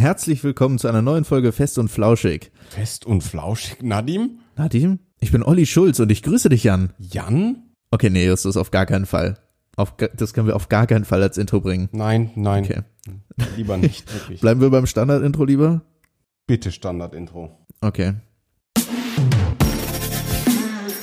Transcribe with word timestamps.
Herzlich 0.00 0.42
willkommen 0.44 0.78
zu 0.78 0.88
einer 0.88 1.02
neuen 1.02 1.26
Folge 1.26 1.52
Fest 1.52 1.76
und 1.76 1.88
Flauschig. 1.90 2.52
Fest 2.70 3.04
und 3.04 3.22
Flauschig, 3.22 3.82
Nadim? 3.82 4.38
Nadim? 4.56 5.00
Ich 5.20 5.30
bin 5.30 5.42
Olli 5.42 5.66
Schulz 5.66 6.00
und 6.00 6.10
ich 6.10 6.22
grüße 6.22 6.48
dich, 6.48 6.64
Jan. 6.64 6.94
Jan? 6.98 7.64
Okay, 7.90 8.08
nee, 8.08 8.24
Justus, 8.24 8.56
auf 8.56 8.70
gar 8.70 8.86
keinen 8.86 9.04
Fall. 9.04 9.36
Auf, 9.76 9.96
das 10.16 10.32
können 10.32 10.46
wir 10.46 10.56
auf 10.56 10.70
gar 10.70 10.86
keinen 10.86 11.04
Fall 11.04 11.22
als 11.22 11.36
Intro 11.36 11.60
bringen. 11.60 11.90
Nein, 11.92 12.30
nein. 12.34 12.64
Okay. 12.64 12.80
Lieber 13.58 13.76
nicht, 13.76 14.10
wirklich. 14.14 14.40
Bleiben 14.40 14.62
wir 14.62 14.70
beim 14.70 14.86
Standard-Intro 14.86 15.44
lieber? 15.44 15.82
Bitte 16.46 16.72
Standard-Intro. 16.72 17.58
Okay. 17.82 18.14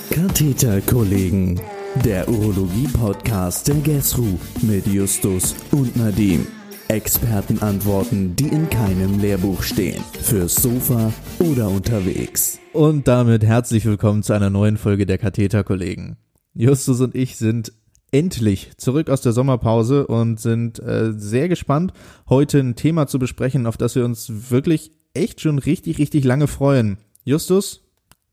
Katheterkollegen, 0.09 1.61
der 2.04 2.27
Urologie-Podcast 2.27 3.68
der 3.68 3.75
GESRU 3.75 4.39
mit 4.64 4.88
Justus 4.88 5.54
und 5.70 5.95
Nadim. 5.95 6.48
Expertenantworten, 6.89 8.35
die 8.38 8.47
in 8.47 8.69
keinem 8.69 9.19
Lehrbuch 9.19 9.61
stehen. 9.61 10.01
Fürs 10.21 10.55
Sofa 10.55 11.11
oder 11.39 11.68
unterwegs. 11.68 12.60
Und 12.71 13.10
damit 13.10 13.43
herzlich 13.43 13.86
willkommen 13.86 14.23
zu 14.23 14.32
einer 14.32 14.50
neuen 14.50 14.77
Folge 14.77 15.05
der 15.05 15.18
Katheterkollegen. 15.18 16.15
Justus 16.54 17.01
und 17.01 17.13
ich 17.13 17.36
sind 17.36 17.73
endlich 18.11 18.71
zurück 18.77 19.10
aus 19.10 19.21
der 19.21 19.33
Sommerpause 19.33 20.07
und 20.07 20.39
sind 20.39 20.79
äh, 20.79 21.11
sehr 21.11 21.50
gespannt, 21.50 21.91
heute 22.29 22.60
ein 22.60 22.75
Thema 22.75 23.07
zu 23.07 23.19
besprechen, 23.19 23.68
auf 23.68 23.75
das 23.75 23.96
wir 23.96 24.05
uns 24.05 24.49
wirklich 24.49 24.91
echt 25.13 25.41
schon 25.41 25.60
richtig, 25.60 25.97
richtig 25.97 26.24
lange 26.24 26.47
freuen. 26.47 26.99
Justus, 27.25 27.83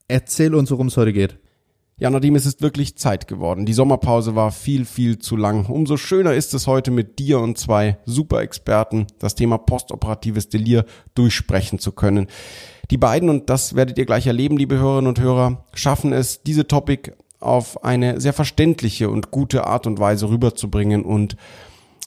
erzähl 0.07 0.55
uns, 0.55 0.71
worum 0.71 0.87
es 0.87 0.97
heute 0.97 1.13
geht. 1.13 1.39
Ja, 1.97 2.11
Nadim, 2.11 2.35
es 2.35 2.45
ist 2.45 2.61
wirklich 2.61 2.97
Zeit 2.97 3.29
geworden. 3.29 3.67
Die 3.67 3.73
Sommerpause 3.73 4.35
war 4.35 4.51
viel, 4.51 4.85
viel 4.85 5.21
zu 5.21 5.37
lang. 5.37 5.67
Umso 5.67 5.97
schöner 5.97 6.35
ist 6.35 6.53
es 6.53 6.67
heute 6.67 6.91
mit 6.91 7.21
dir 7.21 7.39
und 7.39 7.57
zwei 7.57 7.99
Super-Experten 8.05 9.07
das 9.21 9.37
Thema 9.37 9.59
postoperatives 9.59 10.49
Delir 10.49 10.87
durchsprechen 11.15 11.79
zu 11.79 11.93
können. 11.93 12.27
Die 12.91 12.97
beiden, 12.97 13.31
und 13.31 13.49
das 13.49 13.77
werdet 13.77 13.97
ihr 13.97 14.07
gleich 14.07 14.27
erleben, 14.27 14.57
liebe 14.57 14.77
Hörerinnen 14.77 15.09
und 15.09 15.21
Hörer, 15.21 15.65
schaffen 15.73 16.13
es, 16.13 16.43
diese 16.43 16.67
Topic 16.67 17.13
auf 17.39 17.85
eine 17.85 18.21
sehr 18.21 18.33
verständliche 18.33 19.09
und 19.09 19.31
gute 19.31 19.65
Art 19.65 19.87
und 19.87 20.01
Weise 20.01 20.29
rüberzubringen 20.29 21.05
und 21.05 21.37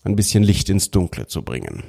ein 0.04 0.18
bisschen 0.18 0.44
Licht 0.44 0.70
ins 0.70 0.92
Dunkle 0.92 1.28
zu 1.28 1.44
bringen. 1.44 1.84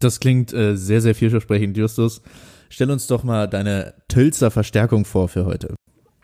Das 0.00 0.18
klingt 0.18 0.52
äh, 0.52 0.76
sehr, 0.76 1.00
sehr 1.00 1.14
vielversprechend, 1.14 1.76
Justus. 1.76 2.22
Stell 2.70 2.90
uns 2.90 3.06
doch 3.06 3.22
mal 3.22 3.46
deine 3.46 3.94
Tölzer 4.08 4.50
Verstärkung 4.50 5.04
vor 5.04 5.28
für 5.28 5.44
heute. 5.44 5.74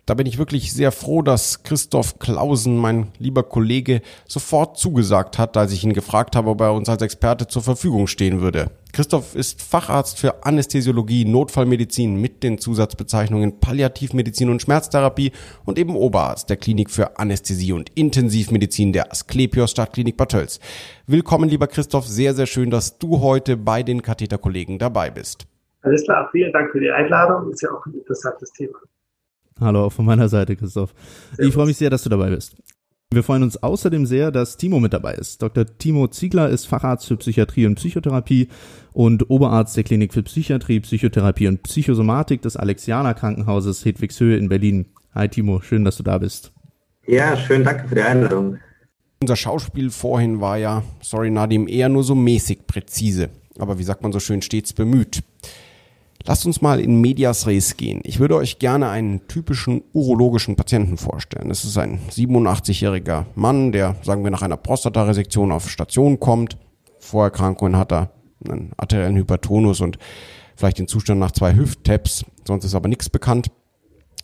Da 0.06 0.12
bin 0.12 0.27
ich 0.27 0.36
wirklich 0.36 0.70
sehr 0.74 0.92
froh, 0.92 1.22
dass 1.22 1.62
Christoph 1.62 2.19
Klausen, 2.19 2.77
mein 2.77 3.06
lieber 3.19 3.42
Kollege, 3.42 4.02
sofort 4.28 4.77
zugesagt 4.77 5.38
hat, 5.38 5.56
als 5.56 5.72
ich 5.72 5.83
ihn 5.83 5.94
gefragt 5.94 6.36
habe, 6.36 6.50
ob 6.50 6.61
er 6.61 6.74
uns 6.74 6.91
als 6.91 7.00
Experte 7.00 7.46
zur 7.46 7.62
Verfügung 7.62 8.06
stehen 8.06 8.42
würde. 8.42 8.66
Christoph 8.92 9.34
ist 9.34 9.62
Facharzt 9.62 10.19
für 10.19 10.44
Anästhesiologie, 10.44 11.24
Notfallmedizin 11.24 12.20
mit 12.20 12.42
den 12.42 12.58
Zusatzbezeichnungen 12.58 13.61
Palliativmedizin 13.61 14.50
und 14.50 14.61
Schmerztherapie 14.61 15.33
und 15.64 15.78
eben 15.78 15.96
Oberarzt 15.96 16.50
der 16.50 16.58
Klinik 16.58 16.91
für 16.91 17.18
Anästhesie 17.18 17.72
und 17.72 17.89
Intensivmedizin 17.94 18.92
der 18.92 19.11
Asklepios 19.11 19.70
Stadtklinik 19.70 20.18
Bad 20.18 20.33
Tölz. 20.33 20.61
Willkommen, 21.06 21.48
lieber 21.48 21.66
Christoph. 21.66 22.06
Sehr, 22.06 22.34
sehr 22.34 22.46
schön, 22.46 22.70
dass 22.70 22.98
du 22.98 23.22
heute 23.22 23.56
bei 23.56 23.83
den 23.83 24.02
Katheterkollegen 24.02 24.78
dabei 24.78 25.11
bist. 25.11 25.46
Alles 25.80 26.05
klar, 26.05 26.28
vielen 26.30 26.52
Dank 26.52 26.72
für 26.72 26.80
die 26.80 26.91
Einladung. 26.91 27.50
Ist 27.50 27.62
ja 27.62 27.70
auch 27.70 27.84
ein 27.86 27.94
interessantes 27.94 28.50
Thema. 28.52 28.78
Hallo 29.60 29.84
auch 29.84 29.92
von 29.92 30.05
meiner 30.05 30.28
Seite, 30.28 30.56
Christoph. 30.56 30.94
Ich 31.38 31.55
freue 31.55 31.66
mich 31.66 31.77
sehr, 31.77 31.91
dass 31.91 32.02
du 32.02 32.08
dabei 32.08 32.30
bist. 32.30 32.56
Wir 33.12 33.22
freuen 33.22 33.44
uns 33.44 33.62
außerdem 33.62 34.06
sehr, 34.06 34.33
dass 34.33 34.56
Timo 34.56 34.80
mit 34.80 34.92
dabei 34.92 35.14
ist. 35.14 35.41
Dr. 35.41 35.64
Timo 35.78 36.08
Ziegler 36.08 36.48
ist 36.48 36.66
Facharzt 36.66 37.06
für 37.06 37.16
Psychiatrie 37.16 37.66
und 37.66 37.77
Psychotherapie 37.77 38.48
und 38.92 39.30
Oberarzt 39.30 39.77
der 39.77 39.84
Klinik 39.84 40.12
für 40.12 40.24
Psychiatrie, 40.24 40.80
Psychotherapie 40.80 41.46
und 41.46 41.62
Psychosomatik 41.62 42.42
des 42.42 42.56
Alexianer 42.56 43.14
Krankenhauses 43.14 43.84
Hedwigshöhe 43.84 44.36
in 44.36 44.48
Berlin. 44.48 44.86
Hi 45.14 45.28
Timo, 45.28 45.61
schön, 45.61 45.84
dass 45.84 45.96
du 45.96 46.02
da 46.02 46.18
bist. 46.18 46.52
Ja, 47.06 47.36
schön, 47.36 47.62
danke 47.62 47.86
für 47.86 47.95
die 47.95 48.02
Einladung. 48.02 48.58
Unser 49.20 49.36
Schauspiel 49.36 49.90
vorhin 49.90 50.40
war 50.40 50.58
ja, 50.58 50.83
sorry 51.01 51.30
Nadim, 51.30 51.68
eher 51.68 51.89
nur 51.89 52.02
so 52.02 52.17
mäßig 52.17 52.67
präzise. 52.67 53.30
Aber 53.58 53.78
wie 53.78 53.84
sagt 53.84 54.02
man 54.02 54.11
so 54.11 54.18
schön, 54.18 54.42
stets 54.42 54.73
bemüht. 54.73 55.23
Lasst 56.27 56.46
uns 56.46 56.62
mal 56.62 56.80
in 56.80 57.02
Medias 57.02 57.46
Res 57.46 57.77
gehen. 57.77 58.01
Ich 58.02 58.18
würde 58.18 58.36
euch 58.36 58.58
gerne 58.58 58.89
einen 58.89 59.29
typischen 59.29 59.83
urologischen 59.92 60.57
Patienten 60.57 60.96
vorstellen. 60.96 61.51
Es 61.51 61.64
ist 61.64 61.77
ein 61.77 62.01
87-jähriger 62.11 63.27
Mann, 63.35 63.73
der, 63.73 63.96
sagen 64.02 64.24
wir, 64.24 64.30
nach 64.30 64.40
einer 64.40 64.57
Prostataresektion 64.57 65.52
auf 65.52 65.68
Station 65.68 66.18
kommt. 66.20 66.57
Vorerkrankungen 66.98 67.77
hat 67.77 67.92
er 67.92 68.11
einen 68.48 68.73
arteriellen 68.79 69.17
Hypertonus 69.17 69.83
und 69.83 69.98
vielleicht 70.57 70.79
den 70.79 70.89
Zustand 70.89 71.20
nach 71.20 71.33
zwei 71.33 71.55
Hüft-Taps. 71.55 72.24
Sonst 72.46 72.64
ist 72.64 72.74
aber 72.74 72.89
nichts 72.89 73.11
bekannt. 73.11 73.48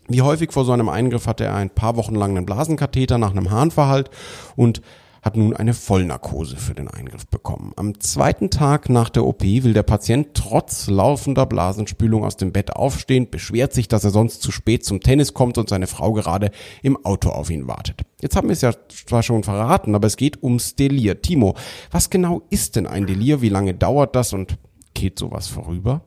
Wie 0.08 0.22
häufig 0.22 0.52
vor 0.52 0.64
so 0.64 0.72
einem 0.72 0.88
Eingriff 0.88 1.26
hatte 1.26 1.44
er 1.44 1.54
ein 1.54 1.70
paar 1.70 1.96
Wochen 1.96 2.14
lang 2.14 2.34
einen 2.34 2.46
Blasenkatheter 2.46 3.18
nach 3.18 3.32
einem 3.32 3.50
Harnverhalt 3.50 4.10
und 4.56 4.80
hat 5.22 5.36
nun 5.36 5.54
eine 5.54 5.74
Vollnarkose 5.74 6.56
für 6.56 6.74
den 6.74 6.88
Eingriff 6.88 7.26
bekommen. 7.26 7.72
Am 7.76 8.00
zweiten 8.00 8.50
Tag 8.50 8.88
nach 8.88 9.10
der 9.10 9.24
OP 9.24 9.42
will 9.42 9.72
der 9.72 9.82
Patient 9.82 10.28
trotz 10.34 10.88
laufender 10.88 11.46
Blasenspülung 11.46 12.24
aus 12.24 12.36
dem 12.36 12.52
Bett 12.52 12.74
aufstehen, 12.74 13.30
beschwert 13.30 13.72
sich, 13.72 13.88
dass 13.88 14.04
er 14.04 14.10
sonst 14.10 14.42
zu 14.42 14.52
spät 14.52 14.84
zum 14.84 15.00
Tennis 15.00 15.34
kommt 15.34 15.58
und 15.58 15.68
seine 15.68 15.86
Frau 15.86 16.12
gerade 16.12 16.50
im 16.82 17.04
Auto 17.04 17.30
auf 17.30 17.50
ihn 17.50 17.68
wartet. 17.68 18.02
Jetzt 18.20 18.36
haben 18.36 18.48
wir 18.48 18.52
es 18.52 18.62
ja 18.62 18.72
zwar 18.88 19.22
schon 19.22 19.42
verraten, 19.42 19.94
aber 19.94 20.06
es 20.06 20.16
geht 20.16 20.42
ums 20.42 20.76
Delir. 20.76 21.20
Timo, 21.20 21.54
was 21.90 22.10
genau 22.10 22.42
ist 22.50 22.76
denn 22.76 22.86
ein 22.86 23.06
Delir? 23.06 23.42
Wie 23.42 23.48
lange 23.48 23.74
dauert 23.74 24.16
das 24.16 24.32
und 24.32 24.58
geht 24.94 25.18
sowas 25.18 25.48
vorüber? 25.48 26.02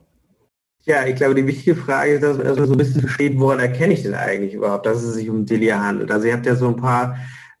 Ja, 0.86 1.06
ich 1.06 1.16
glaube, 1.16 1.34
die 1.34 1.46
wichtige 1.46 1.76
Frage 1.76 2.14
ist, 2.14 2.22
dass 2.22 2.36
man 2.36 2.66
so 2.66 2.72
ein 2.74 2.78
bisschen 2.78 3.00
versteht, 3.00 3.38
woran 3.38 3.58
erkenne 3.58 3.94
ich 3.94 4.02
denn 4.02 4.14
eigentlich 4.14 4.52
überhaupt, 4.52 4.84
dass 4.84 5.02
es 5.02 5.14
sich 5.14 5.30
um 5.30 5.46
Delir 5.46 5.82
handelt. 5.82 6.10
Also 6.10 6.26
ihr 6.26 6.34
habt 6.34 6.44
ja 6.44 6.56
so 6.56 6.68
ein 6.68 6.76
paar 6.76 7.16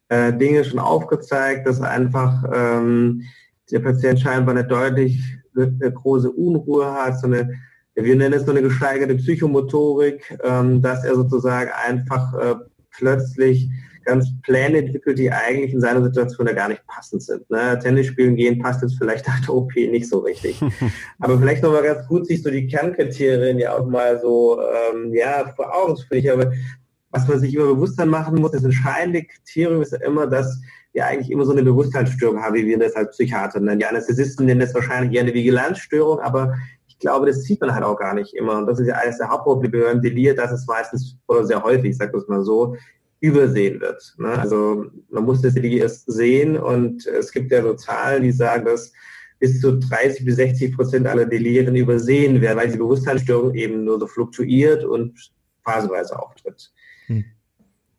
äh, 0.08 0.32
Dinge 0.32 0.64
schon 0.64 0.78
aufgezeigt, 0.78 1.66
dass 1.66 1.80
einfach 1.80 2.44
ähm, 2.52 3.22
der 3.70 3.80
Patient 3.80 4.20
scheinbar 4.20 4.54
eine 4.54 4.66
deutlich 4.66 5.20
eine 5.56 5.92
große 5.92 6.30
Unruhe 6.30 6.92
hat, 6.92 7.20
so 7.20 7.26
eine, 7.26 7.50
wir 7.94 8.16
nennen 8.16 8.34
es 8.34 8.44
so 8.44 8.50
eine 8.50 8.62
gesteigerte 8.62 9.14
Psychomotorik, 9.14 10.36
ähm, 10.42 10.82
dass 10.82 11.04
er 11.04 11.14
sozusagen 11.14 11.70
einfach 11.86 12.34
äh, 12.34 12.54
plötzlich 12.90 13.68
ganz 14.04 14.28
Pläne 14.42 14.78
entwickelt, 14.78 15.18
die 15.18 15.30
eigentlich 15.30 15.72
in 15.72 15.80
seiner 15.80 16.02
Situation 16.02 16.46
ja 16.46 16.52
gar 16.52 16.68
nicht 16.68 16.86
passend 16.86 17.22
sind. 17.22 17.48
Ne? 17.50 17.78
Tennis 17.82 18.06
spielen 18.06 18.36
gehen 18.36 18.58
passt 18.58 18.82
jetzt 18.82 18.98
vielleicht 18.98 19.26
nach 19.28 19.40
der 19.40 19.54
OP 19.54 19.74
nicht 19.74 20.08
so 20.08 20.18
richtig. 20.18 20.60
Aber 21.20 21.38
vielleicht 21.38 21.62
nochmal 21.62 21.82
ganz 21.82 22.06
gut, 22.06 22.26
sich 22.26 22.42
so 22.42 22.50
die 22.50 22.66
Kernkriterien 22.66 23.58
ja 23.58 23.76
auch 23.76 23.86
mal 23.86 24.20
so 24.20 24.60
ähm, 24.60 25.14
ja, 25.14 25.52
vor 25.56 25.74
Augen 25.74 25.96
zu 25.96 26.06
führen. 26.06 26.40
Aber 26.40 26.52
was 27.14 27.28
man 27.28 27.38
sich 27.38 27.54
immer 27.54 27.66
bewusst 27.66 27.98
dann 27.98 28.08
machen 28.08 28.40
muss, 28.40 28.50
das 28.50 28.64
entscheidende 28.64 29.22
Kriterium 29.22 29.82
ist 29.82 29.92
ja 29.92 30.00
immer, 30.00 30.26
dass 30.26 30.60
wir 30.92 31.06
eigentlich 31.06 31.30
immer 31.30 31.44
so 31.44 31.52
eine 31.52 31.62
Bewusstheitsstörung 31.62 32.42
haben, 32.42 32.56
wie 32.56 32.66
wir 32.66 32.78
das 32.78 32.96
als 32.96 33.10
Psychiater 33.10 33.60
nennen. 33.60 33.78
Die 33.78 33.86
Anästhesisten 33.86 34.46
nennen 34.46 34.60
das 34.60 34.74
wahrscheinlich 34.74 35.14
eher 35.14 35.22
eine 35.22 35.32
Vigilanzstörung, 35.32 36.18
aber 36.20 36.54
ich 36.88 36.98
glaube, 36.98 37.26
das 37.26 37.44
sieht 37.44 37.60
man 37.60 37.72
halt 37.72 37.84
auch 37.84 37.96
gar 37.96 38.14
nicht 38.14 38.34
immer. 38.34 38.58
Und 38.58 38.66
das 38.66 38.80
ist 38.80 38.88
ja 38.88 38.96
eines 38.96 39.18
der 39.18 39.28
Hauptprobleme 39.28 39.84
beim 39.84 40.02
Delir, 40.02 40.34
dass 40.34 40.50
es 40.50 40.66
meistens, 40.66 41.16
oder 41.28 41.44
sehr 41.44 41.62
häufig, 41.62 41.90
ich 41.90 41.96
sage 41.96 42.12
das 42.12 42.26
mal 42.26 42.42
so, 42.42 42.76
übersehen 43.20 43.80
wird. 43.80 44.14
Ne? 44.18 44.36
Also 44.36 44.86
man 45.08 45.24
muss 45.24 45.40
das 45.40 45.54
Delir 45.54 45.82
erst 45.82 46.10
sehen 46.10 46.56
und 46.56 47.06
es 47.06 47.30
gibt 47.30 47.52
ja 47.52 47.62
so 47.62 47.74
Zahlen, 47.74 48.24
die 48.24 48.32
sagen, 48.32 48.64
dass 48.64 48.92
bis 49.38 49.60
zu 49.60 49.78
30 49.78 50.24
bis 50.24 50.36
60 50.36 50.74
Prozent 50.74 51.06
aller 51.06 51.26
Deliren 51.26 51.76
übersehen 51.76 52.40
werden, 52.40 52.58
weil 52.58 52.70
die 52.70 52.78
Bewusstheitsstörung 52.78 53.54
eben 53.54 53.84
nur 53.84 54.00
so 54.00 54.08
fluktuiert 54.08 54.84
und 54.84 55.32
phasenweise 55.64 56.18
auftritt. 56.18 56.72
Hm. 57.06 57.24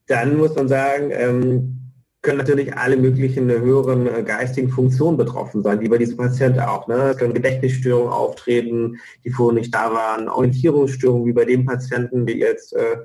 Dann 0.08 0.38
muss 0.38 0.56
man 0.56 0.68
sagen, 0.68 1.10
ähm, 1.12 1.86
können 2.26 2.40
natürlich 2.40 2.76
alle 2.76 2.98
möglichen 2.98 3.50
höheren 3.52 4.08
äh, 4.08 4.24
geistigen 4.24 4.70
Funktionen 4.70 5.16
betroffen 5.16 5.62
sein, 5.62 5.80
wie 5.80 5.88
bei 5.88 6.00
diesem 6.00 6.18
Patienten 6.18 6.60
auch. 6.60 6.88
Ne? 6.88 6.96
Es 7.12 7.18
können 7.18 7.36
Gedächtnisstörungen 7.36 8.12
auftreten, 8.12 8.98
die 9.24 9.30
vorher 9.30 9.60
nicht 9.60 9.74
da 9.74 9.94
waren, 9.94 10.28
Orientierungsstörungen, 10.28 11.28
wie 11.28 11.34
bei 11.34 11.46
dem 11.46 11.66
Patienten, 11.66 12.26
wie 12.26 12.40
jetzt 12.40 12.74
äh, 12.74 12.98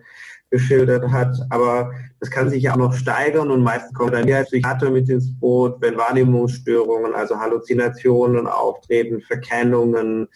geschildert 0.49 1.11
hat. 1.11 1.37
Aber 1.51 1.93
das 2.19 2.31
kann 2.31 2.49
sich 2.49 2.63
ja 2.63 2.73
auch 2.73 2.79
noch 2.79 2.95
steigern 2.95 3.51
und 3.51 3.63
meistens 3.63 3.93
kommt 3.93 4.15
dann 4.15 4.27
der 4.27 4.45
Psychiater 4.45 4.91
mit 4.91 5.09
ins 5.11 5.39
Boot, 5.39 5.77
wenn 5.81 5.99
Wahrnehmungsstörungen, 5.99 7.15
also 7.15 7.39
Halluzinationen 7.39 8.47
auftreten, 8.47 9.21
Verkennungen 9.21 10.29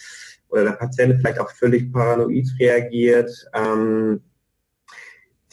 oder 0.51 0.65
der 0.65 0.73
Patient 0.73 1.17
vielleicht 1.19 1.41
auch 1.41 1.51
völlig 1.51 1.91
paranoid 1.91 2.49
reagiert. 2.61 3.31
Ähm, 3.55 4.21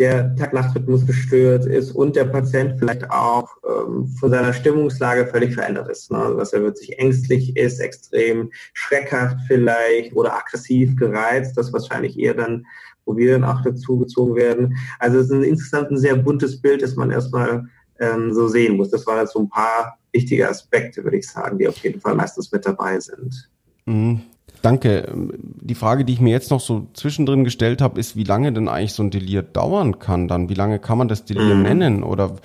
der 0.02 0.36
Tag-Nacht-Rhythmus 0.36 1.06
gestört 1.06 1.68
ist 1.68 1.92
und 1.92 2.16
der 2.16 2.26
Patient 2.26 2.80
vielleicht 2.80 3.12
auch 3.12 3.48
ähm, 3.64 4.08
von 4.20 4.32
seiner 4.32 4.52
Stimmungslage 4.52 5.28
völlig 5.28 5.54
verändert 5.54 5.90
ist. 5.90 6.12
Ne? 6.12 6.18
Also, 6.18 6.38
dass 6.40 6.54
er 6.54 6.64
wirklich 6.64 6.98
ängstlich 6.98 7.56
ist, 7.56 7.80
extrem 7.80 8.50
schreckhaft 8.74 9.38
vielleicht 9.46 10.16
oder 10.16 10.36
aggressiv 10.36 10.96
gereizt, 10.96 11.56
das 11.56 11.72
wahrscheinlich 11.72 12.18
eher 12.18 12.34
dann, 12.34 12.66
wo 13.06 13.16
wir 13.16 13.34
dann 13.34 13.44
auch 13.44 13.62
dazu 13.62 14.00
gezogen 14.00 14.34
werden. 14.34 14.76
Also 14.98 15.20
es 15.20 15.26
ist 15.28 15.34
ein, 15.34 15.44
insgesamt 15.44 15.92
ein 15.92 15.98
sehr 15.98 16.16
buntes 16.16 16.60
Bild, 16.60 16.82
das 16.82 16.96
man 16.96 17.12
erstmal 17.12 17.68
ähm, 18.00 18.34
so 18.34 18.48
sehen 18.48 18.78
muss. 18.78 18.90
Das 18.90 19.06
waren 19.06 19.20
jetzt 19.20 19.34
so 19.34 19.40
ein 19.40 19.50
paar 19.50 20.00
wichtige 20.12 20.50
Aspekte, 20.50 21.04
würde 21.04 21.18
ich 21.18 21.30
sagen, 21.30 21.60
die 21.60 21.68
auf 21.68 21.78
jeden 21.78 22.02
Fall 22.02 22.16
meistens 22.16 22.52
mit 22.52 22.66
dabei 22.66 23.00
sind. 23.00 23.52
Mhm. 23.86 24.24
Danke. 24.62 25.12
Die 25.34 25.76
Frage, 25.76 26.06
die 26.06 26.14
ich 26.14 26.22
mir 26.22 26.32
jetzt 26.32 26.52
noch 26.52 26.60
so 26.60 26.88
zwischendrin 26.94 27.44
gestellt 27.44 27.82
habe, 27.82 28.00
ist, 28.00 28.16
wie 28.16 28.24
lange 28.24 28.54
denn 28.54 28.68
eigentlich 28.68 28.94
so 28.94 29.04
ein 29.04 29.12
Delir 29.12 29.42
dauern 29.42 30.00
kann 30.00 30.28
dann? 30.28 30.50
Wie 30.50 30.54
lange 30.54 30.80
kann 30.80 30.98
man 30.98 31.08
das 31.08 31.26
Delir 31.26 31.56
mhm. 31.56 31.64
nennen 31.64 32.04
oder 32.04 32.38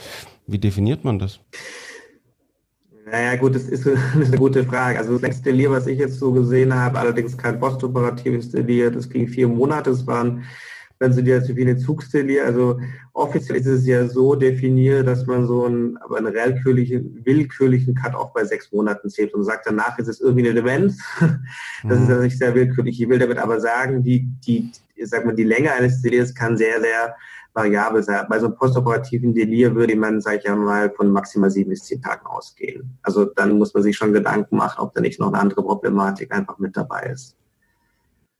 wie 0.47 0.59
definiert 0.59 1.05
man 1.05 1.19
das? 1.19 1.41
Naja 3.11 3.37
gut, 3.37 3.55
das 3.55 3.65
ist, 3.65 3.87
eine 4.15 4.39
gute 4.39 4.65
Frage. 4.65 4.99
Also 4.99 5.13
das 5.13 5.23
längste 5.23 5.51
Delir, 5.51 5.71
was 5.71 5.87
ich 5.87 5.99
jetzt 5.99 6.19
so 6.19 6.33
gesehen 6.33 6.75
habe, 6.75 6.99
allerdings 6.99 7.37
kein 7.37 7.61
postoperatives 7.61 8.51
Delir, 8.51 8.91
das 8.91 9.09
ging 9.09 9.29
vier 9.29 9.49
Monate, 9.49 9.91
das 9.91 10.07
waren 10.07 10.45
dann 10.98 11.12
sind 11.12 11.28
ja 11.28 11.43
zu 11.43 11.54
viele 11.54 11.76
Zugsdelir. 11.76 12.44
Also 12.44 12.81
offiziell 13.12 13.58
ist 13.58 13.66
es 13.66 13.87
ja 13.87 14.08
so 14.08 14.34
definiert, 14.34 15.06
dass 15.06 15.26
man 15.26 15.46
so 15.46 15.64
einen, 15.64 15.96
aber 15.98 16.19
einen 16.19 16.32
willkürlichen, 16.32 17.20
willkürlichen 17.25 17.94
Cut-off 17.94 18.32
bei 18.32 18.44
sechs 18.44 18.72
Monaten 18.72 19.10
zählt 19.10 19.34
und 19.34 19.44
sagt, 19.44 19.66
danach 19.66 19.98
ist 19.98 20.08
es 20.08 20.20
irgendwie 20.20 20.48
eine 20.48 20.54
Demenz. 20.54 20.98
Das 21.87 21.98
mhm. 21.98 22.04
ist 22.04 22.10
ja 22.10 22.19
nicht 22.20 22.38
sehr 22.38 22.54
willkürlich. 22.54 23.00
Ich 23.00 23.08
will 23.08 23.19
damit 23.19 23.38
aber 23.38 23.60
sagen, 23.60 24.02
die, 24.02 24.26
die, 24.46 24.72
sag 25.04 25.26
mal, 25.26 25.34
die 25.34 25.44
Länge 25.44 25.72
eines 25.72 26.00
Delirs 26.00 26.34
kann 26.34 26.56
sehr, 26.56 26.81
sehr 26.81 27.14
variabel 27.52 28.02
sein. 28.02 28.25
Bei 28.28 28.38
so 28.38 28.46
einem 28.46 28.56
postoperativen 28.56 29.34
Delir 29.34 29.75
würde 29.75 29.94
man, 29.94 30.20
sag 30.20 30.38
ich 30.38 30.44
ja 30.44 30.56
mal, 30.56 30.90
von 30.90 31.10
maximal 31.10 31.50
sieben 31.50 31.70
bis 31.70 31.84
zehn 31.84 32.00
Tagen 32.00 32.26
ausgehen. 32.26 32.98
Also 33.02 33.25
dann 33.25 33.58
muss 33.58 33.75
man 33.75 33.82
sich 33.82 33.96
schon 33.96 34.12
Gedanken 34.12 34.56
machen, 34.56 34.81
ob 34.81 34.94
da 34.94 35.00
nicht 35.00 35.20
noch 35.20 35.28
eine 35.28 35.38
andere 35.38 35.62
Problematik 35.62 36.32
einfach 36.32 36.58
mit 36.58 36.76
dabei 36.76 37.10
ist. 37.12 37.37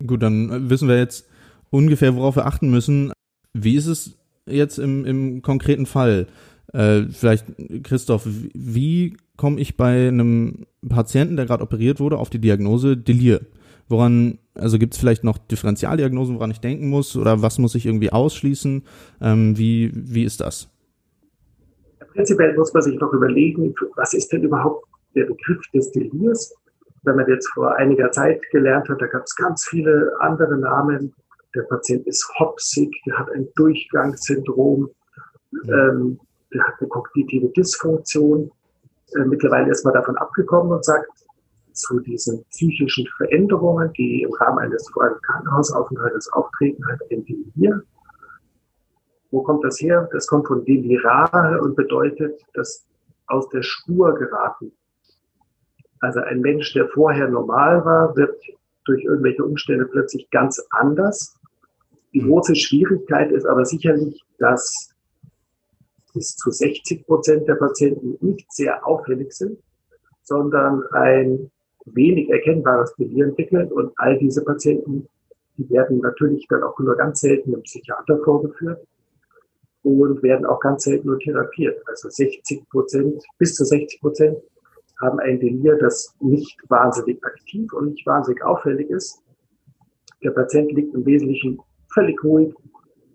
Gut, 0.07 0.23
dann 0.23 0.69
wissen 0.69 0.89
wir 0.89 0.99
jetzt, 0.99 1.27
ungefähr, 1.71 2.17
worauf 2.17 2.37
wir 2.37 2.47
achten 2.47 2.71
müssen. 2.71 3.13
Wie 3.53 3.77
ist 3.77 3.87
es 3.87 4.17
jetzt 4.47 4.79
im, 4.79 5.05
im 5.05 5.43
konkreten 5.43 5.87
Fall? 5.87 6.27
Äh, 6.73 7.05
vielleicht, 7.11 7.47
Christoph, 7.85 8.27
wie 8.27 9.17
komme 9.37 9.61
ich 9.61 9.77
bei 9.77 10.09
einem 10.09 10.67
Patienten, 10.89 11.37
der 11.37 11.47
gerade 11.47 11.63
operiert 11.63 12.01
wurde, 12.01 12.19
auf 12.19 12.31
die 12.31 12.41
Diagnose 12.41 12.97
Delir? 12.97 13.41
Woran, 13.89 14.39
also 14.55 14.79
gibt 14.79 14.95
es 14.95 15.01
vielleicht 15.01 15.23
noch 15.23 15.39
Differentialdiagnosen, 15.39 16.35
woran 16.35 16.51
ich 16.51 16.61
denken 16.61 16.89
muss 16.89 17.17
oder 17.17 17.41
was 17.43 17.59
muss 17.59 17.75
ich 17.77 17.87
irgendwie 17.87 18.13
ausschließen? 18.13 18.83
Ähm, 19.21 19.57
wie, 19.57 19.93
wie 19.95 20.25
ist 20.25 20.41
das? 20.41 20.69
Prinzipiell 22.13 22.57
muss 22.57 22.73
man 22.73 22.83
sich 22.83 22.99
noch 22.99 23.13
überlegen, 23.13 23.75
was 23.95 24.15
ist 24.15 24.33
denn 24.33 24.43
überhaupt 24.43 24.87
der 25.15 25.27
Begriff 25.27 25.63
des 25.73 25.93
Delirs? 25.93 26.53
Wenn 27.05 27.17
man 27.17 27.29
jetzt 27.29 27.49
vor 27.55 27.77
einiger 27.77 28.11
Zeit 28.11 28.41
gelernt 28.51 28.89
hat, 28.89 29.01
da 29.01 29.07
gab 29.07 29.23
es 29.23 29.37
ganz 29.37 29.65
viele 29.69 30.11
andere 30.19 30.59
Namen, 30.59 31.15
der 31.57 31.63
Patient 31.63 32.07
ist 32.07 32.29
hopsig, 32.39 32.91
der 33.07 33.19
hat 33.19 33.31
ein 33.31 33.49
Durchgangssyndrom, 33.57 34.91
ähm, 35.69 36.21
der 36.53 36.63
hat 36.63 36.75
eine 36.79 36.89
kognitive 36.89 37.49
Dysfunktion. 37.49 38.51
Äh, 39.15 39.25
mittlerweile 39.25 39.71
ist 39.71 39.85
man 39.85 39.95
davon 39.95 40.17
abgekommen 40.19 40.73
und 40.73 40.85
sagt, 40.85 41.11
zu 41.73 42.01
diesen 42.01 42.45
psychischen 42.47 43.07
Veränderungen, 43.17 43.93
die 43.95 44.23
im 44.23 44.33
Rahmen 44.35 44.59
eines 44.59 44.89
vor 44.91 45.05
allem 45.05 45.21
Krankenhausaufenthaltes 45.21 46.33
auftreten, 46.33 46.87
halt 46.87 47.01
ein 47.11 47.25
Delir. 47.25 47.83
Wo 49.31 49.43
kommt 49.43 49.65
das 49.65 49.81
her? 49.81 50.09
Das 50.13 50.27
kommt 50.27 50.47
von 50.47 50.65
delirare 50.65 51.61
und 51.61 51.77
bedeutet, 51.77 52.41
dass 52.55 52.87
aus 53.27 53.49
der 53.51 53.63
Spur 53.63 54.15
geraten. 54.15 54.73
Also 56.01 56.21
ein 56.21 56.41
Mensch, 56.41 56.73
der 56.73 56.89
vorher 56.89 57.29
normal 57.29 57.85
war, 57.85 58.17
wird 58.17 58.41
durch 58.85 59.05
irgendwelche 59.05 59.45
Umstände 59.45 59.85
plötzlich 59.87 60.31
ganz 60.31 60.65
anders 60.71 61.36
die 62.13 62.21
große 62.21 62.55
Schwierigkeit 62.55 63.31
ist 63.33 63.47
aber 63.47 63.65
sicherlich, 63.65 64.23
dass 64.39 64.91
bis 66.15 66.35
zu 66.37 66.51
60 66.51 67.07
Prozent 67.07 67.47
der 67.47 67.57
Patienten 67.57 68.17
nicht 68.21 68.51
sehr 68.53 68.87
auffällig 68.87 69.33
sind, 69.33 69.59
sondern 70.23 70.83
ein 70.93 71.51
wenig 71.85 72.31
erkennbares 72.31 72.95
Delir 72.97 73.27
entwickeln. 73.27 73.71
Und 73.71 73.93
all 73.97 74.19
diese 74.19 74.43
Patienten, 74.43 75.09
die 75.57 75.69
werden 75.71 75.99
natürlich 75.99 76.47
dann 76.49 76.63
auch 76.63 76.79
nur 76.79 76.97
ganz 76.97 77.21
selten 77.21 77.53
im 77.53 77.63
Psychiater 77.63 78.19
vorgeführt 78.25 78.87
und 79.83 80.23
werden 80.23 80.47
auch 80.47 80.61
ganz 80.61 80.85
selten 80.85 81.09
nur 81.09 81.19
therapiert. 81.19 81.81
Also 81.87 82.09
60 82.09 82.69
Prozent, 82.71 83.23
bis 83.39 83.55
zu 83.55 83.65
60 83.65 84.01
Prozent 84.01 84.39
haben 85.01 85.21
ein 85.21 85.39
Delir, 85.39 85.77
das 85.77 86.15
nicht 86.21 86.59
wahnsinnig 86.69 87.23
aktiv 87.25 87.73
und 87.73 87.91
nicht 87.91 88.07
wahnsinnig 88.07 88.43
auffällig 88.43 88.91
ist. 88.91 89.23
Der 90.23 90.31
Patient 90.31 90.73
liegt 90.73 90.95
im 90.95 91.05
Wesentlichen 91.05 91.61
völlig 91.93 92.23
ruhig, 92.25 92.55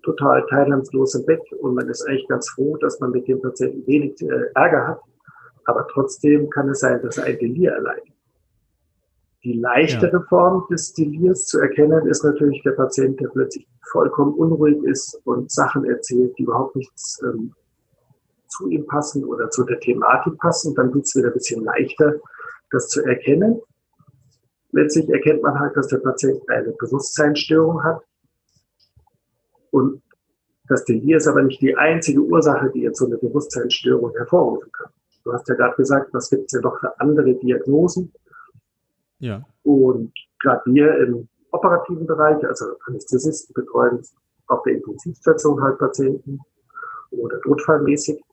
total 0.04 0.46
teilnahmslos 0.48 1.16
im 1.16 1.26
Bett 1.26 1.42
und 1.60 1.76
man 1.76 1.88
ist 1.90 2.08
eigentlich 2.08 2.28
ganz 2.28 2.50
froh, 2.50 2.78
dass 2.78 3.00
man 3.00 3.12
mit 3.12 3.28
dem 3.28 3.42
Patienten 3.42 3.86
wenig 3.88 4.22
äh, 4.22 4.52
Ärger 4.56 4.88
hat. 4.88 5.02
Aber 5.66 5.88
trotzdem 5.92 6.50
kann 6.50 6.70
es 6.70 6.80
sein, 6.80 7.02
dass 7.04 7.18
er 7.18 7.26
ein 7.26 7.38
Delir 7.38 7.72
erleidet. 7.72 8.12
Die 9.44 9.54
leichtere 9.54 10.18
ja. 10.18 10.26
Form 10.30 10.66
des 10.70 10.94
Delirs 10.94 11.46
zu 11.46 11.60
erkennen 11.60 12.06
ist 12.08 12.24
natürlich 12.24 12.62
der 12.64 12.72
Patient, 12.72 13.20
der 13.20 13.28
plötzlich 13.30 13.68
vollkommen 13.92 14.34
unruhig 14.34 14.84
ist 14.84 15.20
und 15.26 15.52
Sachen 15.52 15.86
erzählt, 15.86 16.38
die 16.38 16.44
überhaupt 16.44 16.76
nichts 16.76 17.20
ähm, 17.24 17.54
zu 18.48 18.70
ihm 18.70 18.86
passen 18.86 19.24
oder 19.24 19.50
zu 19.50 19.64
der 19.64 19.80
Thematik 19.80 20.38
passen. 20.38 20.76
Dann 20.76 20.94
wird 20.94 21.06
es 21.06 21.16
wieder 21.16 21.28
ein 21.28 21.34
bisschen 21.34 21.64
leichter, 21.64 22.16
das 22.70 22.88
zu 22.90 23.04
erkennen. 23.04 23.60
Letztlich 24.74 25.10
erkennt 25.10 25.42
man 25.42 25.60
halt, 25.60 25.76
dass 25.76 25.88
der 25.88 25.98
Patient 25.98 26.42
eine 26.50 26.72
Bewusstseinsstörung 26.80 27.84
hat, 27.84 28.02
und 29.72 30.02
das 30.68 30.86
Delir 30.86 31.18
ist 31.18 31.28
aber 31.28 31.44
nicht 31.44 31.62
die 31.62 31.76
einzige 31.76 32.22
Ursache, 32.22 32.70
die 32.72 32.82
jetzt 32.82 33.00
so 33.00 33.06
eine 33.06 33.18
Bewusstseinsstörung 33.18 34.14
hervorrufen 34.16 34.72
kann. 34.72 34.92
Du 35.24 35.34
hast 35.34 35.48
ja 35.50 35.56
gerade 35.56 35.76
gesagt, 35.76 36.14
was 36.14 36.30
gibt 36.30 36.46
es 36.46 36.54
ja 36.54 36.62
noch 36.62 36.80
für 36.80 36.98
andere 37.00 37.34
Diagnosen? 37.36 38.12
Ja. 39.20 39.44
Und 39.64 40.14
gerade 40.40 40.62
wir 40.66 40.98
im 41.00 41.28
operativen 41.52 42.08
Bereich, 42.08 42.42
also 42.48 42.66
Anästhesisten 42.88 43.54
betreuen 43.54 44.02
auf 44.48 44.64
der 44.64 44.76
Intensivstation 44.76 45.62
halt 45.62 45.78
Patienten 45.78 46.40
oder 47.12 47.40
notfallmäßig. 47.46 48.24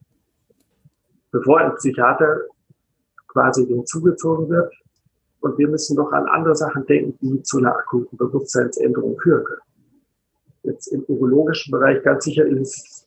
Bevor 1.33 1.59
ein 1.59 1.75
Psychiater 1.75 2.43
quasi 3.27 3.67
dem 3.67 3.85
zugezogen 3.85 4.49
wird, 4.49 4.73
und 5.41 5.57
wir 5.59 5.69
müssen 5.69 5.97
doch 5.97 6.11
an 6.13 6.27
andere 6.29 6.55
Sachen 6.55 6.85
denken, 6.87 7.17
die 7.21 7.43
zu 7.43 7.59
einer 7.59 7.77
akuten 7.77 8.17
Bewusstseinsänderung 8.17 9.19
führen 9.21 9.45
können 9.45 9.68
jetzt 10.69 10.89
im 10.89 11.05
urologischen 11.09 11.73
Bereich 11.73 12.03
ganz 12.03 12.25
sicher 12.25 12.47
ist 12.47 13.07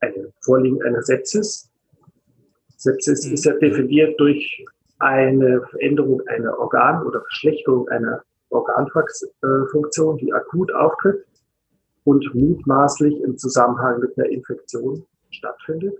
ein 0.00 0.12
Vorliegen 0.40 0.82
einer 0.82 1.02
Sepsis. 1.02 1.70
Sepsis 2.76 3.26
mhm. 3.26 3.34
ist 3.34 3.44
ja 3.44 3.52
definiert 3.54 4.18
durch 4.18 4.64
eine 4.98 5.62
Veränderung 5.70 6.20
einer 6.28 6.58
Organ- 6.58 7.04
oder 7.06 7.20
Verschlechterung 7.22 7.88
einer 7.88 8.22
Organfunktion, 8.50 10.18
die 10.18 10.32
akut 10.32 10.72
auftritt 10.72 11.24
und 12.04 12.34
mutmaßlich 12.34 13.20
im 13.22 13.36
Zusammenhang 13.38 14.00
mit 14.00 14.16
einer 14.16 14.28
Infektion 14.28 15.04
stattfindet. 15.30 15.98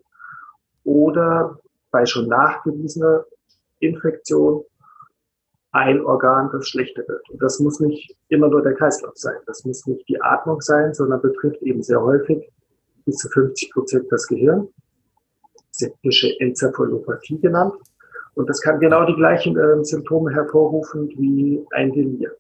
Oder 0.85 1.59
bei 1.91 2.05
schon 2.07 2.29
nachgewiesener 2.29 3.25
Infektion 3.81 4.65
ein 5.75 6.05
Organ, 6.05 6.51
das 6.53 6.69
schlechter 6.69 7.03
wird. 7.09 7.29
Und 7.31 7.43
das 7.43 7.59
muss 7.59 7.81
nicht 7.81 8.17
immer 8.29 8.49
nur 8.49 8.63
der 8.63 8.75
Kreislauf 8.75 9.17
sein. 9.17 9.37
Das 9.47 9.65
muss 9.65 9.85
nicht 9.87 10.09
die 10.09 10.23
Atmung 10.23 10.61
sein, 10.61 10.95
sondern 10.95 11.21
betrifft 11.21 11.61
eben 11.63 11.83
sehr 11.83 12.01
häufig 12.01 12.49
bis 13.05 13.17
zu 13.17 13.29
50 13.29 13.73
Prozent 13.73 14.07
das 14.11 14.27
Gehirn. 14.29 14.69
Septische 15.73 16.33
Enzephalopathie 16.39 17.41
genannt. 17.41 17.75
Und 18.35 18.49
das 18.49 18.61
kann 18.61 18.79
genau 18.79 19.05
die 19.05 19.17
gleichen 19.17 19.57
äh, 19.59 19.85
Symptome 19.85 20.33
hervorrufen 20.33 21.09
wie 21.09 21.65
ein 21.73 21.93
Delir. 21.93 22.31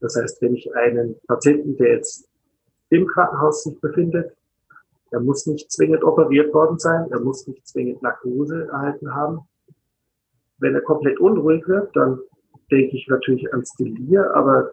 Das 0.00 0.14
heißt, 0.14 0.40
wenn 0.40 0.54
ich 0.54 0.72
einen 0.76 1.16
Patienten, 1.26 1.76
der 1.76 1.96
jetzt 1.96 2.28
im 2.90 3.06
Krankenhaus 3.08 3.64
sich 3.64 3.80
befindet, 3.80 4.32
er 5.10 5.20
muss 5.20 5.46
nicht 5.46 5.72
zwingend 5.72 6.04
operiert 6.04 6.54
worden 6.54 6.78
sein, 6.78 7.10
er 7.10 7.18
muss 7.18 7.48
nicht 7.48 7.66
zwingend 7.66 8.00
Narkose 8.02 8.68
erhalten 8.70 9.12
haben, 9.12 9.40
wenn 10.58 10.74
er 10.74 10.82
komplett 10.82 11.18
unruhig 11.18 11.66
wird, 11.66 11.94
dann 11.96 12.20
denke 12.70 12.96
ich 12.96 13.06
natürlich 13.08 13.50
ans 13.52 13.74
Delir, 13.74 14.34
aber 14.34 14.72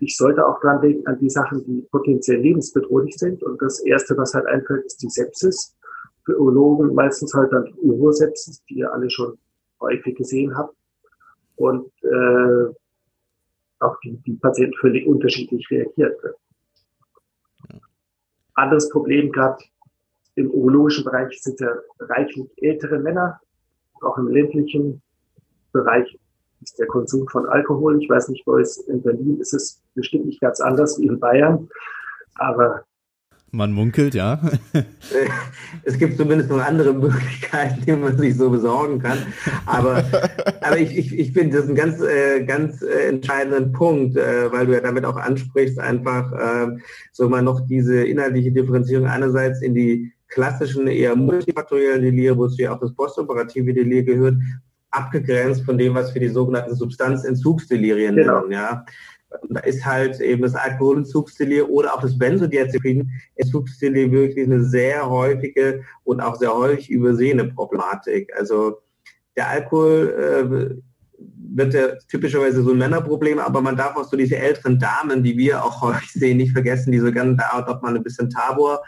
ich 0.00 0.16
sollte 0.16 0.46
auch 0.46 0.60
dran 0.60 0.80
denken 0.80 1.06
an 1.06 1.18
die 1.18 1.30
Sachen, 1.30 1.64
die 1.64 1.86
potenziell 1.90 2.40
lebensbedrohlich 2.40 3.16
sind. 3.16 3.42
Und 3.42 3.60
das 3.62 3.80
Erste, 3.80 4.16
was 4.16 4.34
halt 4.34 4.46
einfällt, 4.46 4.84
ist 4.84 5.02
die 5.02 5.08
Sepsis. 5.08 5.76
Für 6.24 6.38
Urologen 6.40 6.94
meistens 6.94 7.34
halt 7.34 7.52
dann 7.52 7.72
Urosepsis, 7.76 8.64
die 8.64 8.78
ihr 8.78 8.92
alle 8.92 9.10
schon 9.10 9.38
häufig 9.80 10.16
gesehen 10.16 10.56
habt. 10.56 10.74
Und 11.56 11.92
äh, 12.02 12.74
auch 13.80 13.98
die, 14.00 14.16
die 14.26 14.34
Patienten 14.34 14.76
völlig 14.78 15.06
unterschiedlich 15.06 15.68
reagiert 15.70 16.22
wird. 16.22 16.36
Anderes 18.54 18.88
Problem 18.88 19.30
gerade 19.32 19.62
im 20.34 20.50
urologischen 20.50 21.04
Bereich 21.04 21.42
sind 21.42 21.60
ja 21.60 21.74
reichlich 22.00 22.50
ältere 22.56 22.98
Männer, 22.98 23.40
auch 24.00 24.18
im 24.18 24.28
ländlichen 24.28 25.02
Bereich 25.72 26.18
ist 26.72 26.78
der 26.78 26.86
Konsum 26.86 27.28
von 27.28 27.46
Alkohol. 27.46 28.02
Ich 28.02 28.08
weiß 28.08 28.28
nicht, 28.28 28.44
bei 28.46 28.52
uns 28.52 28.78
in 28.78 29.02
Berlin 29.02 29.38
ist 29.40 29.52
es 29.52 29.82
bestimmt 29.94 30.24
nicht 30.24 30.40
ganz 30.40 30.60
anders 30.60 30.98
wie 30.98 31.06
in 31.06 31.20
Bayern, 31.20 31.68
aber 32.36 32.84
Man 33.50 33.72
munkelt, 33.72 34.14
ja. 34.14 34.40
es 35.82 35.98
gibt 35.98 36.16
zumindest 36.16 36.48
noch 36.48 36.64
andere 36.64 36.94
Möglichkeiten, 36.94 37.84
die 37.84 37.92
man 37.92 38.16
sich 38.16 38.38
so 38.38 38.48
besorgen 38.48 39.00
kann. 39.00 39.18
Aber, 39.66 40.02
aber 40.62 40.78
ich, 40.78 40.96
ich, 40.96 41.18
ich 41.18 41.32
finde 41.34 41.58
das 41.58 41.66
einen 41.66 41.74
ganz, 41.74 42.00
äh, 42.00 42.42
ganz 42.44 42.80
äh, 42.80 43.08
entscheidenden 43.08 43.72
Punkt, 43.72 44.16
äh, 44.16 44.50
weil 44.50 44.64
du 44.64 44.72
ja 44.72 44.80
damit 44.80 45.04
auch 45.04 45.16
ansprichst, 45.16 45.78
einfach 45.78 46.32
äh, 46.32 46.68
so 47.12 47.28
mal 47.28 47.42
noch 47.42 47.66
diese 47.66 48.02
inhaltliche 48.02 48.52
Differenzierung 48.52 49.06
einerseits 49.06 49.60
in 49.60 49.74
die 49.74 50.10
klassischen, 50.28 50.86
eher 50.86 51.14
multifaktoriellen 51.14 52.00
Delir, 52.00 52.38
wozu 52.38 52.62
ja 52.62 52.74
auch 52.74 52.80
das 52.80 52.94
postoperative 52.94 53.74
Delir 53.74 54.04
gehört, 54.04 54.36
abgegrenzt 54.92 55.64
von 55.64 55.76
dem, 55.78 55.94
was 55.94 56.14
wir 56.14 56.20
die 56.20 56.28
sogenannten 56.28 56.74
Substanzentzugsdelirien 56.74 58.16
genau. 58.16 58.40
nennen. 58.40 58.52
Ja. 58.52 58.84
Und 59.40 59.54
da 59.56 59.60
ist 59.60 59.84
halt 59.84 60.20
eben 60.20 60.42
das 60.42 60.54
Alkoholentzugsdelir 60.54 61.68
oder 61.70 61.94
auch 61.94 62.02
das 62.02 62.18
Benzodiazepin-Entzugsdelir 62.18 64.12
wirklich 64.12 64.46
eine 64.46 64.62
sehr 64.62 65.08
häufige 65.08 65.82
und 66.04 66.20
auch 66.20 66.36
sehr 66.36 66.54
häufig 66.54 66.90
übersehene 66.90 67.46
Problematik. 67.46 68.30
Also 68.36 68.82
der 69.36 69.48
Alkohol 69.48 70.78
äh, 70.78 70.78
wird 71.54 71.74
ja 71.74 71.96
typischerweise 72.08 72.62
so 72.62 72.72
ein 72.72 72.78
Männerproblem, 72.78 73.38
aber 73.38 73.60
man 73.62 73.76
darf 73.76 73.96
auch 73.96 74.08
so 74.08 74.16
diese 74.16 74.36
älteren 74.36 74.78
Damen, 74.78 75.22
die 75.22 75.36
wir 75.36 75.64
auch 75.64 75.80
häufig 75.82 76.12
sehen, 76.12 76.36
nicht 76.36 76.52
vergessen, 76.52 76.92
die 76.92 76.98
so 76.98 77.12
ganz 77.12 77.38
da 77.38 77.64
auch 77.66 77.82
mal 77.82 77.96
ein 77.96 78.02
bisschen 78.02 78.30
Tabor 78.30 78.82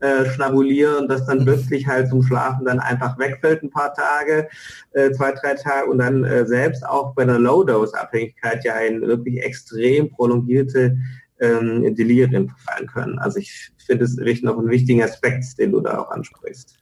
äh, 0.00 0.26
schnabulieren, 0.26 1.08
das 1.08 1.26
dann 1.26 1.44
plötzlich 1.44 1.86
halt 1.86 2.08
zum 2.08 2.22
Schlafen 2.22 2.64
dann 2.66 2.80
einfach 2.80 3.18
wegfällt 3.18 3.62
ein 3.62 3.70
paar 3.70 3.92
Tage, 3.94 4.48
äh, 4.92 5.10
zwei, 5.12 5.32
drei 5.32 5.54
Tage 5.54 5.90
und 5.90 5.98
dann 5.98 6.24
äh, 6.24 6.46
selbst 6.46 6.86
auch 6.86 7.14
bei 7.14 7.22
einer 7.22 7.38
Low-Dose-Abhängigkeit 7.38 8.64
ja 8.64 8.76
in 8.78 9.00
wirklich 9.00 9.42
extrem 9.42 10.10
prolongierte 10.10 10.96
ähm, 11.40 11.94
Delirien 11.94 12.48
verfallen 12.48 12.86
können. 12.86 13.18
Also 13.18 13.38
ich 13.38 13.70
finde 13.84 14.04
es 14.04 14.16
wirklich 14.16 14.42
noch 14.42 14.58
einen 14.58 14.70
wichtigen 14.70 15.02
Aspekt, 15.02 15.58
den 15.58 15.72
du 15.72 15.80
da 15.80 15.98
auch 15.98 16.10
ansprichst. 16.10 16.78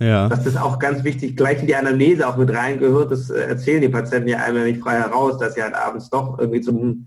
Ja. 0.00 0.28
Das 0.28 0.46
ist 0.46 0.56
auch 0.56 0.78
ganz 0.78 1.04
wichtig, 1.04 1.36
gleich 1.36 1.60
in 1.60 1.66
die 1.66 1.76
Anamnese 1.76 2.26
auch 2.26 2.38
mit 2.38 2.50
reingehört. 2.50 3.12
Das 3.12 3.28
äh, 3.28 3.40
erzählen 3.40 3.82
die 3.82 3.88
Patienten 3.88 4.28
ja 4.28 4.38
einmal 4.38 4.64
nicht 4.64 4.80
frei 4.80 4.98
heraus, 4.98 5.38
dass 5.38 5.54
sie 5.54 5.62
halt 5.62 5.74
abends 5.74 6.08
doch 6.08 6.38
irgendwie 6.38 6.62
zum 6.62 7.06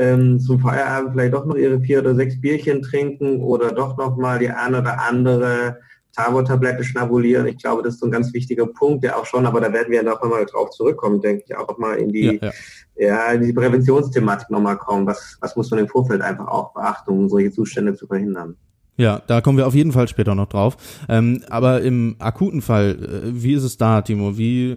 ähm, 0.00 0.40
zum 0.40 0.58
Feierabend 0.60 1.12
vielleicht 1.12 1.34
doch 1.34 1.44
noch 1.44 1.56
ihre 1.56 1.78
vier 1.80 2.00
oder 2.00 2.14
sechs 2.14 2.40
Bierchen 2.40 2.80
trinken 2.80 3.40
oder 3.42 3.70
doch 3.70 3.98
noch 3.98 4.16
mal 4.16 4.38
die 4.38 4.48
eine 4.48 4.80
oder 4.80 4.98
andere 5.00 5.76
Tabo-Tablette 6.16 6.82
schnabulieren. 6.82 7.46
Ich 7.46 7.58
glaube, 7.58 7.82
das 7.82 7.94
ist 7.94 8.00
so 8.00 8.06
ein 8.06 8.12
ganz 8.12 8.32
wichtiger 8.32 8.66
Punkt, 8.66 9.04
der 9.04 9.18
auch 9.18 9.26
schon, 9.26 9.44
aber 9.44 9.60
da 9.60 9.72
werden 9.72 9.90
wir 9.90 10.02
noch 10.02 10.22
einmal 10.22 10.46
drauf 10.46 10.70
zurückkommen, 10.70 11.20
denke 11.20 11.44
ich, 11.46 11.56
auch 11.56 11.76
mal 11.78 11.96
in 11.96 12.08
die, 12.08 12.40
ja, 12.40 12.50
ja. 12.96 13.06
ja 13.06 13.32
in 13.32 13.42
die 13.42 13.52
Präventionsthematik 13.52 14.48
nochmal 14.50 14.78
kommen. 14.78 15.06
Was, 15.06 15.36
was 15.40 15.54
muss 15.54 15.70
man 15.70 15.80
im 15.80 15.88
Vorfeld 15.88 16.22
einfach 16.22 16.48
auch 16.48 16.72
beachten, 16.72 17.10
um 17.10 17.28
solche 17.28 17.52
Zustände 17.52 17.94
zu 17.94 18.06
verhindern? 18.06 18.56
Ja, 18.96 19.20
da 19.26 19.42
kommen 19.42 19.58
wir 19.58 19.66
auf 19.66 19.74
jeden 19.74 19.92
Fall 19.92 20.08
später 20.08 20.34
noch 20.34 20.48
drauf. 20.48 20.76
Ähm, 21.08 21.42
aber 21.50 21.82
im 21.82 22.16
akuten 22.18 22.62
Fall, 22.62 22.90
äh, 22.90 23.42
wie 23.42 23.52
ist 23.52 23.64
es 23.64 23.76
da, 23.76 24.00
Timo? 24.00 24.36
Wie 24.36 24.76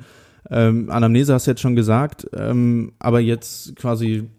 ähm, 0.50 0.90
Anamnese 0.90 1.34
hast 1.34 1.48
du 1.48 1.52
jetzt 1.52 1.62
schon 1.62 1.76
gesagt, 1.76 2.28
ähm, 2.36 2.92
aber 3.00 3.22
jetzt 3.22 3.76
quasi 3.78 4.30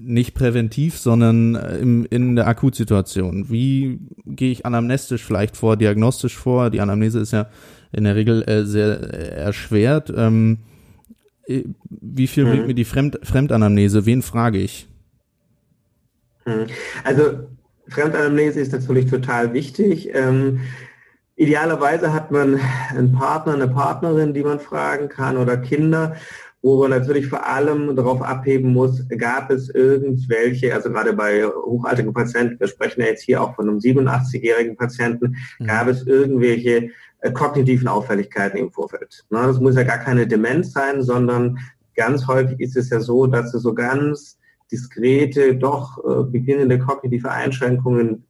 nicht 0.00 0.34
präventiv, 0.34 0.98
sondern 0.98 1.54
äh, 1.54 1.78
im, 1.78 2.06
in 2.10 2.36
der 2.36 2.48
Akutsituation. 2.48 3.50
Wie 3.50 4.00
gehe 4.24 4.50
ich 4.50 4.64
anamnestisch 4.64 5.24
vielleicht 5.24 5.56
vor, 5.56 5.76
diagnostisch 5.76 6.36
vor? 6.36 6.70
Die 6.70 6.80
Anamnese 6.80 7.20
ist 7.20 7.32
ja 7.32 7.48
in 7.92 8.04
der 8.04 8.16
Regel 8.16 8.42
äh, 8.48 8.64
sehr 8.64 9.12
äh, 9.12 9.28
erschwert. 9.36 10.12
Ähm, 10.16 10.58
äh, 11.46 11.64
wie 11.88 12.26
viel 12.26 12.46
bringt 12.46 12.66
mir 12.66 12.74
die 12.74 12.86
Fremd, 12.86 13.18
Fremdanamnese? 13.22 14.06
Wen 14.06 14.22
frage 14.22 14.58
ich? 14.58 14.88
Mhm. 16.46 16.66
Also 17.04 17.48
Fremdanamnese 17.88 18.60
ist 18.60 18.72
natürlich 18.72 19.06
total 19.10 19.52
wichtig. 19.52 20.08
Ähm, 20.14 20.60
idealerweise 21.36 22.14
hat 22.14 22.30
man 22.30 22.58
einen 22.90 23.12
Partner, 23.12 23.52
eine 23.52 23.68
Partnerin, 23.68 24.32
die 24.32 24.42
man 24.42 24.58
fragen 24.58 25.10
kann 25.10 25.36
oder 25.36 25.58
Kinder 25.58 26.16
wo 26.62 26.80
man 26.80 26.90
natürlich 26.90 27.26
vor 27.26 27.44
allem 27.44 27.94
darauf 27.96 28.22
abheben 28.22 28.72
muss, 28.72 29.04
gab 29.18 29.50
es 29.50 29.68
irgendwelche, 29.68 30.72
also 30.72 30.90
gerade 30.90 31.12
bei 31.12 31.44
hochaltrigen 31.44 32.14
Patienten, 32.14 32.60
wir 32.60 32.68
sprechen 32.68 33.00
ja 33.00 33.08
jetzt 33.08 33.24
hier 33.24 33.42
auch 33.42 33.56
von 33.56 33.68
einem 33.68 33.78
87-jährigen 33.78 34.76
Patienten, 34.76 35.36
mhm. 35.58 35.66
gab 35.66 35.88
es 35.88 36.06
irgendwelche 36.06 36.90
äh, 37.20 37.32
kognitiven 37.32 37.88
Auffälligkeiten 37.88 38.58
im 38.58 38.70
Vorfeld. 38.70 39.24
Das 39.28 39.60
muss 39.60 39.74
ja 39.74 39.82
gar 39.82 39.98
keine 39.98 40.26
Demenz 40.26 40.72
sein, 40.72 41.02
sondern 41.02 41.58
ganz 41.96 42.28
häufig 42.28 42.60
ist 42.60 42.76
es 42.76 42.90
ja 42.90 43.00
so, 43.00 43.26
dass 43.26 43.52
es 43.54 43.62
so 43.62 43.74
ganz 43.74 44.38
diskrete, 44.70 45.56
doch 45.56 45.98
äh, 45.98 46.24
beginnende 46.30 46.78
kognitive 46.78 47.30
Einschränkungen 47.30 48.24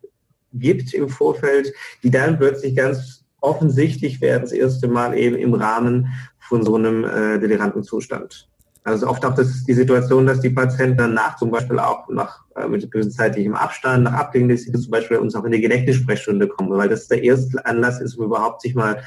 gibt 0.55 0.95
im 0.95 1.09
Vorfeld, 1.09 1.73
die 2.03 2.11
dann 2.11 2.39
plötzlich 2.39 2.75
ganz 2.75 3.25
offensichtlich 3.41 4.21
werden, 4.21 4.43
das 4.43 4.53
erste 4.53 4.89
Mal 4.89 5.17
eben 5.19 5.37
im 5.37 5.55
Rahmen 5.55 6.09
von 6.53 6.63
so 6.63 6.77
einem 6.77 7.05
äh, 7.05 7.39
deliranten 7.39 7.83
Zustand. 7.83 8.47
Also 8.85 9.09
oft 9.09 9.25
auch 9.25 9.35
das, 9.35 9.65
die 9.65 9.73
Situation, 9.73 10.27
dass 10.27 10.41
die 10.41 10.51
Patienten 10.51 10.99
danach 10.99 11.37
zum 11.37 11.51
Beispiel 11.51 11.79
auch 11.79 12.07
nach 12.11 12.41
äh, 12.57 12.69
mit 12.69 12.91
gewissen 12.91 13.11
zeitlichem 13.11 13.55
Abstand, 13.55 14.05
nach 14.05 14.13
Ablegen 14.13 14.51
des 14.51 14.71
zum 14.71 14.91
Beispiel 14.91 15.17
uns 15.17 15.35
auch 15.35 15.45
in 15.45 15.53
die 15.53 15.63
Gedächtnissprechstunde 15.63 16.49
kommen, 16.49 16.69
weil 16.73 16.91
das 16.91 17.09
der 17.09 17.23
erste 17.23 17.65
Anlass 17.65 18.03
ist, 18.03 18.17
um 18.17 18.27
überhaupt 18.27 18.61
sich 18.61 18.75
mal 18.75 19.03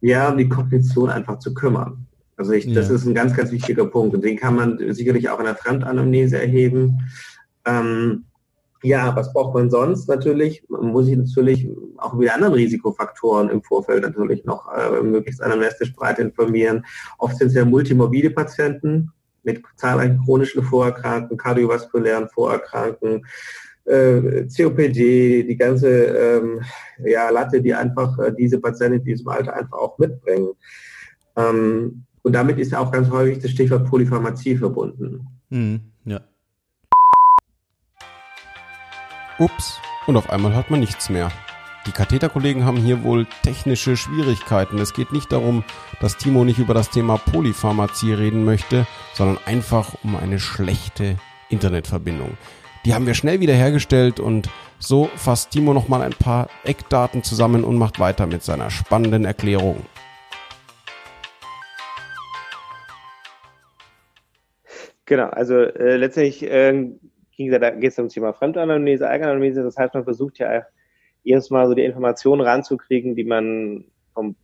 ja, 0.00 0.28
um 0.28 0.38
die 0.38 0.48
Kognition 0.48 1.10
einfach 1.10 1.40
zu 1.40 1.54
kümmern. 1.54 2.06
Also 2.36 2.52
ich, 2.52 2.66
ja. 2.66 2.74
das 2.74 2.88
ist 2.88 3.04
ein 3.04 3.14
ganz, 3.14 3.34
ganz 3.34 3.50
wichtiger 3.50 3.86
Punkt. 3.86 4.14
Und 4.14 4.22
den 4.22 4.36
kann 4.36 4.54
man 4.54 4.78
sicherlich 4.94 5.28
auch 5.28 5.40
in 5.40 5.46
der 5.46 5.56
Fremdanamnese 5.56 6.40
erheben. 6.40 7.00
Ähm, 7.64 8.26
ja, 8.82 9.14
was 9.16 9.32
braucht 9.32 9.54
man 9.54 9.70
sonst 9.70 10.08
natürlich? 10.08 10.64
Man 10.68 10.88
muss 10.88 11.06
sich 11.06 11.16
natürlich 11.16 11.68
auch 11.96 12.18
die 12.18 12.30
anderen 12.30 12.54
Risikofaktoren 12.54 13.48
im 13.50 13.62
Vorfeld 13.62 14.02
natürlich 14.02 14.44
noch 14.44 14.68
äh, 14.72 15.02
möglichst 15.02 15.42
anamnestisch 15.42 15.94
breit 15.94 16.18
informieren. 16.18 16.84
Oft 17.18 17.36
sind 17.36 17.48
es 17.48 17.54
ja 17.54 17.64
multimorbide 17.64 18.30
Patienten 18.30 19.10
mit 19.42 19.62
zahlreichen 19.76 20.20
chronischen 20.24 20.62
Vorerkrankungen, 20.62 21.38
kardiovaskulären 21.38 22.28
Vorerkrankungen, 22.28 23.24
äh, 23.84 24.46
COPD, 24.48 25.44
die 25.44 25.56
ganze 25.56 25.88
ähm, 25.88 26.60
ja, 27.04 27.30
Latte, 27.30 27.62
die 27.62 27.72
einfach 27.72 28.18
äh, 28.18 28.32
diese 28.36 28.60
Patienten 28.60 28.98
in 28.98 29.04
diesem 29.04 29.28
Alter 29.28 29.54
einfach 29.54 29.78
auch 29.78 29.98
mitbringen. 29.98 30.50
Ähm, 31.36 32.04
und 32.22 32.32
damit 32.32 32.58
ist 32.58 32.72
ja 32.72 32.80
auch 32.80 32.90
ganz 32.90 33.08
häufig 33.08 33.38
das 33.38 33.52
Stichwort 33.52 33.88
Polypharmazie 33.88 34.56
verbunden. 34.56 35.26
Mhm, 35.48 35.80
ja. 36.04 36.20
Ups, 39.38 39.80
und 40.06 40.16
auf 40.16 40.30
einmal 40.30 40.54
hört 40.54 40.70
man 40.70 40.80
nichts 40.80 41.10
mehr. 41.10 41.30
Die 41.86 41.92
Katheterkollegen 41.92 42.64
haben 42.64 42.78
hier 42.78 43.04
wohl 43.04 43.26
technische 43.42 43.96
Schwierigkeiten. 43.96 44.78
Es 44.78 44.94
geht 44.94 45.12
nicht 45.12 45.30
darum, 45.30 45.62
dass 46.00 46.16
Timo 46.16 46.44
nicht 46.44 46.58
über 46.58 46.74
das 46.74 46.90
Thema 46.90 47.18
Polypharmazie 47.18 48.14
reden 48.14 48.44
möchte, 48.44 48.86
sondern 49.14 49.38
einfach 49.44 49.94
um 50.02 50.16
eine 50.16 50.40
schlechte 50.40 51.16
Internetverbindung. 51.48 52.38
Die 52.84 52.94
haben 52.94 53.06
wir 53.06 53.14
schnell 53.14 53.40
wieder 53.40 53.52
hergestellt 53.52 54.20
und 54.20 54.48
so 54.78 55.10
fasst 55.16 55.50
Timo 55.50 55.74
nochmal 55.74 56.02
ein 56.02 56.14
paar 56.14 56.48
Eckdaten 56.64 57.22
zusammen 57.22 57.62
und 57.62 57.76
macht 57.76 58.00
weiter 58.00 58.26
mit 58.26 58.42
seiner 58.42 58.70
spannenden 58.70 59.24
Erklärung. 59.24 59.84
Genau, 65.04 65.28
also 65.28 65.54
äh, 65.54 65.96
letztendlich 65.96 66.42
äh, 66.42 66.90
da 67.38 67.70
geht 67.70 67.92
es 67.92 67.98
um 67.98 68.08
Thema 68.08 68.32
Fremdanamnese, 68.32 69.08
Eigenanamnese. 69.08 69.62
Das 69.62 69.76
heißt, 69.76 69.94
man 69.94 70.04
versucht 70.04 70.38
ja 70.38 70.64
erstmal 71.24 71.66
so 71.68 71.74
die 71.74 71.84
Informationen 71.84 72.40
ranzukriegen, 72.40 73.14
die 73.14 73.24
man 73.24 73.84
vom, 74.14 74.36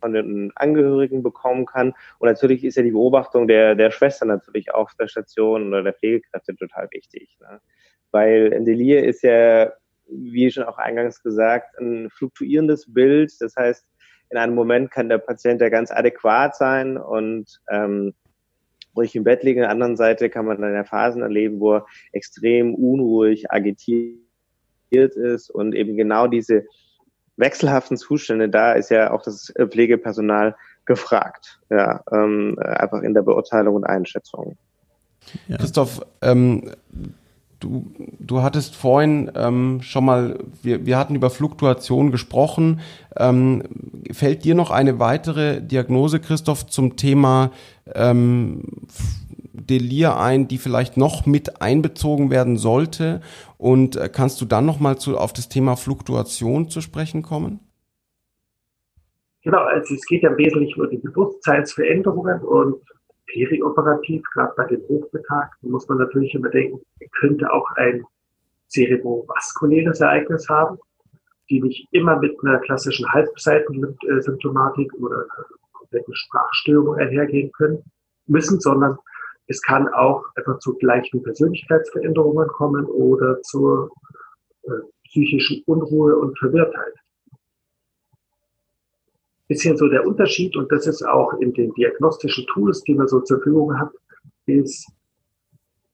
von 0.00 0.12
den 0.12 0.52
Angehörigen 0.54 1.22
bekommen 1.22 1.66
kann. 1.66 1.94
Und 2.18 2.28
natürlich 2.28 2.64
ist 2.64 2.76
ja 2.76 2.82
die 2.82 2.92
Beobachtung 2.92 3.48
der, 3.48 3.74
der 3.74 3.90
Schwester 3.90 4.26
natürlich 4.26 4.72
auf 4.72 4.94
der 4.94 5.08
Station 5.08 5.68
oder 5.68 5.82
der 5.82 5.94
Pflegekräfte 5.94 6.54
total 6.56 6.88
wichtig. 6.92 7.36
Ne? 7.40 7.60
Weil 8.12 8.52
ein 8.54 8.64
Delir 8.64 9.04
ist 9.04 9.22
ja, 9.22 9.72
wie 10.08 10.50
schon 10.50 10.64
auch 10.64 10.78
eingangs 10.78 11.22
gesagt, 11.22 11.78
ein 11.78 12.10
fluktuierendes 12.10 12.92
Bild. 12.92 13.32
Das 13.40 13.56
heißt, 13.56 13.86
in 14.30 14.38
einem 14.38 14.54
Moment 14.54 14.90
kann 14.90 15.08
der 15.08 15.18
Patient 15.18 15.60
ja 15.60 15.68
ganz 15.68 15.90
adäquat 15.90 16.54
sein 16.54 16.96
und 16.96 17.60
ähm, 17.70 18.14
ruhig 18.96 19.14
im 19.14 19.24
Bett 19.24 19.42
liegen. 19.42 19.60
An 19.60 19.64
der 19.64 19.70
anderen 19.70 19.96
Seite 19.96 20.30
kann 20.30 20.46
man 20.46 20.60
dann 20.60 20.74
ja 20.74 20.84
Phasen 20.84 21.22
erleben, 21.22 21.60
wo 21.60 21.74
er 21.74 21.86
extrem 22.12 22.74
unruhig, 22.74 23.50
agitiert 23.50 24.16
ist 24.90 25.50
und 25.50 25.74
eben 25.74 25.96
genau 25.96 26.26
diese 26.26 26.64
wechselhaften 27.36 27.96
Zustände, 27.96 28.48
da 28.48 28.72
ist 28.72 28.90
ja 28.90 29.12
auch 29.12 29.22
das 29.22 29.52
Pflegepersonal 29.56 30.54
gefragt, 30.84 31.60
ja, 31.70 32.02
ähm, 32.12 32.58
einfach 32.58 33.02
in 33.02 33.14
der 33.14 33.22
Beurteilung 33.22 33.76
und 33.76 33.84
Einschätzung. 33.84 34.56
Ja. 35.48 35.56
Christoph, 35.58 36.00
ähm, 36.22 36.70
Du, 37.60 37.92
du 38.18 38.40
hattest 38.42 38.74
vorhin 38.74 39.30
ähm, 39.34 39.82
schon 39.82 40.06
mal, 40.06 40.38
wir, 40.62 40.86
wir 40.86 40.96
hatten 40.96 41.14
über 41.14 41.28
Fluktuation 41.28 42.10
gesprochen. 42.10 42.80
Ähm, 43.16 43.62
fällt 44.10 44.44
dir 44.44 44.54
noch 44.54 44.70
eine 44.70 44.98
weitere 44.98 45.60
Diagnose, 45.60 46.20
Christoph, 46.20 46.66
zum 46.66 46.96
Thema 46.96 47.50
ähm, 47.94 48.62
Delir 49.52 50.18
ein, 50.18 50.48
die 50.48 50.56
vielleicht 50.56 50.96
noch 50.96 51.26
mit 51.26 51.60
einbezogen 51.60 52.30
werden 52.30 52.56
sollte? 52.56 53.20
Und 53.58 53.96
äh, 53.96 54.08
kannst 54.10 54.40
du 54.40 54.46
dann 54.46 54.64
nochmal 54.64 54.96
auf 55.14 55.34
das 55.34 55.50
Thema 55.50 55.76
Fluktuation 55.76 56.70
zu 56.70 56.80
sprechen 56.80 57.20
kommen? 57.20 57.60
Genau, 59.42 59.58
also 59.58 59.94
es 59.94 60.06
geht 60.06 60.22
ja 60.22 60.30
im 60.30 60.38
Wesentlichen 60.38 60.80
um 60.80 60.90
die 60.90 60.98
Bewusstseinsveränderungen 60.98 62.40
und 62.40 62.76
perioperativ, 63.32 64.22
gerade 64.32 64.52
bei 64.56 64.66
den 64.66 64.82
Hochbetagten, 64.88 65.70
muss 65.70 65.88
man 65.88 65.98
natürlich 65.98 66.34
immer 66.34 66.50
denken, 66.50 66.80
könnte 67.20 67.52
auch 67.52 67.68
ein 67.76 68.04
cerebrovaskuläres 68.68 70.00
Ereignis 70.00 70.48
haben, 70.48 70.78
die 71.48 71.60
nicht 71.60 71.88
immer 71.90 72.18
mit 72.18 72.36
einer 72.44 72.58
klassischen 72.60 73.10
Halbseitensymptomatik 73.12 74.92
oder 74.94 75.26
kompletten 75.72 76.14
Sprachstörung 76.14 76.96
einhergehen 76.96 77.50
können, 77.52 77.82
müssen, 78.26 78.60
sondern 78.60 78.96
es 79.48 79.60
kann 79.62 79.88
auch 79.88 80.24
einfach 80.36 80.60
zu 80.60 80.76
gleichen 80.76 81.22
Persönlichkeitsveränderungen 81.22 82.46
kommen 82.48 82.84
oder 82.86 83.42
zur 83.42 83.90
äh, 84.62 84.70
psychischen 85.08 85.64
Unruhe 85.66 86.16
und 86.16 86.38
Verwirrtheit. 86.38 86.94
Bisschen 89.50 89.76
so 89.76 89.88
der 89.88 90.06
Unterschied, 90.06 90.54
und 90.56 90.70
das 90.70 90.86
ist 90.86 91.02
auch 91.02 91.32
in 91.40 91.52
den 91.52 91.74
diagnostischen 91.74 92.46
Tools, 92.46 92.84
die 92.84 92.94
man 92.94 93.08
so 93.08 93.18
zur 93.18 93.38
Verfügung 93.38 93.76
hat, 93.76 93.90
ist 94.46 94.88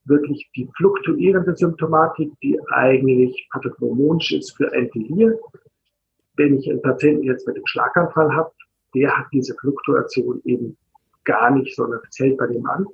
wirklich 0.04 0.46
die 0.54 0.68
fluktuierende 0.76 1.56
Symptomatik, 1.56 2.30
die 2.42 2.60
eigentlich 2.68 3.48
pathognomonisch 3.50 4.32
ist 4.32 4.54
für 4.58 4.70
ein 4.75 4.90
Delir. 4.90 5.38
Wenn 6.36 6.58
ich 6.58 6.68
einen 6.68 6.82
Patienten 6.82 7.22
jetzt 7.22 7.46
mit 7.46 7.56
einem 7.56 7.66
Schlaganfall 7.66 8.30
habe, 8.34 8.52
der 8.94 9.16
hat 9.16 9.28
diese 9.32 9.54
Fluktuation 9.54 10.42
eben 10.44 10.76
gar 11.25 11.50
nicht, 11.50 11.75
sondern 11.75 12.00
es 12.10 12.18
hält 12.18 12.36
bei 12.36 12.48
dem 12.48 12.66
an. 12.66 12.84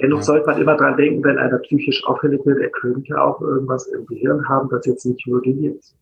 Dennoch 0.00 0.22
sollte 0.22 0.46
man 0.46 0.58
immer 0.58 0.78
dran 0.78 0.96
denken, 0.96 1.22
wenn 1.22 1.36
einer 1.36 1.58
psychisch 1.58 2.02
auffällig 2.06 2.40
wird, 2.46 2.62
er 2.62 2.70
könnte 2.70 3.20
auch 3.20 3.42
irgendwas 3.42 3.88
im 3.88 4.06
Gehirn 4.06 4.48
haben, 4.48 4.70
das 4.70 4.86
jetzt 4.86 5.04
nicht 5.04 5.26
nur 5.26 5.42
Delir 5.42 5.76
ist. 5.76 5.94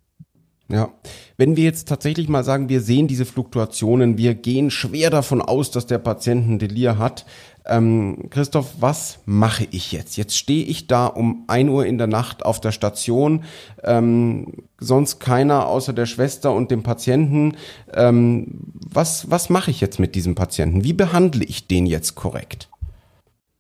Ja, 0.73 0.91
wenn 1.37 1.55
wir 1.55 1.65
jetzt 1.65 1.87
tatsächlich 1.87 2.31
mal 2.31 2.45
sagen, 2.45 2.71
wir 2.71 2.81
sehen 2.81 3.07
diese 3.07 3.27
Fluktuationen, 3.27 4.17
wir 4.17 4.35
gehen 4.35 4.71
schwer 4.71 5.11
davon 5.11 5.43
aus, 5.43 5.71
dass 5.71 5.87
der 5.87 5.99
Patient 5.99 6.49
ein 6.49 6.59
Delir 6.59 6.97
hat. 6.97 7.27
Ähm, 7.67 8.31
Christoph, 8.31 8.77
was 8.81 9.19
mache 9.27 9.69
ich 9.71 9.93
jetzt? 9.93 10.17
Jetzt 10.17 10.35
stehe 10.35 10.65
ich 10.65 10.87
da 10.87 11.09
um 11.09 11.45
ein 11.47 11.69
Uhr 11.69 11.85
in 11.85 11.99
der 11.99 12.07
Nacht 12.07 12.43
auf 12.47 12.59
der 12.59 12.73
Station, 12.73 13.45
ähm, 13.85 14.65
sonst 14.79 15.19
keiner 15.21 15.67
außer 15.67 15.93
der 15.93 16.07
Schwester 16.07 16.55
und 16.55 16.71
dem 16.71 16.83
Patienten. 16.83 17.55
Ähm, 17.93 18.47
was, 18.91 19.31
was 19.31 19.51
mache 19.51 19.71
ich 19.71 19.83
jetzt 19.83 20.01
mit 20.01 20.15
diesem 20.15 20.35
Patienten? 20.35 20.85
Wie 20.85 20.95
behandle 20.95 21.45
ich 21.45 21.67
den 21.67 21.85
jetzt 21.85 22.15
korrekt? 22.15 22.71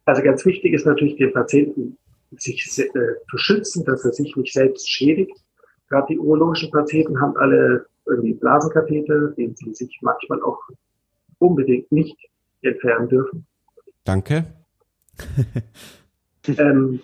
Also 0.07 0.23
ganz 0.23 0.47
wichtig 0.47 0.73
ist 0.73 0.87
natürlich, 0.87 1.16
den 1.16 1.33
Patienten 1.35 1.99
sich 2.38 2.66
äh, 2.78 2.87
zu 3.31 3.37
schützen, 3.37 3.85
dass 3.85 4.02
er 4.02 4.12
sich 4.12 4.35
nicht 4.35 4.54
selbst 4.54 4.90
schädigt 4.90 5.41
Gerade 5.92 6.06
die 6.08 6.18
urologischen 6.18 6.70
Patienten 6.70 7.20
haben 7.20 7.37
alle 7.37 7.84
irgendwie 8.06 8.32
Blasenkatheter, 8.32 9.28
den 9.32 9.54
sie 9.54 9.75
sich 9.75 9.99
manchmal 10.00 10.42
auch 10.42 10.58
unbedingt 11.38 11.92
nicht 11.92 12.16
entfernen 12.62 13.11
dürfen. 13.11 13.46
Danke. 14.04 14.46
ähm, 16.46 17.00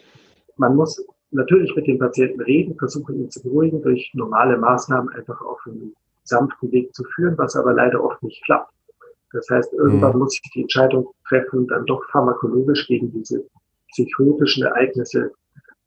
man 0.57 0.75
muss 0.75 1.05
natürlich 1.33 1.77
mit 1.77 1.87
dem 1.87 1.99
Patienten 1.99 2.41
reden, 2.41 2.79
versuchen 2.79 3.21
ihn 3.21 3.31
zu 3.31 3.43
beruhigen, 3.43 3.83
durch 3.83 4.11
normale 4.15 4.57
Maßnahmen 4.57 5.13
einfach 5.13 5.39
auf 5.43 5.61
einen 5.67 5.93
sanften 6.25 6.73
Weg 6.73 6.95
zu 6.95 7.05
führen, 7.15 7.37
was 7.37 7.57
aber 7.57 7.75
leider 7.75 8.03
oft 8.03 8.23
nicht 8.23 8.43
klappt. 8.47 8.73
Das 9.35 9.51
heißt, 9.51 9.75
irgendwann 9.75 10.15
mhm. 10.15 10.21
muss 10.21 10.41
ich 10.43 10.51
die 10.55 10.63
Entscheidung 10.63 11.11
treffen, 11.29 11.67
dann 11.67 11.85
doch 11.85 12.03
pharmakologisch 12.11 12.87
gegen 12.87 13.13
diese 13.13 13.45
psychotischen 13.91 14.65
Ereignisse 14.65 15.31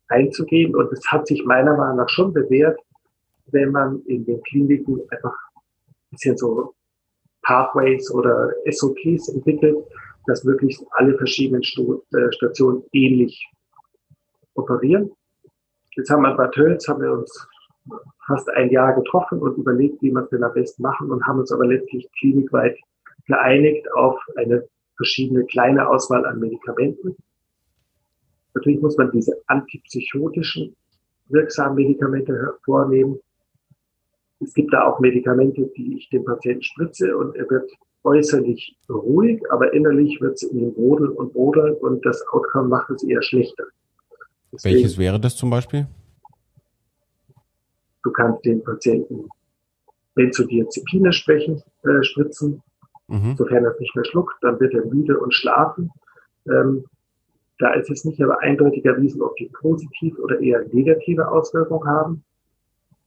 einzugehen. 0.08 0.76
Und 0.76 0.94
es 0.94 1.04
hat 1.08 1.26
sich 1.26 1.44
meiner 1.46 1.76
Meinung 1.76 1.98
nach 1.98 2.10
schon 2.10 2.32
bewährt, 2.32 2.80
wenn 3.52 3.72
man 3.72 4.02
in 4.06 4.26
den 4.26 4.42
Kliniken 4.44 5.02
einfach 5.10 5.34
ein 5.34 6.12
bisschen 6.12 6.38
so 6.38 6.74
Pathways 7.44 8.12
oder 8.14 8.52
SOPs 8.70 9.30
entwickelt, 9.30 9.78
dass 10.28 10.46
wirklich 10.46 10.80
alle 10.92 11.18
verschiedenen 11.18 11.62
äh, 11.62 12.32
Stationen 12.32 12.84
ähnlich 12.94 13.48
operieren. 14.56 15.12
Jetzt 15.96 16.10
haben 16.10 16.22
wir 16.22 16.36
bei 16.36 16.48
Tölz, 16.48 16.88
haben 16.88 17.02
wir 17.02 17.12
uns 17.12 17.48
fast 18.28 18.50
ein 18.52 18.70
Jahr 18.70 18.94
getroffen 18.94 19.40
und 19.40 19.58
überlegt, 19.58 20.02
wie 20.02 20.12
wir 20.12 20.24
es 20.24 20.30
denn 20.30 20.44
am 20.44 20.54
besten 20.54 20.84
machen 20.84 21.12
und 21.12 21.26
haben 21.26 21.40
uns 21.40 21.52
aber 21.52 21.66
letztlich 21.66 22.08
klinikweit 22.20 22.78
geeinigt 23.28 23.92
auf 23.94 24.20
eine 24.36 24.68
verschiedene 24.96 25.46
kleine 25.46 25.88
Auswahl 25.88 26.26
an 26.26 26.40
Medikamenten. 26.40 27.16
Natürlich 28.54 28.82
muss 28.82 28.98
man 28.98 29.12
diese 29.12 29.36
antipsychotischen 29.48 30.76
wirksamen 31.30 31.76
Medikamente 31.76 32.34
hervornehmen. 32.36 33.20
Es 34.42 34.54
gibt 34.54 34.74
da 34.74 34.86
auch 34.86 35.00
Medikamente, 35.00 35.70
die 35.78 35.98
ich 35.98 36.10
dem 36.10 36.26
Patienten 36.26 36.64
spritze 36.64 37.16
und 37.16 37.36
er 37.36 37.50
wird 37.50 37.72
äußerlich 38.04 38.78
ruhig, 38.90 39.42
aber 39.52 39.74
innerlich 39.74 40.20
wird 40.20 40.34
es 40.34 40.44
in 40.44 40.60
ihm 40.60 40.74
brodeln 40.74 41.12
und 41.12 41.34
brodeln 41.34 41.76
und 41.76 42.06
das 42.06 42.26
Outcome 42.32 42.68
macht 42.68 42.90
es 42.90 43.04
eher 43.04 43.22
schlechter. 43.22 43.66
Deswegen, 44.52 44.76
Welches 44.76 44.98
wäre 44.98 45.20
das 45.20 45.36
zum 45.36 45.50
Beispiel? 45.50 45.88
Du 48.04 48.12
kannst 48.12 48.44
den 48.46 48.64
Patienten 48.64 49.30
Benzodiazepine 50.16 51.14
sprechen, 51.14 51.62
äh, 51.84 52.04
spritzen. 52.04 52.62
Mhm. 53.08 53.36
Sofern 53.38 53.66
er 53.66 53.72
es 53.72 53.80
nicht 53.80 53.96
mehr 53.96 54.06
schluckt, 54.06 54.34
dann 54.42 54.60
wird 54.60 54.74
er 54.74 54.86
müde 54.86 55.20
und 55.20 55.34
schlafen. 55.34 55.92
Ähm, 56.48 56.86
da 57.60 57.74
ist 57.74 57.90
es 57.92 58.06
nicht 58.06 58.22
aber 58.22 58.40
eindeutig 58.40 58.84
erwiesen, 58.86 59.22
ob 59.22 59.36
die 59.36 59.50
positiv 59.62 60.18
oder 60.20 60.40
eher 60.40 60.66
negative 60.72 61.30
Auswirkungen 61.30 61.88
haben. 61.88 62.24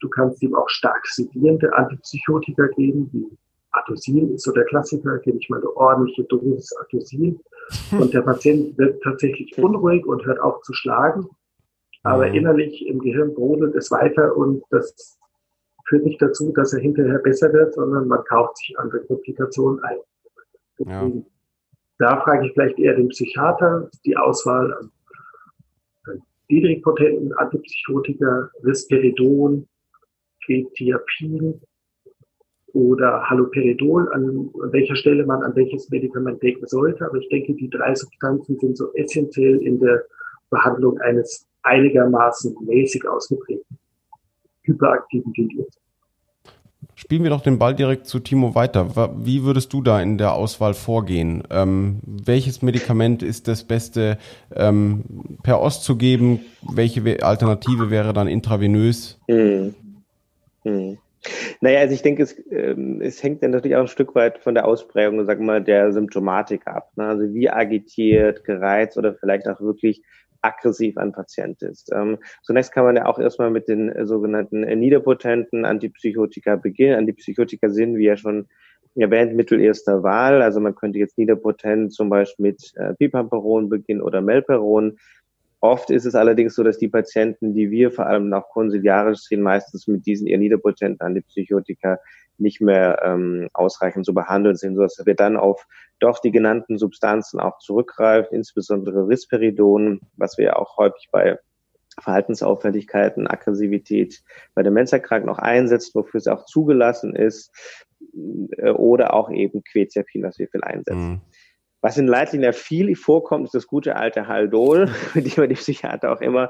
Du 0.04 0.10
kannst 0.10 0.42
ihm 0.42 0.54
auch 0.54 0.68
stark 0.68 1.06
sedierende 1.06 1.72
Antipsychotika 1.72 2.66
geben, 2.76 3.08
wie 3.12 3.26
Atosil 3.70 4.34
ist 4.34 4.44
so 4.44 4.52
der 4.52 4.66
Klassiker, 4.66 5.16
gebe 5.20 5.38
ich 5.38 5.48
mal 5.48 5.60
eine 5.60 5.74
ordentliche 5.78 6.24
Dosis 6.24 6.76
Atosil. 6.76 7.40
Und 7.98 8.12
der 8.12 8.20
Patient 8.20 8.76
wird 8.76 9.02
tatsächlich 9.02 9.56
unruhig 9.56 10.04
und 10.04 10.22
hört 10.26 10.40
auf 10.40 10.60
zu 10.60 10.74
schlagen. 10.74 11.26
Aber 12.02 12.28
mhm. 12.28 12.34
innerlich 12.34 12.86
im 12.86 12.98
Gehirn 12.98 13.32
brodelt 13.32 13.74
es 13.76 13.90
weiter 13.90 14.36
und 14.36 14.62
das 14.68 15.18
führt 15.88 16.04
nicht 16.04 16.20
dazu, 16.20 16.52
dass 16.52 16.74
er 16.74 16.80
hinterher 16.80 17.20
besser 17.20 17.50
wird, 17.54 17.72
sondern 17.72 18.06
man 18.06 18.22
kauft 18.24 18.58
sich 18.58 18.78
andere 18.78 19.00
Komplikationen 19.06 19.82
ein. 19.84 19.96
Ja. 20.80 21.10
Da 21.98 22.20
frage 22.20 22.46
ich 22.46 22.52
vielleicht 22.52 22.78
eher 22.78 22.94
den 22.94 23.08
Psychiater, 23.08 23.88
die 24.04 24.18
Auswahl 24.18 24.70
an 24.74 24.90
niedrigpotenten 26.48 27.32
Antipsychotika, 27.34 28.50
Risperidon, 28.64 29.66
Quetiapin 30.44 31.60
oder 32.72 33.22
Haloperidol, 33.30 34.12
an 34.12 34.50
welcher 34.72 34.96
Stelle 34.96 35.24
man 35.24 35.42
an 35.42 35.54
welches 35.54 35.88
Medikament 35.90 36.42
denken 36.42 36.66
sollte. 36.66 37.06
Aber 37.06 37.18
ich 37.18 37.28
denke, 37.28 37.54
die 37.54 37.70
drei 37.70 37.94
Substanzen 37.94 38.58
sind 38.58 38.76
so 38.76 38.92
essentiell 38.94 39.58
in 39.62 39.78
der 39.78 40.02
Behandlung 40.50 40.98
eines 41.00 41.46
einigermaßen 41.62 42.56
mäßig 42.66 43.06
ausgeprägten 43.08 43.78
hyperaktiven 44.64 45.32
Glieders. 45.32 45.78
Spielen 46.96 47.24
wir 47.24 47.30
doch 47.30 47.42
den 47.42 47.58
Ball 47.58 47.74
direkt 47.74 48.06
zu 48.06 48.20
Timo 48.20 48.54
weiter. 48.54 49.10
Wie 49.18 49.42
würdest 49.42 49.72
du 49.72 49.82
da 49.82 50.00
in 50.00 50.16
der 50.16 50.34
Auswahl 50.34 50.74
vorgehen? 50.74 51.42
Ähm, 51.50 52.00
welches 52.04 52.62
Medikament 52.62 53.22
ist 53.22 53.48
das 53.48 53.64
Beste 53.64 54.18
ähm, 54.54 55.04
per 55.42 55.60
Ost 55.60 55.82
zu 55.82 55.96
geben? 55.96 56.40
Welche 56.62 57.22
Alternative 57.22 57.90
wäre 57.90 58.12
dann 58.12 58.28
intravenös? 58.28 59.18
Mhm. 59.28 59.74
Hm. 60.64 60.98
Naja, 61.60 61.80
also 61.80 61.94
ich 61.94 62.02
denke, 62.02 62.22
es, 62.22 62.36
ähm, 62.50 63.00
es 63.00 63.22
hängt 63.22 63.42
ja 63.42 63.48
natürlich 63.48 63.76
auch 63.76 63.82
ein 63.82 63.88
Stück 63.88 64.14
weit 64.14 64.38
von 64.38 64.54
der 64.54 64.66
Ausprägung, 64.66 65.24
sag 65.24 65.40
mal, 65.40 65.62
der 65.62 65.92
Symptomatik 65.92 66.66
ab. 66.66 66.90
Ne? 66.96 67.06
Also 67.06 67.32
wie 67.32 67.48
agitiert, 67.48 68.44
gereizt 68.44 68.98
oder 68.98 69.14
vielleicht 69.14 69.48
auch 69.48 69.60
wirklich 69.60 70.02
aggressiv 70.42 70.98
ein 70.98 71.12
Patient 71.12 71.62
ist. 71.62 71.90
Ähm, 71.92 72.18
zunächst 72.42 72.72
kann 72.72 72.84
man 72.84 72.96
ja 72.96 73.06
auch 73.06 73.18
erstmal 73.18 73.50
mit 73.50 73.68
den 73.68 73.88
äh, 73.88 74.06
sogenannten 74.06 74.62
äh, 74.62 74.76
niederpotenten 74.76 75.64
Antipsychotika 75.64 76.56
beginnen. 76.56 76.98
Antipsychotika 76.98 77.70
sind, 77.70 77.96
wie 77.96 78.04
ja 78.04 78.16
schon 78.16 78.46
erwähnt, 78.94 79.34
Mittel 79.34 79.60
erster 79.60 80.02
Wahl. 80.02 80.42
Also 80.42 80.60
man 80.60 80.74
könnte 80.74 80.98
jetzt 80.98 81.18
niederpotent 81.18 81.92
zum 81.92 82.10
Beispiel 82.10 82.44
mit 82.44 82.72
äh, 82.76 82.92
Bipamperon 82.98 83.70
beginnen 83.70 84.02
oder 84.02 84.20
Melperon. 84.20 84.98
Oft 85.64 85.88
ist 85.88 86.04
es 86.04 86.14
allerdings 86.14 86.56
so, 86.56 86.62
dass 86.62 86.76
die 86.76 86.88
Patienten, 86.88 87.54
die 87.54 87.70
wir 87.70 87.90
vor 87.90 88.04
allem 88.04 88.28
noch 88.28 88.50
konsiliarisch 88.50 89.20
sehen, 89.20 89.40
meistens 89.40 89.86
mit 89.86 90.04
diesen 90.04 90.26
eher 90.26 90.36
niederpotenten 90.36 91.00
Antipsychotika 91.00 91.98
nicht 92.36 92.60
mehr 92.60 93.00
ähm, 93.02 93.48
ausreichend 93.54 94.04
zu 94.04 94.12
behandeln 94.12 94.56
sind, 94.56 94.74
sodass 94.74 95.00
wir 95.06 95.14
dann 95.14 95.38
auf 95.38 95.66
doch 96.00 96.18
die 96.18 96.32
genannten 96.32 96.76
Substanzen 96.76 97.40
auch 97.40 97.60
zurückgreifen, 97.60 98.36
insbesondere 98.36 99.08
Risperidon, 99.08 100.02
was 100.18 100.36
wir 100.36 100.58
auch 100.58 100.76
häufig 100.76 101.08
bei 101.10 101.38
Verhaltensauffälligkeiten, 101.98 103.26
Aggressivität 103.26 104.22
bei 104.54 104.62
Demenzerkranken 104.62 105.30
auch 105.30 105.38
einsetzen, 105.38 105.92
wofür 105.94 106.18
es 106.18 106.26
auch 106.26 106.44
zugelassen 106.44 107.16
ist, 107.16 107.50
äh, 108.58 108.68
oder 108.68 109.14
auch 109.14 109.30
eben 109.30 109.64
Quetiapin, 109.64 110.24
was 110.24 110.38
wir 110.38 110.48
viel 110.48 110.62
einsetzen. 110.62 111.08
Mhm. 111.08 111.20
Was 111.84 111.98
in 111.98 112.06
Leitlinien 112.06 112.54
viel 112.54 112.96
vorkommt, 112.96 113.44
ist 113.44 113.54
das 113.54 113.66
gute 113.66 113.96
alte 113.96 114.26
Haldol, 114.26 114.88
mit 115.14 115.36
dem 115.36 115.48
die 115.50 115.54
Psychiater 115.54 116.12
auch 116.12 116.22
immer 116.22 116.48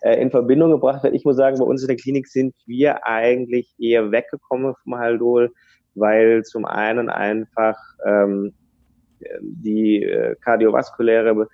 äh, 0.00 0.22
in 0.22 0.30
Verbindung 0.30 0.70
gebracht 0.70 1.02
hat. 1.02 1.12
Ich 1.12 1.24
muss 1.24 1.36
sagen, 1.36 1.58
bei 1.58 1.64
uns 1.64 1.82
in 1.82 1.88
der 1.88 1.96
Klinik 1.96 2.28
sind 2.28 2.54
wir 2.66 3.04
eigentlich 3.04 3.74
eher 3.80 4.12
weggekommen 4.12 4.76
vom 4.84 4.94
Haldol, 4.94 5.52
weil 5.96 6.44
zum 6.44 6.66
einen 6.66 7.08
einfach 7.08 7.76
ähm, 8.06 8.54
die 9.40 10.02
äh, 10.02 10.36
kardiovaskuläre 10.40 11.48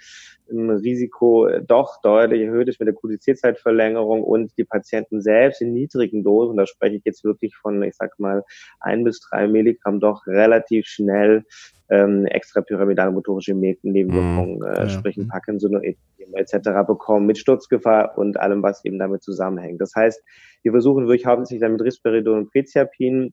Risiko 0.48 1.48
doch 1.66 2.00
deutlich 2.02 2.42
erhöht 2.42 2.68
ist 2.68 2.79
mit 2.79 2.87
der 2.87 2.94
Kodizierzeitverlängerung 2.94 4.22
und 4.22 4.57
die 4.57 4.64
Patienten 4.64 5.20
selbst 5.20 5.61
in 5.61 5.72
niedrigen 5.72 6.22
Dosen, 6.22 6.57
da 6.57 6.66
spreche 6.66 6.96
ich 6.96 7.05
jetzt 7.05 7.24
wirklich 7.24 7.57
von, 7.57 7.83
ich 7.83 7.96
sag 7.96 8.18
mal, 8.20 8.44
ein 8.81 9.02
bis 9.02 9.20
drei 9.20 9.48
Milligramm, 9.48 9.98
doch 9.98 10.26
relativ 10.26 10.87
schnell 10.87 11.44
ähm, 11.88 12.26
extrapyramidale 12.26 13.12
motorische 13.12 13.55
Nebenwirkungen, 13.55 14.62
äh, 14.62 14.83
ja. 14.83 14.88
sprich 14.88 15.16
ein 15.16 15.29
Parkinson 15.29 15.81
etc. 15.83 16.59
bekommen 16.87 17.26
mit 17.26 17.38
Sturzgefahr 17.38 18.16
und 18.18 18.38
allem, 18.38 18.62
was 18.62 18.85
eben 18.85 18.98
damit 18.98 19.22
zusammenhängt. 19.22 19.81
Das 19.81 19.94
heißt, 19.94 20.22
wir 20.62 20.72
versuchen 20.72 21.07
wirklich 21.07 21.26
hauptsächlich 21.26 21.61
damit 21.61 21.83
Risperidon 21.83 22.38
und 22.38 22.52
Quetiapin 22.52 23.33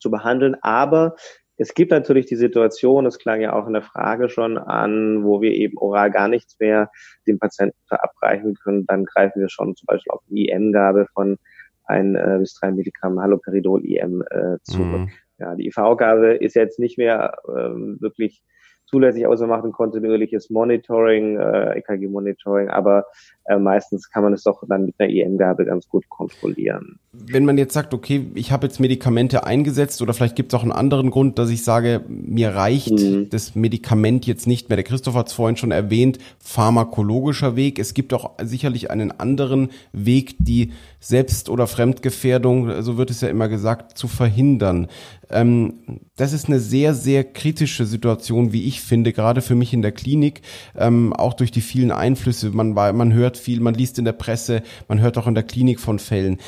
zu 0.00 0.10
behandeln, 0.10 0.56
aber 0.62 1.16
es 1.56 1.74
gibt 1.74 1.90
natürlich 1.90 2.26
die 2.26 2.36
Situation, 2.36 3.04
das 3.04 3.18
klang 3.18 3.40
ja 3.40 3.52
auch 3.52 3.66
in 3.66 3.74
der 3.74 3.82
Frage 3.82 4.28
schon 4.28 4.58
an, 4.58 5.22
wo 5.24 5.40
wir 5.42 5.52
eben 5.52 5.76
oral 5.78 6.10
gar 6.10 6.28
nichts 6.28 6.58
mehr 6.58 6.90
dem 7.26 7.38
Patienten 7.38 7.78
verabreichen 7.86 8.54
können. 8.54 8.86
Dann 8.86 9.04
greifen 9.04 9.40
wir 9.40 9.48
schon 9.48 9.76
zum 9.76 9.86
Beispiel 9.86 10.10
auf 10.10 10.22
die 10.28 10.48
IM-Gabe 10.48 11.06
von 11.12 11.38
ein 11.84 12.14
äh, 12.14 12.38
bis 12.38 12.54
drei 12.54 12.70
Milligramm 12.70 13.20
Haloperidol 13.20 13.84
IM 13.84 14.22
äh, 14.30 14.56
zurück. 14.62 14.86
Mhm. 14.86 15.10
Ja, 15.38 15.54
die 15.54 15.66
IV-Gabe 15.66 16.34
ist 16.34 16.54
jetzt 16.54 16.78
nicht 16.78 16.98
mehr 16.98 17.36
ähm, 17.48 17.98
wirklich 18.00 18.42
zulässig, 18.86 19.26
außer 19.26 19.46
macht 19.46 19.64
ein 19.64 19.72
kontinuierliches 19.72 20.50
Monitoring, 20.50 21.38
äh, 21.38 21.78
EKG-Monitoring, 21.78 22.68
aber 22.68 23.06
äh, 23.44 23.58
meistens 23.58 24.10
kann 24.10 24.22
man 24.22 24.32
es 24.32 24.42
doch 24.44 24.62
dann 24.68 24.86
mit 24.86 24.94
einer 24.98 25.10
IM-Gabe 25.10 25.64
ganz 25.64 25.88
gut 25.88 26.08
kontrollieren. 26.08 26.98
Wenn 27.12 27.44
man 27.44 27.58
jetzt 27.58 27.74
sagt, 27.74 27.92
okay, 27.92 28.30
ich 28.34 28.52
habe 28.52 28.66
jetzt 28.66 28.80
Medikamente 28.80 29.44
eingesetzt 29.44 30.00
oder 30.00 30.14
vielleicht 30.14 30.36
gibt 30.36 30.52
es 30.52 30.58
auch 30.58 30.62
einen 30.62 30.72
anderen 30.72 31.10
Grund, 31.10 31.38
dass 31.38 31.50
ich 31.50 31.62
sage, 31.62 32.02
mir 32.08 32.54
reicht 32.54 32.92
mhm. 32.92 33.28
das 33.28 33.54
Medikament 33.54 34.26
jetzt 34.26 34.46
nicht 34.46 34.68
mehr. 34.68 34.76
Der 34.76 34.84
Christoph 34.84 35.14
hat 35.14 35.28
es 35.28 35.34
vorhin 35.34 35.56
schon 35.56 35.72
erwähnt, 35.72 36.18
pharmakologischer 36.38 37.56
Weg. 37.56 37.78
Es 37.78 37.94
gibt 37.94 38.14
auch 38.14 38.32
sicherlich 38.42 38.90
einen 38.90 39.12
anderen 39.12 39.70
Weg, 39.92 40.36
die 40.38 40.72
Selbst- 41.00 41.50
oder 41.50 41.66
Fremdgefährdung, 41.66 42.82
so 42.82 42.96
wird 42.96 43.10
es 43.10 43.20
ja 43.20 43.28
immer 43.28 43.48
gesagt, 43.48 43.98
zu 43.98 44.08
verhindern. 44.08 44.86
Ähm, 45.30 46.00
das 46.16 46.32
ist 46.32 46.46
eine 46.46 46.60
sehr, 46.60 46.94
sehr 46.94 47.24
kritische 47.24 47.86
Situation, 47.86 48.52
wie 48.52 48.66
ich 48.66 48.80
finde, 48.80 49.12
gerade 49.12 49.40
für 49.40 49.54
mich 49.54 49.72
in 49.72 49.82
der 49.82 49.92
Klinik, 49.92 50.42
ähm, 50.76 51.12
auch 51.12 51.34
durch 51.34 51.50
die 51.50 51.60
vielen 51.60 51.90
Einflüsse. 51.90 52.50
Man, 52.50 52.72
man 52.72 53.12
hört 53.12 53.31
viel, 53.36 53.60
man 53.60 53.74
liest 53.74 53.98
in 53.98 54.04
der 54.04 54.12
Presse, 54.12 54.62
man 54.88 55.00
hört 55.00 55.18
auch 55.18 55.26
in 55.26 55.34
der 55.34 55.44
Klinik 55.44 55.80
von 55.80 55.98
Fällen. 55.98 56.38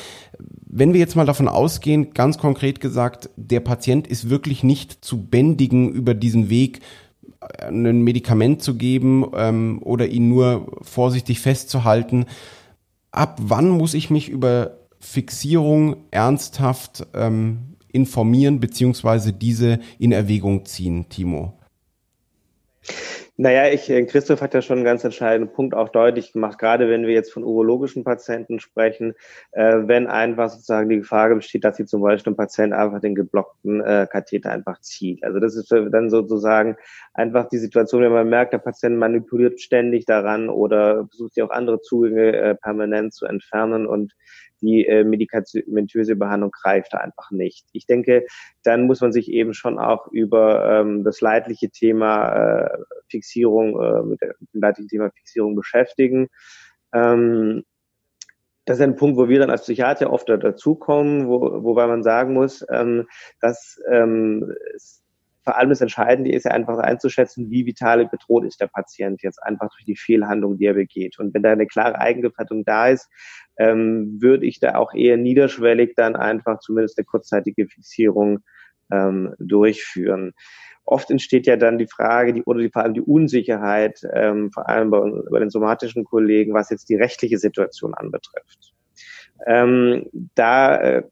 Wenn 0.67 0.93
wir 0.93 1.01
jetzt 1.01 1.17
mal 1.17 1.27
davon 1.27 1.49
ausgehen, 1.49 2.15
ganz 2.15 2.39
konkret 2.39 2.81
gesagt, 2.81 3.31
der 3.37 3.61
Patient 3.61 4.07
ist 4.07 4.31
wirklich 4.31 4.65
nicht 4.65 5.05
zu 5.05 5.23
bändigen 5.25 5.91
über 5.91 6.15
diesen 6.15 6.51
Weg, 6.51 6.81
ein 7.59 8.03
Medikament 8.03 8.63
zu 8.63 8.77
geben 8.77 9.27
ähm, 9.35 9.81
oder 9.83 10.09
ihn 10.09 10.29
nur 10.29 10.79
vorsichtig 10.83 11.41
festzuhalten. 11.41 12.27
Ab 13.11 13.39
wann 13.43 13.69
muss 13.69 13.95
ich 13.95 14.11
mich 14.11 14.29
über 14.29 14.79
Fixierung 14.99 15.97
ernsthaft 16.11 17.07
ähm, 17.15 17.77
informieren 17.93 18.61
beziehungsweise 18.61 19.33
diese 19.33 19.79
in 19.99 20.13
Erwägung 20.13 20.65
ziehen, 20.65 21.09
Timo? 21.09 21.59
Naja, 23.37 23.69
ich, 23.69 23.91
äh, 23.91 24.05
Christoph 24.05 24.41
hat 24.43 24.55
ja 24.55 24.63
schon 24.63 24.77
einen 24.77 24.85
ganz 24.85 25.03
entscheidenden 25.03 25.53
Punkt 25.53 25.75
auch 25.75 25.89
deutlich 25.89 26.33
gemacht, 26.33 26.57
gerade 26.57 26.89
wenn 26.89 27.05
wir 27.05 27.15
jetzt 27.15 27.33
von 27.33 27.43
urologischen 27.43 28.05
Patienten 28.05 28.61
sprechen, 28.61 29.15
äh, 29.51 29.79
wenn 29.87 30.07
einfach 30.07 30.51
sozusagen 30.51 30.89
die 30.89 30.99
Gefahr 30.99 31.35
besteht, 31.35 31.65
dass 31.65 31.77
sie 31.77 31.85
zum 31.85 32.01
Beispiel 32.01 32.33
ein 32.33 32.37
Patient 32.37 32.73
einfach 32.73 33.01
den 33.01 33.17
geblockten 33.17 33.81
äh, 33.81 34.07
Katheter 34.09 34.53
einfach 34.53 34.81
zieht. 34.83 35.25
Also 35.25 35.41
das 35.41 35.57
ist 35.57 35.73
dann 35.73 36.11
sozusagen 36.11 36.77
einfach 37.13 37.49
die 37.49 37.59
Situation, 37.59 38.03
wenn 38.03 38.13
man 38.13 38.29
merkt, 38.29 38.53
der 38.53 38.59
Patient 38.59 38.99
manipuliert 38.99 39.61
ständig 39.61 40.05
daran 40.05 40.49
oder 40.49 41.09
versucht 41.09 41.35
sich 41.35 41.43
auch 41.43 41.51
andere 41.51 41.81
Zugänge 41.81 42.37
äh, 42.37 42.55
permanent 42.55 43.15
zu 43.15 43.27
entfernen 43.27 43.87
und 43.89 44.13
die 44.65 44.87
äh, 44.87 45.05
medikamentöse 45.05 46.17
Behandlung 46.17 46.51
greift 46.51 46.95
einfach 46.95 47.31
nicht. 47.31 47.67
Ich 47.73 47.87
denke, 47.87 48.27
dann 48.63 48.87
muss 48.87 49.01
man 49.01 49.13
sich 49.13 49.31
eben 49.31 49.55
schon 49.55 49.79
auch 49.79 50.09
über 50.09 50.81
ähm, 50.81 51.05
das 51.05 51.21
leidliche 51.21 51.71
Thema 51.71 52.33
äh, 52.33 52.79
Fixierung, 53.09 53.81
äh, 53.81 54.03
mit 54.03 54.21
dem 54.23 54.61
leidlichen 54.61 54.89
Thema 54.89 55.11
Fixierung 55.11 55.55
beschäftigen. 55.55 56.29
Ähm, 56.93 57.65
das 58.65 58.79
ist 58.79 58.83
ein 58.83 58.97
Punkt, 58.97 59.19
wo 59.19 59.29
wir 59.29 59.39
dann 59.39 59.51
als 59.51 59.63
Psychiater 59.63 60.11
oft 60.11 60.29
dazukommen, 60.29 61.29
wo, 61.29 61.63
wobei 61.63 61.87
man 61.87 62.03
sagen 62.03 62.33
muss, 62.33 62.65
ähm, 62.71 63.07
dass 63.41 63.79
ähm, 63.91 64.55
vor 65.45 65.59
allem 65.59 65.69
das 65.69 65.83
Entscheidende 65.83 66.33
ist 66.33 66.45
ja 66.45 66.53
einfach 66.53 66.79
einzuschätzen, 66.79 67.51
wie 67.51 67.67
vital 67.67 68.07
bedroht 68.07 68.45
ist 68.45 68.61
der 68.61 68.67
Patient 68.67 69.23
jetzt 69.23 69.43
einfach 69.43 69.69
durch 69.69 69.85
die 69.85 69.97
Fehlhandlung, 69.97 70.57
die 70.57 70.65
er 70.65 70.75
begeht. 70.75 71.19
Und 71.19 71.35
wenn 71.35 71.43
da 71.43 71.53
eine 71.53 71.67
klare 71.67 71.99
Eigengefährdung 71.99 72.65
da 72.65 72.89
ist, 72.89 73.11
ähm, 73.57 74.19
würde 74.21 74.47
ich 74.47 74.61
da 74.61 74.77
auch 74.77 74.95
eher 74.95 75.17
niederschwellig 75.17 75.95
dann 75.97 76.17
einfach 76.17 76.61
zumindest 76.61 76.99
eine 76.99 77.05
kurzzeitige 77.05 77.67
Fixierung 77.67 78.41
ähm, 78.93 79.35
durchführen. 79.39 80.33
Oft 80.85 81.11
entsteht 81.11 81.47
ja 81.47 81.57
dann 81.57 81.79
die 81.79 81.87
Frage, 81.87 82.35
die, 82.35 82.43
oder 82.43 82.61
die, 82.61 82.71
vor 82.71 82.83
allem 82.83 82.95
die 82.95 83.01
Unsicherheit, 83.01 84.01
ähm, 84.13 84.51
vor 84.53 84.69
allem 84.69 84.91
bei, 84.91 85.01
bei 85.31 85.39
den 85.39 85.51
somatischen 85.51 86.05
Kollegen, 86.05 86.53
was 86.53 86.71
jetzt 86.71 86.89
die 86.91 86.97
rechtliche 86.97 87.39
Situation 87.39 87.95
anbetrifft. 87.95 88.74
Ähm, 89.47 90.07
da 90.35 90.77
äh, 90.77 91.03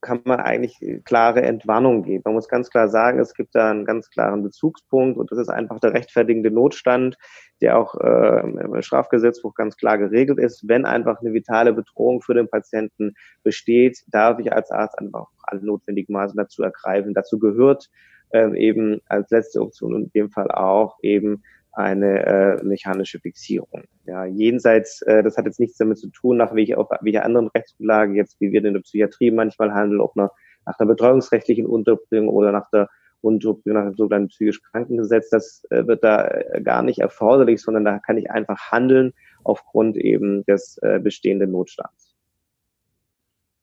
kann 0.00 0.20
man 0.24 0.40
eigentlich 0.40 0.78
klare 1.04 1.42
Entwarnung 1.42 2.02
geben. 2.02 2.22
Man 2.24 2.34
muss 2.34 2.48
ganz 2.48 2.70
klar 2.70 2.88
sagen, 2.88 3.18
es 3.18 3.34
gibt 3.34 3.54
da 3.54 3.70
einen 3.70 3.84
ganz 3.84 4.08
klaren 4.08 4.42
Bezugspunkt 4.42 5.18
und 5.18 5.30
das 5.30 5.38
ist 5.38 5.50
einfach 5.50 5.78
der 5.78 5.92
rechtfertigende 5.92 6.50
Notstand, 6.50 7.16
der 7.60 7.78
auch 7.78 7.94
äh, 7.96 8.40
im 8.40 8.80
Strafgesetzbuch 8.80 9.54
ganz 9.54 9.76
klar 9.76 9.98
geregelt 9.98 10.38
ist. 10.38 10.66
Wenn 10.66 10.86
einfach 10.86 11.20
eine 11.20 11.34
vitale 11.34 11.72
Bedrohung 11.74 12.22
für 12.22 12.34
den 12.34 12.48
Patienten 12.48 13.14
besteht, 13.42 13.98
darf 14.08 14.38
ich 14.38 14.52
als 14.52 14.70
Arzt 14.70 14.98
einfach 14.98 15.26
alle 15.42 15.64
notwendigen 15.64 16.14
Maßnahmen 16.14 16.46
dazu 16.46 16.62
ergreifen. 16.62 17.14
Dazu 17.14 17.38
gehört 17.38 17.90
ähm, 18.32 18.54
eben 18.54 19.00
als 19.06 19.30
letzte 19.30 19.60
Option 19.60 19.94
und 19.94 20.04
in 20.04 20.12
dem 20.12 20.30
Fall 20.30 20.50
auch 20.50 20.98
eben 21.02 21.42
eine 21.78 22.26
äh, 22.26 22.64
mechanische 22.64 23.20
Fixierung. 23.20 23.84
Ja, 24.04 24.24
jenseits, 24.24 25.00
äh, 25.02 25.22
das 25.22 25.36
hat 25.36 25.46
jetzt 25.46 25.60
nichts 25.60 25.78
damit 25.78 25.98
zu 25.98 26.08
tun, 26.08 26.36
nach 26.36 26.54
welcher, 26.54 26.78
auf 26.78 26.88
welcher 27.00 27.24
anderen 27.24 27.48
Rechtsgrundlage 27.48 28.14
jetzt, 28.14 28.40
wie 28.40 28.50
wir 28.50 28.64
in 28.64 28.74
der 28.74 28.80
Psychiatrie 28.80 29.30
manchmal 29.30 29.72
handeln, 29.72 30.00
ob 30.00 30.16
nach, 30.16 30.30
nach 30.66 30.78
einer 30.78 30.88
betreuungsrechtlichen 30.88 31.66
Unterbringung 31.66 32.28
oder 32.28 32.50
nach 32.50 32.68
der 32.70 32.88
Unterbringung 33.20 33.80
nach 33.80 33.90
dem 33.90 33.96
sogenannten 33.96 34.28
psychisch 34.28 34.60
Krankengesetz. 34.62 35.30
Das 35.30 35.62
äh, 35.70 35.86
wird 35.86 36.02
da 36.02 36.26
äh, 36.26 36.60
gar 36.62 36.82
nicht 36.82 36.98
erforderlich, 36.98 37.62
sondern 37.62 37.84
da 37.84 37.98
kann 38.00 38.18
ich 38.18 38.30
einfach 38.30 38.72
handeln 38.72 39.14
aufgrund 39.44 39.96
eben 39.96 40.44
des 40.46 40.78
äh, 40.82 40.98
bestehenden 40.98 41.52
Notstands. 41.52 42.16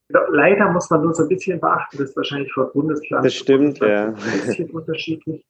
Leider 0.07 0.71
muss 0.71 0.89
man 0.89 1.01
nur 1.01 1.13
so 1.13 1.23
ein 1.23 1.29
bisschen 1.29 1.59
beachten, 1.59 1.97
das 1.97 2.11
ist 2.11 2.15
wahrscheinlich 2.15 2.53
vor 2.53 2.71
Bundesland 2.71 3.25
das 3.25 3.33
stimmt, 3.33 3.79
ja. 3.79 4.09
ein 4.09 4.13
bisschen 4.13 4.69
unterschiedlich 4.69 5.43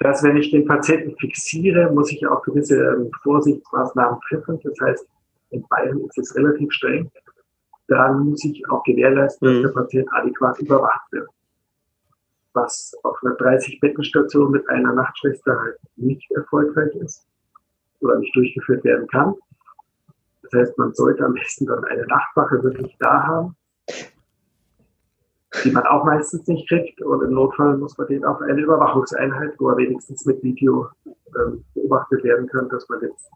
dass 0.00 0.22
wenn 0.22 0.36
ich 0.36 0.50
den 0.50 0.66
Patienten 0.66 1.16
fixiere, 1.18 1.90
muss 1.92 2.10
ich 2.10 2.26
auch 2.26 2.42
gewisse 2.42 2.76
ähm, 2.76 3.10
Vorsichtsmaßnahmen 3.22 4.20
treffen. 4.28 4.60
Das 4.62 4.78
heißt, 4.80 5.06
in 5.50 5.64
Bayern 5.68 6.00
ist 6.00 6.18
es 6.18 6.34
relativ 6.34 6.72
streng. 6.72 7.10
Dann 7.88 8.30
muss 8.30 8.44
ich 8.44 8.62
auch 8.70 8.82
gewährleisten, 8.84 9.46
dass 9.46 9.56
mhm. 9.58 9.62
der 9.62 9.68
Patient 9.68 10.08
adäquat 10.12 10.58
überwacht 10.58 11.12
wird. 11.12 11.28
Was 12.54 12.92
auf 13.02 13.16
einer 13.22 13.36
30-Bettenstation 13.36 14.50
mit 14.50 14.68
einer 14.68 14.92
Nachtschwester 14.92 15.58
halt 15.58 15.76
nicht 15.96 16.30
erfolgreich 16.32 16.94
ist 16.96 17.26
oder 18.00 18.18
nicht 18.18 18.34
durchgeführt 18.34 18.84
werden 18.84 19.06
kann. 19.08 19.34
Das 20.42 20.52
heißt, 20.52 20.78
man 20.78 20.94
sollte 20.94 21.24
am 21.24 21.34
besten 21.34 21.66
dann 21.66 21.84
eine 21.84 22.06
Nachtwache 22.06 22.62
wirklich 22.62 22.96
da 22.98 23.22
haben, 23.24 23.56
die 25.62 25.70
man 25.70 25.84
auch 25.84 26.04
meistens 26.04 26.46
nicht 26.46 26.68
kriegt. 26.68 27.00
Und 27.02 27.22
im 27.22 27.34
Notfall 27.34 27.76
muss 27.76 27.96
man 27.96 28.06
den 28.08 28.24
auf 28.24 28.40
eine 28.40 28.60
Überwachungseinheit, 28.60 29.54
wo 29.58 29.68
er 29.68 29.76
wenigstens 29.76 30.24
mit 30.24 30.42
Video 30.42 30.88
ähm, 31.06 31.64
beobachtet 31.74 32.24
werden 32.24 32.46
kann, 32.48 32.68
dass 32.68 32.88
man 32.88 33.00
jetzt 33.02 33.30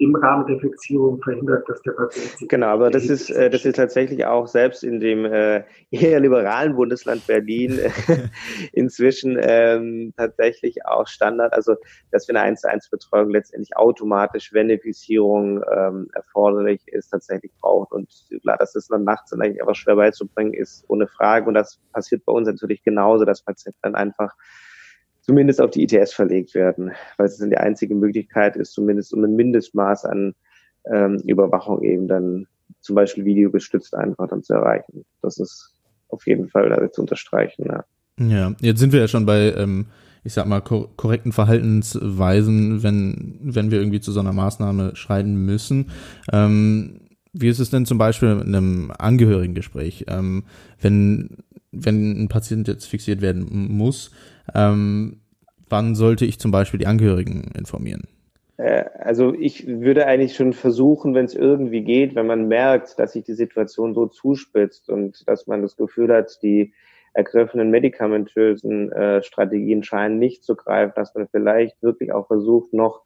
im 0.00 0.16
Rahmen 0.16 0.46
der 0.46 0.58
Fixierung 0.58 1.20
verhindert, 1.20 1.68
dass 1.68 1.82
der 1.82 1.92
Patient 1.92 2.26
sich 2.38 2.48
Genau, 2.48 2.68
aber 2.68 2.90
das 2.90 3.04
ist, 3.10 3.28
äh, 3.28 3.50
das 3.50 3.66
ist 3.66 3.76
tatsächlich 3.76 4.24
auch 4.24 4.46
selbst 4.46 4.82
in 4.82 4.98
dem 4.98 5.26
äh, 5.26 5.64
eher 5.90 6.20
liberalen 6.20 6.74
Bundesland 6.74 7.26
Berlin 7.26 7.78
inzwischen 8.72 9.38
ähm, 9.38 10.14
tatsächlich 10.16 10.86
auch 10.86 11.06
Standard, 11.06 11.52
also 11.52 11.76
dass 12.12 12.26
wir 12.26 12.34
eine 12.34 12.46
1 12.46 12.62
zu 12.62 12.70
1 12.70 12.88
Betreuung 12.88 13.28
letztendlich 13.28 13.76
automatisch, 13.76 14.54
wenn 14.54 14.70
eine 14.70 14.78
Fixierung 14.78 15.62
ähm, 15.70 16.08
erforderlich 16.14 16.80
ist, 16.86 17.10
tatsächlich 17.10 17.52
braucht. 17.60 17.92
Und 17.92 18.08
klar, 18.40 18.56
dass 18.56 18.72
das 18.72 18.88
dann 18.88 19.04
nachts 19.04 19.34
eigentlich 19.34 19.60
einfach 19.60 19.74
schwer 19.74 19.96
beizubringen 19.96 20.54
ist, 20.54 20.82
ohne 20.88 21.08
Frage. 21.08 21.46
Und 21.46 21.54
das 21.54 21.78
passiert 21.92 22.24
bei 22.24 22.32
uns 22.32 22.48
natürlich 22.48 22.82
genauso, 22.82 23.26
dass 23.26 23.42
Patienten 23.42 23.80
dann 23.82 23.94
einfach 23.94 24.34
zumindest 25.30 25.60
auf 25.60 25.70
die 25.70 25.84
ITS 25.84 26.12
verlegt 26.12 26.56
werden, 26.56 26.90
weil 27.16 27.26
es 27.26 27.38
dann 27.38 27.50
die 27.50 27.56
einzige 27.56 27.94
Möglichkeit 27.94 28.56
ist, 28.56 28.72
zumindest 28.72 29.14
um 29.14 29.22
ein 29.22 29.36
Mindestmaß 29.36 30.04
an 30.04 30.34
ähm, 30.92 31.22
Überwachung 31.24 31.84
eben 31.84 32.08
dann 32.08 32.48
zum 32.80 32.96
Beispiel 32.96 33.24
videogestützt 33.24 33.94
einfach 33.94 34.26
dann 34.26 34.42
zu 34.42 34.54
erreichen. 34.54 35.04
Das 35.22 35.38
ist 35.38 35.72
auf 36.08 36.26
jeden 36.26 36.48
Fall 36.48 36.90
zu 36.90 37.02
unterstreichen. 37.02 37.64
Ja. 37.68 37.84
ja, 38.18 38.56
jetzt 38.60 38.80
sind 38.80 38.92
wir 38.92 38.98
ja 38.98 39.06
schon 39.06 39.24
bei, 39.24 39.54
ähm, 39.56 39.86
ich 40.24 40.32
sag 40.32 40.46
mal, 40.46 40.62
kor 40.62 40.88
korrekten 40.96 41.30
Verhaltensweisen, 41.30 42.82
wenn, 42.82 43.38
wenn 43.40 43.70
wir 43.70 43.78
irgendwie 43.78 44.00
zu 44.00 44.10
so 44.10 44.18
einer 44.18 44.32
Maßnahme 44.32 44.96
schreiten 44.96 45.36
müssen. 45.36 45.92
Ähm, 46.32 47.02
wie 47.32 47.46
ist 47.46 47.60
es 47.60 47.70
denn 47.70 47.86
zum 47.86 47.98
Beispiel 47.98 48.30
in 48.30 48.52
einem 48.52 48.92
Angehörigengespräch, 48.98 50.06
ähm, 50.08 50.42
wenn, 50.80 51.36
wenn 51.70 52.24
ein 52.24 52.28
Patient 52.28 52.66
jetzt 52.66 52.86
fixiert 52.86 53.20
werden 53.20 53.46
muss, 53.68 54.10
ähm, 54.54 55.19
wann 55.70 55.94
sollte 55.94 56.24
ich 56.24 56.38
zum 56.38 56.50
Beispiel 56.50 56.78
die 56.78 56.86
Angehörigen 56.86 57.50
informieren? 57.56 58.02
Äh, 58.56 58.84
also 58.98 59.34
ich 59.34 59.66
würde 59.66 60.06
eigentlich 60.06 60.36
schon 60.36 60.52
versuchen, 60.52 61.14
wenn 61.14 61.24
es 61.24 61.34
irgendwie 61.34 61.82
geht, 61.82 62.14
wenn 62.14 62.26
man 62.26 62.48
merkt, 62.48 62.98
dass 62.98 63.12
sich 63.12 63.24
die 63.24 63.34
Situation 63.34 63.94
so 63.94 64.06
zuspitzt 64.06 64.90
und 64.90 65.26
dass 65.26 65.46
man 65.46 65.62
das 65.62 65.76
Gefühl 65.76 66.12
hat, 66.12 66.38
die 66.42 66.74
ergriffenen 67.12 67.70
medikamentösen 67.70 68.92
äh, 68.92 69.22
Strategien 69.22 69.82
scheinen 69.82 70.18
nicht 70.18 70.44
zu 70.44 70.54
greifen, 70.54 70.92
dass 70.94 71.14
man 71.14 71.28
vielleicht 71.28 71.82
wirklich 71.82 72.12
auch 72.12 72.26
versucht, 72.26 72.72
noch 72.72 73.02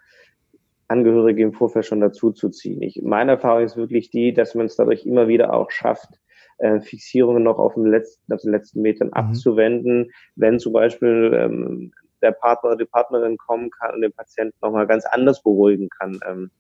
Angehörige 0.89 1.43
im 1.43 1.55
Vorfeld 1.55 1.87
schon 1.87 2.01
dazuzuziehen. 2.01 2.83
Ich, 2.83 3.01
meine 3.03 3.33
Erfahrung 3.33 3.65
ist 3.65 3.77
wirklich 3.77 4.11
die, 4.11 4.35
dass 4.35 4.55
man 4.55 4.67
es 4.67 4.77
dadurch 4.77 5.07
immer 5.07 5.29
wieder 5.29 5.55
auch 5.55 5.71
schafft, 5.71 6.21
äh, 6.59 6.81
Fixierungen 6.81 7.43
noch 7.43 7.59
auf, 7.59 7.75
dem 7.75 7.87
letzten, 7.87 8.33
auf 8.33 8.43
den 8.43 8.51
letzten 8.51 8.83
Metern 8.83 9.09
mhm. 9.09 9.15
abzuwenden, 9.15 10.11
wenn 10.37 10.59
zum 10.59 10.75
Beispiel 10.75 11.33
ähm, 11.35 11.93
der 12.25 12.33
Partner 12.33 12.71
oder 12.71 12.79
die 12.79 12.91
Partnerin 12.91 13.37
kommen 13.37 13.71
kann 13.71 13.95
und 13.95 14.01
den 14.01 14.13
Patienten 14.13 14.57
nochmal 14.63 14.87
ganz 14.87 15.05
anders 15.07 15.43
beruhigen 15.43 15.89
kann, 15.89 16.19
ähm, 16.27 16.51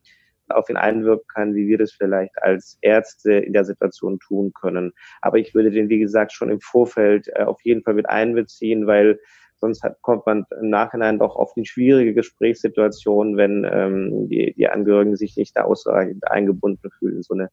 auf 0.50 0.68
ihn 0.68 0.76
einwirken 0.76 1.26
kann, 1.32 1.54
wie 1.54 1.66
wir 1.66 1.78
das 1.78 1.92
vielleicht 1.92 2.40
als 2.42 2.78
Ärzte 2.82 3.32
in 3.32 3.52
der 3.52 3.64
Situation 3.64 4.18
tun 4.20 4.52
können. 4.52 4.92
Aber 5.22 5.38
ich 5.38 5.54
würde 5.54 5.70
den, 5.70 5.88
wie 5.88 5.98
gesagt, 5.98 6.32
schon 6.32 6.50
im 6.50 6.60
Vorfeld 6.60 7.28
äh, 7.34 7.44
auf 7.44 7.60
jeden 7.62 7.82
Fall 7.82 7.94
mit 7.94 8.08
einbeziehen, 8.08 8.86
weil 8.86 9.18
sonst 9.56 9.82
hat, 9.82 10.00
kommt 10.02 10.26
man 10.26 10.44
im 10.60 10.68
Nachhinein 10.68 11.18
doch 11.18 11.36
oft 11.36 11.56
in 11.56 11.64
schwierige 11.64 12.12
Gesprächssituationen, 12.12 13.36
wenn 13.36 13.66
ähm, 13.70 14.28
die, 14.28 14.54
die 14.54 14.68
Angehörigen 14.68 15.16
sich 15.16 15.36
nicht 15.36 15.56
da 15.56 15.62
ausreichend 15.62 16.30
eingebunden 16.30 16.90
fühlen. 16.90 17.22
So 17.22 17.34
eine 17.34 17.48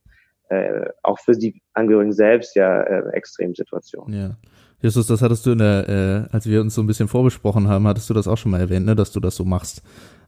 äh, 0.50 0.90
auch 1.04 1.20
für 1.20 1.32
die 1.32 1.62
Angehörigen 1.74 2.12
selbst 2.12 2.56
ja 2.58 2.82
äh, 2.84 3.10
Extremsituation. 3.14 4.12
Ja. 4.12 4.38
Justus, 4.82 5.08
das 5.08 5.22
hattest 5.22 5.46
du 5.46 5.52
in 5.52 5.60
der, 5.60 5.90
äh, 6.32 6.36
als 6.36 6.48
wir 6.48 6.62
uns 6.62 6.74
so 6.76 6.82
ein 6.82 6.88
bisschen 6.88 7.08
vorbesprochen 7.08 7.68
haben, 7.68 7.88
hattest 7.88 8.10
du 8.10 8.14
das 8.14 8.28
auch 8.28 8.38
schon 8.38 8.52
mal 8.52 8.60
erwähnt, 8.60 8.86
ne, 8.86 8.96
dass 8.96 9.12
du 9.12 9.20
das 9.20 9.36
so 9.36 9.46
machst. 9.46 9.84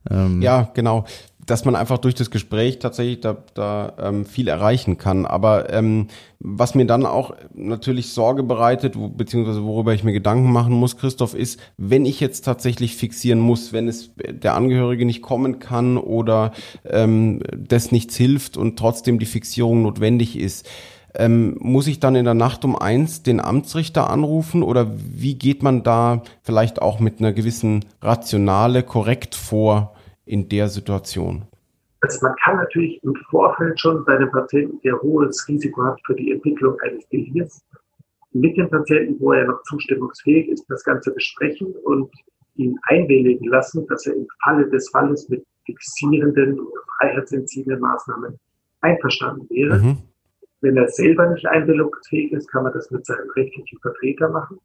Ähm, 0.10 0.42
ja, 0.42 0.70
genau. 0.74 1.06
Dass 1.46 1.66
man 1.66 1.76
einfach 1.76 1.98
durch 1.98 2.16
das 2.16 2.32
Gespräch 2.32 2.80
tatsächlich 2.80 3.20
da, 3.20 3.38
da 3.54 3.94
ähm, 4.00 4.26
viel 4.26 4.48
erreichen 4.48 4.98
kann. 4.98 5.26
Aber 5.26 5.74
ähm, 5.74 6.08
was 6.40 6.74
mir 6.74 6.86
dann 6.86 7.06
auch 7.06 7.36
natürlich 7.54 8.14
Sorge 8.14 8.44
bereitet, 8.44 8.98
wo, 8.98 9.10
beziehungsweise 9.10 9.64
worüber 9.64 9.94
ich 9.94 10.06
mir 10.06 10.14
Gedanken 10.14 10.52
machen 10.54 10.74
muss, 10.74 10.98
Christoph, 10.98 11.34
ist, 11.34 11.60
wenn 11.78 12.06
ich 12.06 12.22
jetzt 12.22 12.46
tatsächlich 12.46 12.96
fixieren 12.96 13.40
muss, 13.40 13.74
wenn 13.74 13.90
es 13.90 14.12
der 14.16 14.56
Angehörige 14.56 15.06
nicht 15.06 15.22
kommen 15.22 15.60
kann 15.60 15.98
oder 15.98 16.54
ähm, 16.86 17.42
das 17.58 17.92
nichts 17.92 18.16
hilft 18.16 18.56
und 18.56 18.80
trotzdem 18.80 19.20
die 19.20 19.26
Fixierung 19.26 19.82
notwendig 19.82 20.40
ist 20.40 20.70
ähm, 21.16 21.56
muss 21.60 21.88
ich 21.88 22.00
dann 22.00 22.16
in 22.16 22.26
der 22.26 22.34
Nacht 22.34 22.66
um 22.66 22.76
eins 22.76 23.24
den 23.24 23.40
Amtsrichter 23.40 24.10
anrufen 24.10 24.64
oder 24.64 24.92
wie 24.96 25.38
geht 25.38 25.64
man 25.64 25.84
da 25.84 26.24
vielleicht 26.42 26.82
auch 26.82 27.00
mit 27.00 27.20
einer 27.20 27.34
gewissen 27.34 27.86
Rationale 28.02 28.84
korrekt 28.84 29.36
vor 29.36 29.96
in 30.26 30.50
der 30.50 30.70
Situation? 30.70 31.44
Also 32.02 32.26
man 32.26 32.36
kann 32.44 32.58
natürlich 32.58 33.02
im 33.04 33.16
Vorfeld 33.30 33.80
schon 33.80 34.04
bei 34.06 34.18
dem 34.18 34.30
Patienten, 34.32 34.80
der 34.84 35.00
hohes 35.02 35.48
Risiko 35.48 35.84
hat 35.84 36.00
für 36.06 36.16
die 36.16 36.32
Entwicklung 36.32 36.78
eines 36.82 37.08
Delirs, 37.10 37.64
mit 38.34 38.58
dem 38.58 38.70
Patienten, 38.70 39.20
wo 39.20 39.32
er 39.32 39.46
noch 39.46 39.62
zustimmungsfähig 39.64 40.50
ist, 40.50 40.66
das 40.68 40.84
Ganze 40.84 41.14
besprechen 41.14 41.74
und 41.84 42.12
ihn 42.56 42.78
einwilligen 42.84 43.48
lassen, 43.48 43.86
dass 43.88 44.06
er 44.06 44.16
im 44.16 44.28
Falle 44.44 44.70
des 44.70 44.90
Falles 44.90 45.30
mit 45.30 45.46
fixierenden 45.66 46.60
oder 46.60 46.82
freiheitsentziehenden 46.98 47.80
Maßnahmen 47.80 48.38
einverstanden 48.82 49.48
wäre. 49.50 49.80
Mhm. 49.80 49.98
Wenn 50.64 50.78
er 50.78 50.88
selber 50.88 51.28
nicht 51.28 51.46
einwilligungsfähig 51.46 52.32
ist, 52.32 52.50
kann 52.50 52.64
man 52.64 52.72
das 52.72 52.90
mit 52.90 53.06
seinem 53.06 53.30
rechtlichen 53.32 53.78
Vertreter 53.80 54.30
machen. 54.30 54.62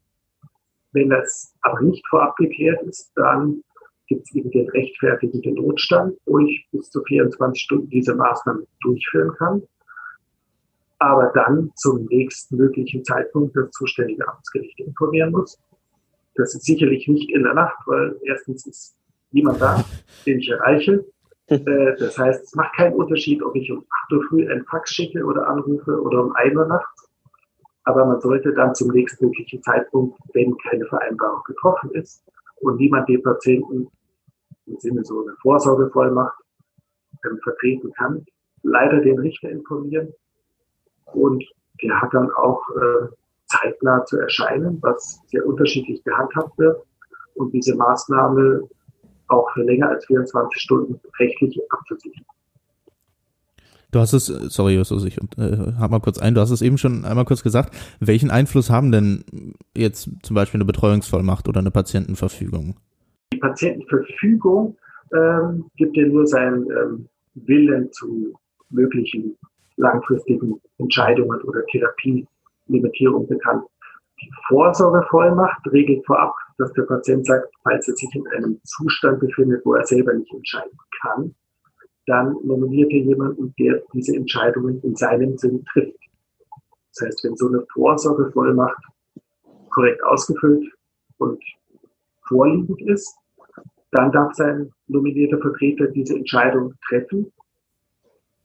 Wenn 0.93 1.09
das 1.09 1.53
aber 1.59 1.81
nicht 1.81 2.07
vorab 2.07 2.37
geklärt 2.37 2.81
ist, 2.83 3.11
dann 3.17 3.61
gibt 4.07 4.21
es 4.23 4.33
eben 4.33 4.49
den 4.49 4.69
rechtfertigenden 4.69 5.55
Notstand, 5.55 6.17
wo 6.25 6.39
ich 6.39 6.65
bis 6.71 6.89
zu 6.89 7.03
24 7.03 7.61
Stunden 7.61 7.89
diese 7.89 8.15
Maßnahmen 8.15 8.65
durchführen 8.79 9.33
kann. 9.37 9.61
Aber 10.99 11.33
dann 11.33 11.69
zum 11.75 12.05
nächstmöglichen 12.05 13.03
Zeitpunkt 13.03 13.57
das 13.57 13.69
zuständige 13.71 14.25
Amtsgericht 14.25 14.79
informieren 14.79 15.31
muss. 15.31 15.59
Das 16.35 16.55
ist 16.55 16.63
sicherlich 16.63 17.09
nicht 17.09 17.29
in 17.29 17.43
der 17.43 17.55
Nacht, 17.55 17.77
weil 17.87 18.17
erstens 18.23 18.65
ist 18.65 18.95
niemand 19.31 19.59
da, 19.59 19.83
den 20.25 20.39
ich 20.39 20.47
erreiche. 20.47 21.03
Äh, 21.49 21.95
das 21.97 22.17
heißt, 22.17 22.43
es 22.43 22.55
macht 22.55 22.75
keinen 22.75 22.93
Unterschied, 22.93 23.41
ob 23.43 23.55
ich 23.55 23.71
um 23.71 23.85
8 24.05 24.13
Uhr 24.13 24.23
früh 24.29 24.51
ein 24.51 24.63
Fax 24.65 24.93
schicke 24.93 25.23
oder 25.23 25.47
anrufe 25.47 26.01
oder 26.01 26.23
um 26.23 26.35
1 26.35 26.55
Uhr 26.55 26.67
nachts. 26.67 27.09
Aber 27.85 28.05
man 28.05 28.21
sollte 28.21 28.53
dann 28.53 28.75
zum 28.75 28.91
nächstmöglichen 28.91 29.63
Zeitpunkt, 29.63 30.19
wenn 30.33 30.55
keine 30.57 30.85
Vereinbarung 30.85 31.41
getroffen 31.47 31.91
ist 31.91 32.23
und 32.61 32.79
niemand 32.79 33.09
den 33.09 33.23
Patienten 33.23 33.87
im 34.67 34.77
Sinne 34.79 35.03
so 35.03 35.23
eine 35.23 35.35
Vorsorgevollmacht 35.41 36.37
ähm, 37.25 37.39
vertreten 37.43 37.91
kann, 37.93 38.25
leider 38.63 39.01
den 39.01 39.17
Richter 39.19 39.49
informieren. 39.49 40.13
Und 41.05 41.43
der 41.81 41.99
hat 41.99 42.13
dann 42.13 42.29
auch 42.31 42.61
äh, 42.75 43.07
zeitnah 43.47 44.05
zu 44.05 44.19
erscheinen, 44.19 44.77
was 44.81 45.21
sehr 45.27 45.45
unterschiedlich 45.45 46.03
gehandhabt 46.03 46.57
wird. 46.57 46.83
Und 47.35 47.53
diese 47.53 47.75
Maßnahme 47.75 48.69
auch 49.29 49.49
für 49.53 49.63
länger 49.63 49.89
als 49.89 50.05
24 50.05 50.61
Stunden 50.61 50.99
rechtlich 51.19 51.59
abzusichern. 51.69 52.25
Du 53.91 53.99
hast 53.99 54.13
es, 54.13 54.27
sorry 54.27 54.75
Justus, 54.75 55.03
ich 55.03 55.17
äh, 55.17 55.73
hab 55.79 55.89
mal 55.89 55.99
kurz 55.99 56.19
ein, 56.19 56.35
du 56.35 56.41
hast 56.41 56.51
es 56.51 56.61
eben 56.61 56.77
schon 56.77 57.05
einmal 57.05 57.25
kurz 57.25 57.41
gesagt, 57.41 57.75
welchen 57.99 58.29
Einfluss 58.29 58.69
haben 58.69 58.91
denn 58.91 59.23
jetzt 59.75 60.09
zum 60.21 60.35
Beispiel 60.35 60.59
eine 60.59 60.65
Betreuungsvollmacht 60.65 61.47
oder 61.47 61.59
eine 61.59 61.71
Patientenverfügung? 61.71 62.75
Die 63.33 63.39
Patientenverfügung 63.39 64.77
ähm, 65.11 65.65
gibt 65.75 65.97
ja 65.97 66.05
nur 66.05 66.27
seinen 66.27 66.69
ähm, 66.69 67.09
Willen 67.33 67.91
zu 67.91 68.33
möglichen 68.69 69.35
langfristigen 69.77 70.61
Entscheidungen 70.77 71.41
oder 71.41 71.65
Therapielimitierung 71.71 73.27
bekannt. 73.27 73.63
Die 74.21 74.29
Vorsorgevollmacht 74.49 75.65
regelt 75.71 76.05
vorab, 76.05 76.35
dass 76.59 76.73
der 76.73 76.83
Patient 76.83 77.25
sagt, 77.25 77.47
falls 77.63 77.87
er 77.87 77.95
sich 77.95 78.13
in 78.13 78.27
einem 78.27 78.59
Zustand 78.65 79.19
befindet, 79.21 79.65
wo 79.65 79.75
er 79.75 79.85
selber 79.85 80.13
nicht 80.13 80.31
entscheiden 80.33 80.77
kann, 81.01 81.33
dann 82.05 82.35
nominiert 82.43 82.91
er 82.91 82.99
jemanden, 82.99 83.53
der 83.57 83.81
diese 83.93 84.15
Entscheidungen 84.15 84.81
in 84.81 84.95
seinem 84.95 85.37
Sinn 85.37 85.63
trifft. 85.71 85.97
Das 86.93 87.07
heißt, 87.07 87.23
wenn 87.23 87.35
so 87.37 87.47
eine 87.47 87.65
Vorsorgevollmacht 87.71 88.83
korrekt 89.69 90.03
ausgefüllt 90.03 90.69
und 91.17 91.41
vorliegend 92.27 92.81
ist, 92.89 93.15
dann 93.91 94.11
darf 94.11 94.33
sein 94.33 94.71
nominierter 94.87 95.39
Vertreter 95.39 95.87
diese 95.87 96.15
Entscheidung 96.15 96.73
treffen. 96.89 97.31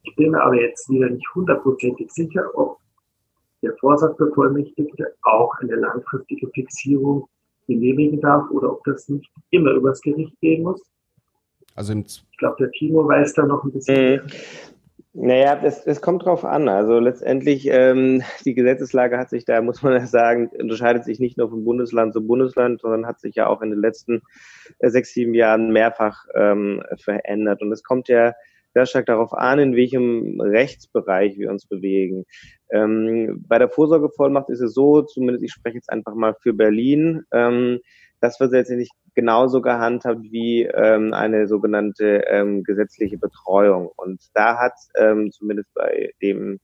Ich 0.02 0.14
bin 0.16 0.34
aber 0.34 0.60
jetzt 0.60 0.88
wieder 0.88 1.10
nicht 1.10 1.26
hundertprozentig 1.34 2.10
sicher, 2.12 2.46
ob 2.54 2.78
der 3.62 3.74
Vorsatzbevollmächtigte 3.78 5.14
auch 5.22 5.52
eine 5.60 5.76
langfristige 5.76 6.48
Fixierung 6.50 7.28
genehmigen 7.66 8.20
darf 8.20 8.50
oder 8.50 8.72
ob 8.72 8.84
das 8.84 9.08
nicht 9.08 9.30
immer 9.50 9.72
übers 9.72 10.00
Gericht 10.00 10.38
gehen 10.40 10.62
muss. 10.62 10.82
Also 11.74 11.92
ich 11.92 12.38
glaube, 12.38 12.56
der 12.60 12.70
Timo 12.72 13.08
weiß 13.08 13.34
da 13.34 13.46
noch 13.46 13.64
ein 13.64 13.72
bisschen. 13.72 13.96
Äh, 13.96 14.20
naja, 15.16 15.60
es, 15.62 15.86
es 15.86 16.00
kommt 16.00 16.24
drauf 16.24 16.44
an. 16.44 16.68
Also 16.68 16.98
letztendlich, 16.98 17.68
ähm, 17.70 18.22
die 18.44 18.54
Gesetzeslage 18.54 19.16
hat 19.16 19.30
sich 19.30 19.44
da, 19.44 19.62
muss 19.62 19.82
man 19.82 19.92
ja 20.00 20.06
sagen, 20.06 20.50
unterscheidet 20.58 21.04
sich 21.04 21.20
nicht 21.20 21.38
nur 21.38 21.50
von 21.50 21.64
Bundesland 21.64 22.12
zu 22.12 22.26
Bundesland, 22.26 22.80
sondern 22.80 23.06
hat 23.06 23.20
sich 23.20 23.36
ja 23.36 23.46
auch 23.46 23.62
in 23.62 23.70
den 23.70 23.80
letzten 23.80 24.22
äh, 24.80 24.90
sechs, 24.90 25.12
sieben 25.12 25.34
Jahren 25.34 25.70
mehrfach 25.70 26.26
ähm, 26.34 26.82
verändert. 26.96 27.62
Und 27.62 27.72
es 27.72 27.84
kommt 27.84 28.08
ja 28.08 28.34
sehr 28.74 28.86
stark 28.86 29.06
darauf 29.06 29.32
an, 29.32 29.58
in 29.60 29.76
welchem 29.76 30.40
Rechtsbereich 30.40 31.38
wir 31.38 31.50
uns 31.50 31.66
bewegen. 31.66 32.24
Ähm, 32.70 33.44
bei 33.48 33.58
der 33.58 33.68
Vorsorgevollmacht 33.68 34.50
ist 34.50 34.60
es 34.60 34.74
so, 34.74 35.02
zumindest 35.02 35.44
ich 35.44 35.52
spreche 35.52 35.76
jetzt 35.76 35.90
einfach 35.90 36.14
mal 36.14 36.34
für 36.34 36.52
Berlin, 36.52 37.22
ähm, 37.32 37.80
das 38.20 38.40
wird 38.40 38.52
letztendlich 38.52 38.90
genauso 39.14 39.60
gehandhabt 39.60 40.22
wie 40.22 40.62
ähm, 40.62 41.12
eine 41.12 41.46
sogenannte 41.46 42.24
ähm, 42.28 42.64
gesetzliche 42.64 43.18
Betreuung. 43.18 43.90
Und 43.96 44.22
da 44.34 44.58
hat 44.58 44.72
ähm, 44.96 45.30
zumindest 45.30 45.72
bei 45.74 46.12
dem 46.22 46.58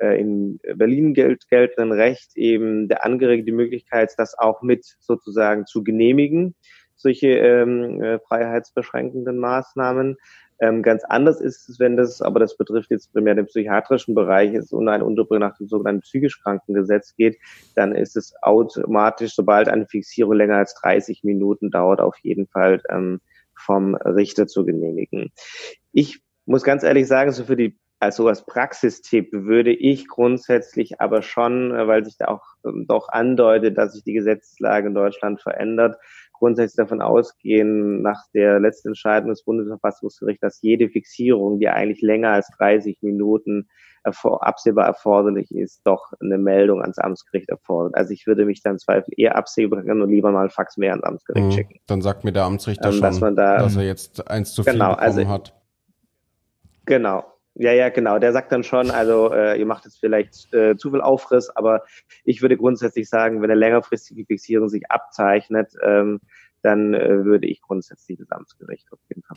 äh, 0.00 0.20
in 0.20 0.60
Berlin 0.76 1.14
gelt, 1.14 1.48
geltenden 1.48 1.92
Recht 1.92 2.36
eben 2.36 2.88
der 2.88 3.04
Angehörige 3.04 3.42
die 3.42 3.52
Möglichkeit, 3.52 4.12
das 4.16 4.38
auch 4.38 4.62
mit 4.62 4.84
sozusagen 5.00 5.66
zu 5.66 5.82
genehmigen 5.82 6.54
solche 6.98 7.28
ähm, 7.28 8.02
äh, 8.02 8.18
freiheitsbeschränkenden 8.18 9.38
Maßnahmen. 9.38 10.16
Ähm, 10.60 10.82
ganz 10.82 11.04
anders 11.04 11.40
ist 11.40 11.68
es, 11.68 11.78
wenn 11.78 11.96
das, 11.96 12.20
aber 12.20 12.40
das 12.40 12.56
betrifft 12.56 12.90
jetzt 12.90 13.12
primär 13.12 13.34
den 13.34 13.46
psychiatrischen 13.46 14.14
Bereich, 14.14 14.54
es 14.54 14.72
um 14.72 14.86
eine 14.88 15.04
Unterbringung 15.04 15.48
nach 15.48 15.56
dem 15.56 15.68
sogenannten 15.68 16.02
psychisch 16.02 16.40
Krankengesetz 16.42 17.14
geht, 17.14 17.38
dann 17.76 17.94
ist 17.94 18.16
es 18.16 18.34
automatisch, 18.42 19.34
sobald 19.34 19.68
eine 19.68 19.86
Fixierung 19.86 20.34
länger 20.34 20.56
als 20.56 20.74
30 20.74 21.22
Minuten 21.22 21.70
dauert, 21.70 22.00
auf 22.00 22.16
jeden 22.22 22.46
Fall 22.48 22.82
ähm, 22.90 23.20
vom 23.54 23.94
Richter 23.94 24.46
zu 24.46 24.64
genehmigen. 24.64 25.30
Ich 25.92 26.20
muss 26.46 26.62
ganz 26.62 26.82
ehrlich 26.82 27.06
sagen, 27.06 27.32
so 27.32 27.44
für 27.44 27.56
die 27.56 27.78
als 28.00 28.16
sowas 28.16 28.46
Praxistipp 28.46 29.30
würde 29.32 29.72
ich 29.72 30.06
grundsätzlich 30.06 31.00
aber 31.00 31.22
schon, 31.22 31.74
äh, 31.74 31.86
weil 31.86 32.04
sich 32.04 32.16
da 32.16 32.26
auch 32.28 32.44
ähm, 32.64 32.86
doch 32.86 33.08
andeutet, 33.08 33.76
dass 33.76 33.94
sich 33.94 34.04
die 34.04 34.12
Gesetzeslage 34.12 34.88
in 34.88 34.94
Deutschland 34.94 35.40
verändert, 35.40 35.96
grundsätzlich 36.38 36.76
davon 36.76 37.02
ausgehen, 37.02 38.02
nach 38.02 38.24
der 38.34 38.60
letzten 38.60 38.88
Entscheidung 38.88 39.30
des 39.30 39.44
Bundesverfassungsgerichts, 39.44 40.40
dass 40.40 40.62
jede 40.62 40.88
Fixierung, 40.88 41.58
die 41.58 41.68
eigentlich 41.68 42.02
länger 42.02 42.30
als 42.30 42.48
30 42.58 43.02
Minuten 43.02 43.68
absehbar 44.02 44.86
erforderlich 44.86 45.50
ist, 45.50 45.82
doch 45.84 46.12
eine 46.20 46.38
Meldung 46.38 46.80
ans 46.80 46.98
Amtsgericht 46.98 47.48
erfordert. 47.50 47.94
Also 47.96 48.12
ich 48.12 48.26
würde 48.26 48.46
mich 48.46 48.62
dann 48.62 48.78
Zweifel 48.78 49.12
eher 49.16 49.36
absehen 49.36 49.72
und 49.72 50.10
lieber 50.10 50.30
mal 50.30 50.48
Fax 50.48 50.76
mehr 50.76 50.92
ans 50.92 51.04
Amtsgericht 51.04 51.46
mhm. 51.46 51.52
schicken. 51.52 51.80
Dann 51.86 52.00
sagt 52.00 52.24
mir 52.24 52.32
der 52.32 52.44
Amtsrichter 52.44 52.88
ähm, 52.88 52.94
schon, 52.94 53.36
dass, 53.36 53.36
da, 53.36 53.58
dass, 53.58 53.76
er 53.76 53.82
jetzt 53.82 54.30
eins 54.30 54.54
zu 54.54 54.62
viel 54.62 54.72
genau, 54.72 54.90
bekommen 54.90 55.06
also, 55.06 55.28
hat. 55.28 55.54
Genau, 56.86 57.24
ja, 57.58 57.72
ja, 57.72 57.88
genau. 57.88 58.18
Der 58.18 58.32
sagt 58.32 58.52
dann 58.52 58.62
schon, 58.62 58.90
also 58.90 59.32
äh, 59.32 59.58
ihr 59.58 59.66
macht 59.66 59.84
jetzt 59.84 59.98
vielleicht 59.98 60.52
äh, 60.54 60.76
zu 60.76 60.90
viel 60.90 61.00
Aufriss, 61.00 61.50
aber 61.50 61.82
ich 62.24 62.40
würde 62.40 62.56
grundsätzlich 62.56 63.08
sagen, 63.08 63.42
wenn 63.42 63.50
eine 63.50 63.58
längerfristige 63.58 64.24
Fixierung 64.24 64.68
sich 64.68 64.88
abzeichnet, 64.90 65.72
ähm, 65.84 66.20
dann 66.62 66.94
äh, 66.94 67.24
würde 67.24 67.48
ich 67.48 67.60
grundsätzlich 67.60 68.18
das 68.18 68.30
Amtsgericht 68.30 68.92
auf 68.92 69.00
jeden 69.08 69.22
Fall. 69.22 69.36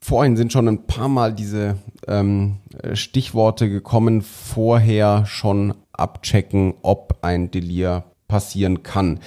Vorhin 0.00 0.36
sind 0.36 0.52
schon 0.52 0.68
ein 0.68 0.86
paar 0.86 1.08
Mal 1.08 1.32
diese 1.32 1.76
ähm, 2.06 2.58
Stichworte 2.94 3.68
gekommen, 3.68 4.22
vorher 4.22 5.26
schon 5.26 5.74
abchecken, 5.92 6.74
ob 6.82 7.18
ein 7.22 7.50
Delir 7.50 8.04
passieren 8.28 8.84
kann. 8.84 9.18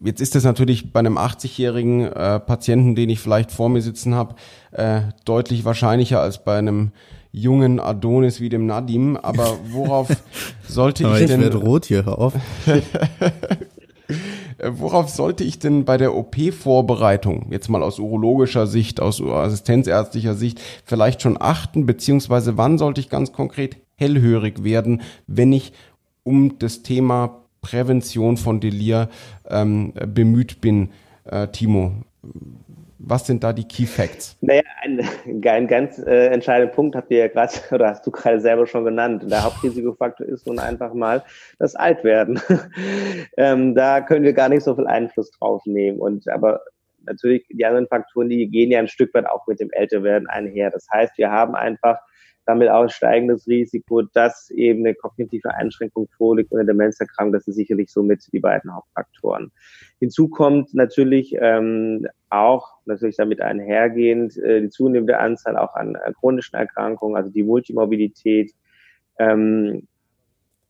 Jetzt 0.00 0.20
ist 0.20 0.36
es 0.36 0.44
natürlich 0.44 0.92
bei 0.92 1.00
einem 1.00 1.16
80-jährigen 1.16 2.04
äh, 2.12 2.40
Patienten, 2.40 2.94
den 2.94 3.08
ich 3.08 3.20
vielleicht 3.20 3.50
vor 3.50 3.70
mir 3.70 3.80
sitzen 3.80 4.14
habe, 4.14 4.34
äh, 4.72 5.02
deutlich 5.24 5.64
wahrscheinlicher 5.64 6.20
als 6.20 6.44
bei 6.44 6.58
einem 6.58 6.92
jungen 7.32 7.80
Adonis 7.80 8.40
wie 8.40 8.48
dem 8.48 8.66
Nadim. 8.66 9.16
Aber 9.16 9.58
worauf 9.70 10.08
sollte 10.68 11.04
ich, 11.04 11.22
ich 11.22 11.26
denn? 11.26 11.40
Ich 11.40 11.44
werde 11.44 11.58
rot 11.58 11.86
hier, 11.86 12.04
hör 12.04 12.18
auf. 12.18 12.34
worauf 14.62 15.08
sollte 15.08 15.44
ich 15.44 15.58
denn 15.58 15.84
bei 15.84 15.96
der 15.96 16.14
OP-Vorbereitung, 16.14 17.46
jetzt 17.50 17.68
mal 17.68 17.82
aus 17.82 17.98
urologischer 17.98 18.66
Sicht, 18.66 19.00
aus 19.00 19.22
assistenzärztlicher 19.22 20.34
Sicht, 20.34 20.60
vielleicht 20.84 21.22
schon 21.22 21.40
achten, 21.40 21.86
beziehungsweise 21.86 22.56
wann 22.56 22.78
sollte 22.78 23.00
ich 23.00 23.08
ganz 23.08 23.32
konkret 23.32 23.76
hellhörig 23.96 24.64
werden, 24.64 25.02
wenn 25.26 25.52
ich 25.52 25.72
um 26.22 26.58
das 26.58 26.82
Thema 26.82 27.40
Prävention 27.62 28.36
von 28.36 28.60
Delir 28.60 29.08
ähm, 29.48 29.92
bemüht 30.06 30.60
bin, 30.60 30.90
äh, 31.24 31.48
Timo? 31.48 31.92
Was 33.02 33.26
sind 33.26 33.42
da 33.42 33.54
die 33.54 33.66
Key 33.66 33.86
Facts? 33.86 34.36
Naja, 34.42 34.60
ein, 34.82 35.00
ein 35.24 35.66
ganz 35.66 35.98
äh, 35.98 36.26
entscheidender 36.26 36.74
Punkt 36.74 36.94
habt 36.94 37.10
ihr 37.10 37.18
ja 37.18 37.28
gerade, 37.28 37.52
oder 37.70 37.88
hast 37.88 38.06
du 38.06 38.10
gerade 38.10 38.40
selber 38.40 38.66
schon 38.66 38.84
genannt. 38.84 39.24
Der 39.26 39.42
Hauptrisikofaktor 39.42 40.26
ist 40.26 40.46
nun 40.46 40.58
einfach 40.58 40.92
mal 40.92 41.24
das 41.58 41.74
Altwerden. 41.74 42.40
ähm, 43.38 43.74
da 43.74 44.02
können 44.02 44.24
wir 44.24 44.34
gar 44.34 44.50
nicht 44.50 44.64
so 44.64 44.74
viel 44.74 44.86
Einfluss 44.86 45.30
drauf 45.30 45.62
nehmen. 45.64 45.98
Und 45.98 46.28
aber 46.28 46.60
natürlich 47.06 47.46
die 47.48 47.64
anderen 47.64 47.86
Faktoren, 47.86 48.28
die 48.28 48.48
gehen 48.50 48.70
ja 48.70 48.80
ein 48.80 48.88
Stück 48.88 49.14
weit 49.14 49.26
auch 49.26 49.46
mit 49.46 49.60
dem 49.60 49.70
Älterwerden 49.72 50.28
einher. 50.28 50.70
Das 50.70 50.86
heißt, 50.92 51.16
wir 51.16 51.30
haben 51.30 51.54
einfach 51.54 51.98
damit 52.50 52.68
auch 52.68 52.88
steigendes 52.88 53.46
Risiko, 53.46 54.02
dass 54.02 54.50
eben 54.50 54.84
eine 54.84 54.94
kognitive 54.94 55.54
Einschränkung 55.54 56.08
vorliegt 56.16 56.50
und 56.50 56.58
eine 56.58 56.66
Demenzerkrankung. 56.66 57.32
Das 57.32 57.44
sind 57.44 57.54
sicherlich 57.54 57.92
somit 57.92 58.24
die 58.32 58.40
beiden 58.40 58.74
Hauptfaktoren. 58.74 59.52
Hinzu 60.00 60.28
kommt 60.28 60.74
natürlich 60.74 61.36
ähm, 61.38 62.08
auch 62.28 62.72
natürlich 62.86 63.16
damit 63.16 63.40
einhergehend 63.40 64.36
äh, 64.38 64.62
die 64.62 64.70
zunehmende 64.70 65.18
Anzahl 65.18 65.56
auch 65.56 65.74
an 65.74 65.94
äh, 65.94 66.12
chronischen 66.18 66.56
Erkrankungen, 66.56 67.16
also 67.16 67.30
die 67.30 67.44
Multimorbidität. 67.44 68.52
Ähm, 69.18 69.86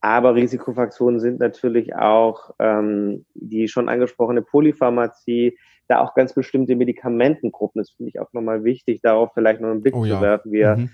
aber 0.03 0.35
Risikofaktoren 0.35 1.19
sind 1.19 1.40
natürlich 1.40 1.95
auch 1.95 2.55
ähm, 2.59 3.25
die 3.35 3.69
schon 3.69 3.88
angesprochene 3.88 4.43
Polypharmazie, 4.43 5.57
da 5.88 6.01
auch 6.01 6.14
ganz 6.14 6.35
bestimmte 6.35 6.77
Medikamentengruppen. 6.77 7.81
Das 7.81 7.90
finde 7.90 8.11
ich 8.11 8.21
auch 8.21 8.33
nochmal 8.33 8.64
wichtig, 8.64 9.01
darauf 9.03 9.33
vielleicht 9.35 9.61
noch 9.61 9.71
einen 9.71 9.83
Blick 9.83 9.97
oh, 9.97 10.03
zu 10.03 10.09
ja. 10.09 10.21
werfen. 10.21 10.53
Wir 10.53 10.77
mhm 10.77 10.90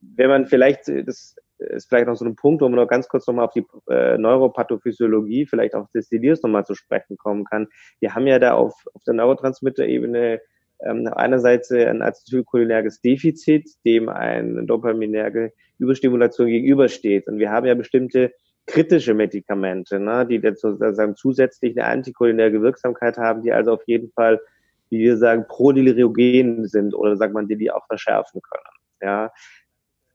wenn 0.00 0.28
man 0.28 0.46
vielleicht, 0.46 0.88
das 0.88 1.36
ist 1.58 1.88
vielleicht 1.88 2.06
noch 2.06 2.16
so 2.16 2.24
ein 2.24 2.36
Punkt, 2.36 2.62
wo 2.62 2.68
man 2.68 2.78
noch 2.78 2.88
ganz 2.88 3.08
kurz 3.08 3.26
nochmal 3.26 3.46
auf 3.46 3.52
die 3.52 3.64
äh, 3.88 4.18
Neuropathophysiologie, 4.18 5.46
vielleicht 5.46 5.74
auch 5.74 5.88
des 5.90 6.08
Delirs 6.08 6.42
nochmal 6.42 6.66
zu 6.66 6.74
sprechen 6.74 7.16
kommen 7.16 7.44
kann. 7.44 7.68
Wir 8.00 8.14
haben 8.14 8.26
ja 8.26 8.38
da 8.38 8.54
auf, 8.54 8.74
auf 8.92 9.02
der 9.04 9.14
Neurotransmitter-Ebene 9.14 10.40
ähm, 10.80 11.08
einerseits 11.14 11.70
ein 11.70 12.02
acetylcholinerges 12.02 13.00
Defizit, 13.00 13.70
dem 13.84 14.08
eine 14.08 14.64
dopaminerge 14.64 15.52
Überstimulation 15.78 16.48
gegenübersteht. 16.48 17.26
Und 17.26 17.38
wir 17.38 17.50
haben 17.50 17.66
ja 17.66 17.74
bestimmte 17.74 18.32
kritische 18.66 19.14
Medikamente, 19.14 20.00
ne, 20.00 20.26
die 20.26 20.40
sozusagen 20.54 21.16
zusätzlich 21.16 21.78
eine 21.78 21.88
anticholinerge 21.88 22.62
Wirksamkeit 22.62 23.18
haben, 23.18 23.42
die 23.42 23.52
also 23.52 23.72
auf 23.72 23.82
jeden 23.86 24.10
Fall, 24.12 24.40
wie 24.90 25.00
wir 25.00 25.16
sagen, 25.16 25.46
prodeliriogen 25.48 26.66
sind 26.66 26.94
oder 26.94 27.16
sagt 27.16 27.34
man, 27.34 27.46
die 27.46 27.56
die 27.56 27.70
auch 27.70 27.86
verschärfen 27.86 28.40
können. 28.40 28.73
Ja, 29.00 29.32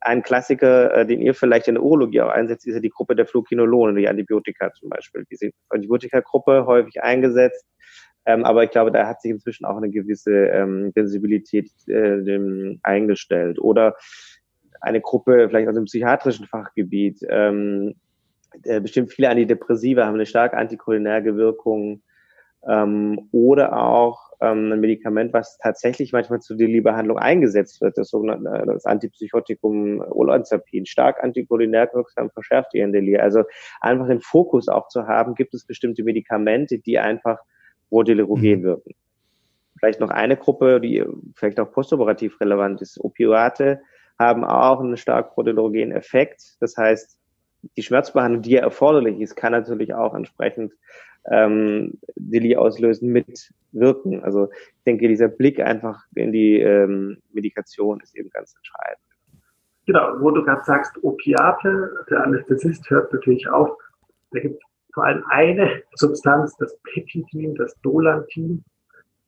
ein 0.02 0.24
Klassiker, 0.24 0.94
äh, 0.96 1.06
den 1.06 1.22
ihr 1.22 1.34
vielleicht 1.34 1.68
in 1.68 1.76
der 1.76 1.84
Urologie 1.84 2.22
auch 2.22 2.30
einsetzt, 2.30 2.66
ist 2.66 2.76
ja 2.76 2.80
die 2.80 2.90
Gruppe 2.90 3.16
der 3.16 3.26
Fluokinolone, 3.26 4.00
die 4.00 4.08
Antibiotika 4.08 4.72
zum 4.74 4.90
Beispiel. 4.90 5.26
Diese 5.30 5.52
Antibiotika-Gruppe 5.70 6.66
häufig 6.66 7.02
eingesetzt, 7.04 7.66
ähm, 8.26 8.46
aber 8.46 8.64
ich 8.64 8.72
glaube, 8.72 8.92
da 8.92 9.08
hat 9.08 9.22
sich 9.22 9.32
inzwischen 9.32 9.66
auch 9.66 9.78
eine 9.78 9.90
gewisse 9.90 10.32
ähm, 10.32 10.92
Sensibilität 10.94 11.72
äh, 11.88 12.24
dem 12.24 12.80
eingestellt. 12.84 13.60
Oder 13.60 13.96
eine 14.82 15.02
Gruppe 15.02 15.48
vielleicht 15.50 15.68
aus 15.68 15.76
dem 15.76 15.86
psychiatrischen 15.86 16.46
Fachgebiet, 16.46 17.20
ähm, 17.28 17.96
äh, 18.64 18.80
bestimmt 18.82 19.12
viele 19.12 19.30
Antidepressiva 19.30 20.06
haben 20.06 20.16
eine 20.16 20.26
stark 20.26 20.54
anticholinerge 20.54 21.36
Wirkung 21.36 22.02
ähm, 22.68 23.30
oder 23.32 23.78
auch 23.78 24.29
ähm, 24.42 24.72
ein 24.72 24.80
Medikament, 24.80 25.34
was 25.34 25.58
tatsächlich 25.58 26.14
manchmal 26.14 26.40
zur 26.40 26.58
Deli-Behandlung 26.58 27.18
eingesetzt 27.18 27.82
wird, 27.82 27.98
das 27.98 28.10
sogenannte 28.10 28.50
äh, 28.50 28.66
das 28.66 28.86
Antipsychotikum 28.86 30.02
Olanzapin, 30.02 30.86
stark 30.86 31.24
anticholinerg 31.24 31.94
wirksam 31.94 32.30
verschärft 32.32 32.74
die 32.74 32.80
Deli. 32.80 33.18
Also 33.18 33.44
einfach 33.82 34.08
den 34.08 34.22
Fokus 34.22 34.70
auch 34.70 34.88
zu 34.88 35.08
haben, 35.08 35.36
gibt 35.36 35.54
es 35.54 35.66
bestimmte 35.66 36.04
Medikamente, 36.04 36.80
die 36.80 37.00
einfach 37.00 37.40
prodelirogen 37.90 38.60
mhm. 38.60 38.64
wirken. 38.64 38.96
Vielleicht 39.78 40.00
noch 40.00 40.10
eine 40.10 40.38
Gruppe, 40.38 40.82
die 40.82 41.04
vielleicht 41.36 41.60
auch 41.60 41.72
postoperativ 41.72 42.40
relevant 42.42 42.82
ist. 42.82 43.00
Opioate 43.00 43.82
haben 44.18 44.44
auch 44.44 44.82
einen 44.82 44.98
stark 44.98 45.34
prodelirogen 45.34 45.92
Effekt. 45.92 46.58
Das 46.60 46.76
heißt, 46.76 47.18
die 47.78 47.84
Schmerzbehandlung, 47.84 48.42
die 48.42 48.52
ja 48.52 48.62
erforderlich 48.62 49.20
ist, 49.20 49.36
kann 49.36 49.52
natürlich 49.52 49.94
auch 49.94 50.14
entsprechend 50.14 50.74
ähm, 51.30 51.94
Dili 52.16 52.56
auslösen, 52.56 53.12
mitwirken. 53.12 54.24
Also 54.24 54.50
ich 54.52 54.84
denke, 54.86 55.08
dieser 55.08 55.28
Blick 55.28 55.60
einfach 55.60 56.04
in 56.16 56.32
die 56.32 56.60
ähm, 56.60 57.18
Medikation 57.32 58.00
ist 58.02 58.16
eben 58.16 58.30
ganz 58.30 58.56
entscheidend. 58.56 59.02
Genau, 59.86 60.22
wo 60.22 60.32
du 60.32 60.44
gerade 60.44 60.64
sagst, 60.64 61.04
Opiate, 61.04 61.92
der 62.10 62.24
Anästhesist 62.24 62.90
hört 62.90 63.12
natürlich 63.12 63.50
auf, 63.50 63.72
da 64.32 64.40
gibt 64.40 64.56
es 64.56 64.94
vor 64.94 65.06
allem 65.06 65.24
eine 65.30 65.82
Substanz, 65.96 66.56
das 66.58 66.78
Pepidin, 66.84 67.56
das 67.56 67.76
Dolantin, 67.82 68.64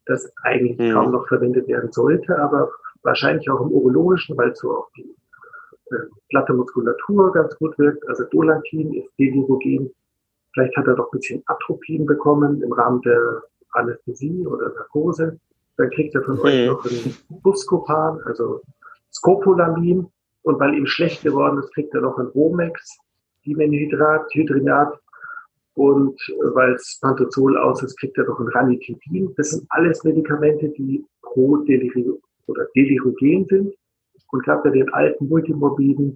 das 0.05 0.31
eigentlich 0.43 0.77
mhm. 0.77 0.93
kaum 0.93 1.11
noch 1.11 1.27
verwendet 1.27 1.67
werden 1.67 1.91
sollte, 1.91 2.37
aber 2.37 2.69
wahrscheinlich 3.03 3.49
auch 3.49 3.61
im 3.61 3.71
urologischen, 3.71 4.37
weil 4.37 4.49
es 4.49 4.59
so 4.59 4.71
auf 4.71 4.91
die 4.97 5.15
äh, 5.91 5.97
glatte 6.29 6.53
Muskulatur 6.53 7.31
ganz 7.33 7.55
gut 7.57 7.77
wirkt. 7.79 8.07
Also 8.07 8.23
Dolantin 8.25 8.93
ist 8.93 9.09
delirogen 9.17 9.91
Vielleicht 10.53 10.75
hat 10.75 10.87
er 10.87 10.95
doch 10.95 11.11
ein 11.11 11.19
bisschen 11.19 11.43
Atropin 11.45 12.05
bekommen 12.05 12.61
im 12.61 12.73
Rahmen 12.73 13.01
der 13.01 13.43
Anästhesie 13.71 14.45
oder 14.45 14.69
Narkose. 14.69 15.39
Dann 15.77 15.89
kriegt 15.91 16.13
er 16.15 16.23
von 16.23 16.35
mhm. 16.35 16.41
euch 16.41 16.67
noch 16.67 16.85
ein 16.85 17.15
Buscopan, 17.41 18.19
also 18.25 18.61
Scopolamin. 19.11 20.07
Und 20.43 20.59
weil 20.59 20.73
ihm 20.73 20.87
schlecht 20.87 21.23
geworden 21.23 21.59
ist, 21.59 21.73
kriegt 21.73 21.93
er 21.93 22.01
noch 22.01 22.17
ein 22.17 22.27
Romex, 22.27 22.97
Dimenhydrat, 23.45 24.25
Hydrinat. 24.33 24.99
Und 25.75 26.19
weil 26.53 26.73
es 26.73 26.99
Pantozol 27.01 27.57
aus 27.57 27.81
ist, 27.81 27.97
kriegt 27.99 28.17
er 28.17 28.25
noch 28.25 28.39
ein 28.39 28.47
Ranitidin. 28.49 29.33
Das 29.37 29.51
sind 29.51 29.65
alles 29.69 30.03
Medikamente, 30.03 30.69
die 30.69 31.05
pro 31.21 31.57
Deliri 31.57 32.11
oder 32.47 32.65
delirogen 32.75 33.45
sind. 33.49 33.73
Und 34.31 34.43
gerade 34.43 34.63
bei 34.63 34.69
den 34.71 34.91
alten 34.93 35.27
Multimorbiden 35.27 36.15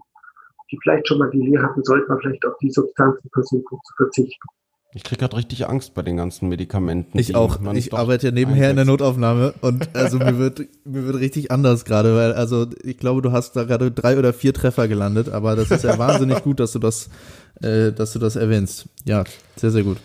die 0.72 0.78
vielleicht 0.82 1.08
schon 1.08 1.20
mal 1.20 1.30
die 1.32 1.42
Lehre 1.42 1.64
hatten, 1.64 1.84
sollte 1.84 2.08
man 2.08 2.20
vielleicht 2.20 2.46
auf 2.46 2.58
die 2.62 2.72
Substanzen 2.72 3.30
versuchen 3.34 3.78
zu 3.84 3.94
verzichten. 3.98 4.48
Ich 4.96 5.04
kriege 5.04 5.20
gerade 5.20 5.36
richtig 5.36 5.68
Angst 5.68 5.94
bei 5.94 6.04
den 6.04 6.16
ganzen 6.16 6.48
Medikamenten. 6.48 7.20
Ich 7.20 7.36
auch. 7.36 7.60
Ich 7.74 7.94
arbeite 7.94 8.28
ja 8.28 8.32
nebenher 8.32 8.70
einsetzt. 8.70 8.72
in 8.72 8.76
der 8.78 8.86
Notaufnahme 8.86 9.54
und 9.60 9.90
also 9.94 10.20
mir 10.20 10.38
wird 10.38 10.60
mir 10.86 11.04
wird 11.04 11.18
richtig 11.18 11.52
anders 11.52 11.84
gerade, 11.84 12.16
weil 12.16 12.32
also 12.32 12.68
ich 12.82 12.98
glaube, 12.98 13.22
du 13.22 13.34
hast 13.34 13.58
da 13.58 13.66
gerade 13.66 13.92
drei 13.92 14.18
oder 14.18 14.32
vier 14.32 14.54
Treffer 14.54 14.88
gelandet, 14.88 15.28
aber 15.28 15.58
das 15.58 15.70
ist 15.70 15.84
ja 15.84 15.98
wahnsinnig 16.00 16.42
gut, 16.44 16.62
dass 16.62 16.72
du 16.72 16.80
das, 16.80 17.10
äh, 17.62 17.92
dass 17.92 18.14
du 18.14 18.20
das 18.20 18.38
erwähnst. 18.38 18.88
Ja, 19.04 19.26
sehr 19.58 19.72
sehr 19.72 19.84
gut. 19.84 19.98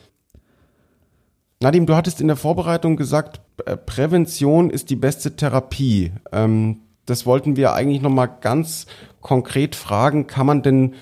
Nadim, 1.63 1.87
du 1.87 1.95
hattest 1.95 2.21
in 2.21 2.27
der 2.27 2.37
Vorbereitung 2.37 2.97
gesagt, 2.97 3.41
äh, 3.67 3.77
Prävention 3.77 4.71
ist 4.71 4.91
die 4.91 4.97
beste 4.97 5.37
Therapie. 5.37 6.11
Ähm, 6.33 6.79
das 7.07 7.27
wollten 7.27 7.55
wir 7.55 7.75
eigentlich 7.75 8.03
noch 8.03 8.11
mal 8.11 8.27
ganz 8.27 8.87
konkret 9.21 9.77
fragen. 9.77 10.27
Kann 10.27 10.47
man 10.47 10.63
denn 10.63 10.95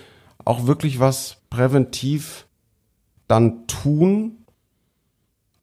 auch 0.44 0.66
wirklich 0.66 1.00
was 1.00 1.42
präventiv 1.50 2.46
dann 3.26 3.66
tun, 3.66 4.44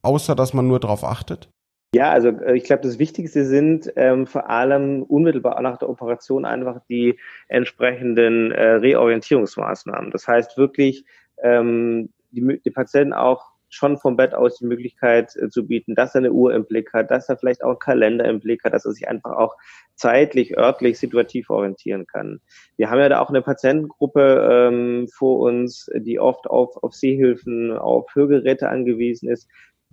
außer 0.01 0.35
dass 0.35 0.53
man 0.53 0.67
nur 0.67 0.79
darauf 0.79 1.03
achtet? 1.03 1.49
Ja, 1.95 2.11
also 2.11 2.27
äh, 2.27 2.57
ich 2.57 2.65
glaube, 2.65 2.83
das 2.83 2.99
Wichtigste 2.99 3.45
sind 3.45 3.91
ähm, 3.95 4.27
vor 4.27 4.49
allem 4.49 5.03
unmittelbar 5.03 5.61
nach 5.61 5.77
der 5.77 5.89
Operation 5.89 6.43
einfach 6.43 6.81
die 6.89 7.17
entsprechenden 7.47 8.51
äh, 8.51 8.71
Reorientierungsmaßnahmen. 8.71 10.11
Das 10.11 10.27
heißt 10.27 10.57
wirklich, 10.57 11.05
ähm, 11.41 12.09
die, 12.31 12.59
die 12.63 12.71
Patienten 12.71 13.13
auch 13.13 13.54
schon 13.75 13.97
vom 13.97 14.17
Bett 14.17 14.33
aus 14.33 14.57
die 14.57 14.65
Möglichkeit 14.65 15.35
äh, 15.35 15.49
zu 15.49 15.67
bieten, 15.67 15.95
dass 15.95 16.15
er 16.15 16.19
eine 16.19 16.31
Uhr 16.31 16.53
im 16.53 16.65
Blick 16.65 16.93
hat, 16.93 17.11
dass 17.11 17.29
er 17.29 17.37
vielleicht 17.37 17.63
auch 17.63 17.69
einen 17.69 17.79
Kalender 17.79 18.25
im 18.25 18.39
Blick 18.39 18.63
hat, 18.63 18.73
dass 18.73 18.85
er 18.85 18.93
sich 18.93 19.07
einfach 19.07 19.31
auch 19.31 19.55
zeitlich, 19.95 20.57
örtlich, 20.57 20.99
situativ 20.99 21.49
orientieren 21.49 22.05
kann. 22.07 22.41
Wir 22.77 22.89
haben 22.89 22.99
ja 22.99 23.09
da 23.09 23.19
auch 23.19 23.29
eine 23.29 23.41
Patientengruppe 23.41 24.49
ähm, 24.51 25.07
vor 25.13 25.39
uns, 25.39 25.89
die 25.95 26.19
oft 26.19 26.47
auf, 26.47 26.81
auf 26.81 26.93
Sehhilfen, 26.93 27.71
auf 27.71 28.13
Hörgeräte 28.13 28.69
angewiesen 28.69 29.29
ist. 29.29 29.49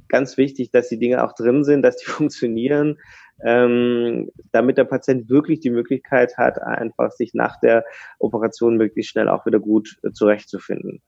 Ganz 0.08 0.36
wichtig, 0.36 0.70
dass 0.70 0.88
die 0.88 0.98
Dinge 0.98 1.24
auch 1.24 1.34
drin 1.34 1.64
sind, 1.64 1.82
dass 1.82 1.96
die 1.96 2.06
funktionieren, 2.10 2.98
ähm, 3.44 4.30
damit 4.52 4.78
der 4.78 4.84
Patient 4.84 5.28
wirklich 5.28 5.60
die 5.60 5.70
Möglichkeit 5.70 6.36
hat, 6.36 6.60
einfach 6.60 7.10
sich 7.12 7.34
nach 7.34 7.58
der 7.60 7.84
Operation 8.18 8.76
möglichst 8.76 9.10
schnell 9.10 9.28
auch 9.28 9.46
wieder 9.46 9.58
gut 9.58 9.96
äh, 10.02 10.12
zurechtzufinden. 10.12 11.02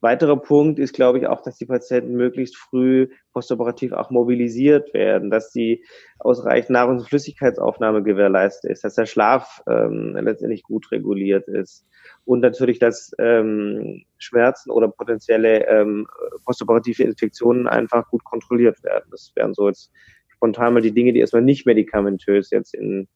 Weiterer 0.00 0.36
Punkt 0.36 0.78
ist, 0.78 0.94
glaube 0.94 1.18
ich, 1.18 1.26
auch, 1.26 1.42
dass 1.42 1.56
die 1.56 1.66
Patienten 1.66 2.14
möglichst 2.14 2.56
früh 2.56 3.08
postoperativ 3.32 3.92
auch 3.92 4.10
mobilisiert 4.10 4.94
werden, 4.94 5.28
dass 5.28 5.50
die 5.50 5.84
ausreichend 6.20 6.70
Nahrungs- 6.70 7.00
und 7.00 7.08
Flüssigkeitsaufnahme 7.08 8.04
gewährleistet 8.04 8.70
ist, 8.70 8.84
dass 8.84 8.94
der 8.94 9.06
Schlaf 9.06 9.60
ähm, 9.68 10.16
letztendlich 10.20 10.62
gut 10.62 10.92
reguliert 10.92 11.48
ist 11.48 11.84
und 12.24 12.40
natürlich, 12.40 12.78
dass 12.78 13.10
ähm, 13.18 14.04
Schmerzen 14.18 14.70
oder 14.70 14.86
potenzielle 14.86 15.66
ähm, 15.66 16.06
postoperative 16.44 17.02
Infektionen 17.02 17.66
einfach 17.66 18.08
gut 18.08 18.22
kontrolliert 18.22 18.82
werden. 18.84 19.08
Das 19.10 19.32
wären 19.34 19.52
so 19.52 19.66
jetzt 19.66 19.90
spontan 20.28 20.74
mal 20.74 20.82
die 20.82 20.92
Dinge, 20.92 21.12
die 21.12 21.20
erstmal 21.20 21.42
nicht 21.42 21.66
medikamentös 21.66 22.50
jetzt 22.50 22.72
in 22.72 23.08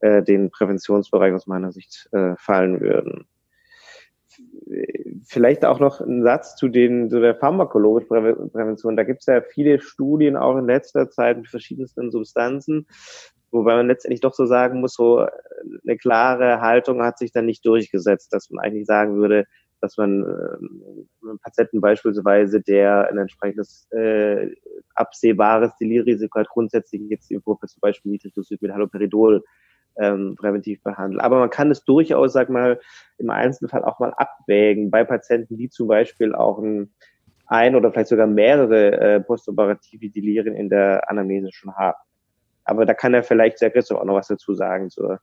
äh, 0.00 0.20
den 0.20 0.50
Präventionsbereich 0.50 1.32
aus 1.32 1.46
meiner 1.46 1.70
Sicht 1.70 2.08
äh, 2.10 2.34
fallen 2.38 2.80
würden 2.80 3.28
vielleicht 5.26 5.64
auch 5.64 5.80
noch 5.80 6.00
ein 6.00 6.22
Satz 6.22 6.56
zu, 6.56 6.68
den, 6.68 7.10
zu 7.10 7.20
der 7.20 7.34
pharmakologischen 7.34 8.08
Prävention. 8.50 8.96
Da 8.96 9.04
gibt 9.04 9.20
es 9.20 9.26
ja 9.26 9.40
viele 9.40 9.80
Studien 9.80 10.36
auch 10.36 10.56
in 10.56 10.66
letzter 10.66 11.10
Zeit 11.10 11.36
mit 11.36 11.48
verschiedensten 11.48 12.10
Substanzen, 12.10 12.86
wobei 13.50 13.76
man 13.76 13.86
letztendlich 13.86 14.20
doch 14.20 14.34
so 14.34 14.46
sagen 14.46 14.80
muss, 14.80 14.94
so 14.94 15.26
eine 15.84 15.96
klare 15.96 16.60
Haltung 16.60 17.02
hat 17.02 17.18
sich 17.18 17.32
dann 17.32 17.46
nicht 17.46 17.64
durchgesetzt, 17.64 18.32
dass 18.32 18.50
man 18.50 18.64
eigentlich 18.64 18.86
sagen 18.86 19.16
würde, 19.16 19.44
dass 19.80 19.96
man 19.98 20.22
äh, 20.22 21.36
Patienten 21.42 21.80
beispielsweise, 21.80 22.60
der 22.60 23.08
ein 23.08 23.18
entsprechendes 23.18 23.86
äh, 23.90 24.50
absehbares 24.94 25.76
Delirrisiko 25.76 26.38
hat, 26.38 26.48
grundsätzlich 26.48 27.02
jetzt 27.08 27.30
im 27.30 27.42
Vorfeld 27.42 27.70
zum 27.70 27.80
Beispiel 27.80 28.12
Nitroglycerid 28.12 28.62
mit 28.62 28.72
Haloperidol 28.72 29.44
ähm, 29.96 30.36
präventiv 30.36 30.82
behandeln. 30.82 31.20
Aber 31.20 31.38
man 31.38 31.50
kann 31.50 31.70
es 31.70 31.84
durchaus, 31.84 32.32
sag 32.32 32.50
mal, 32.50 32.80
im 33.18 33.30
Einzelfall 33.30 33.84
auch 33.84 33.98
mal 33.98 34.12
abwägen 34.16 34.90
bei 34.90 35.04
Patienten, 35.04 35.56
die 35.56 35.68
zum 35.68 35.88
Beispiel 35.88 36.34
auch 36.34 36.58
ein, 36.58 36.92
ein 37.46 37.76
oder 37.76 37.92
vielleicht 37.92 38.08
sogar 38.08 38.26
mehrere 38.26 39.00
äh, 39.00 39.20
postoperative 39.20 40.10
Delirien 40.10 40.54
in 40.54 40.68
der 40.68 41.08
Anamnese 41.10 41.50
schon 41.52 41.74
haben. 41.74 41.98
Aber 42.64 42.86
da 42.86 42.94
kann 42.94 43.14
er 43.14 43.22
vielleicht 43.22 43.58
sehr 43.58 43.70
Christoph 43.70 43.98
auch 43.98 44.04
noch 44.04 44.14
was 44.14 44.28
dazu 44.28 44.54
sagen 44.54 44.88
zur 44.90 45.20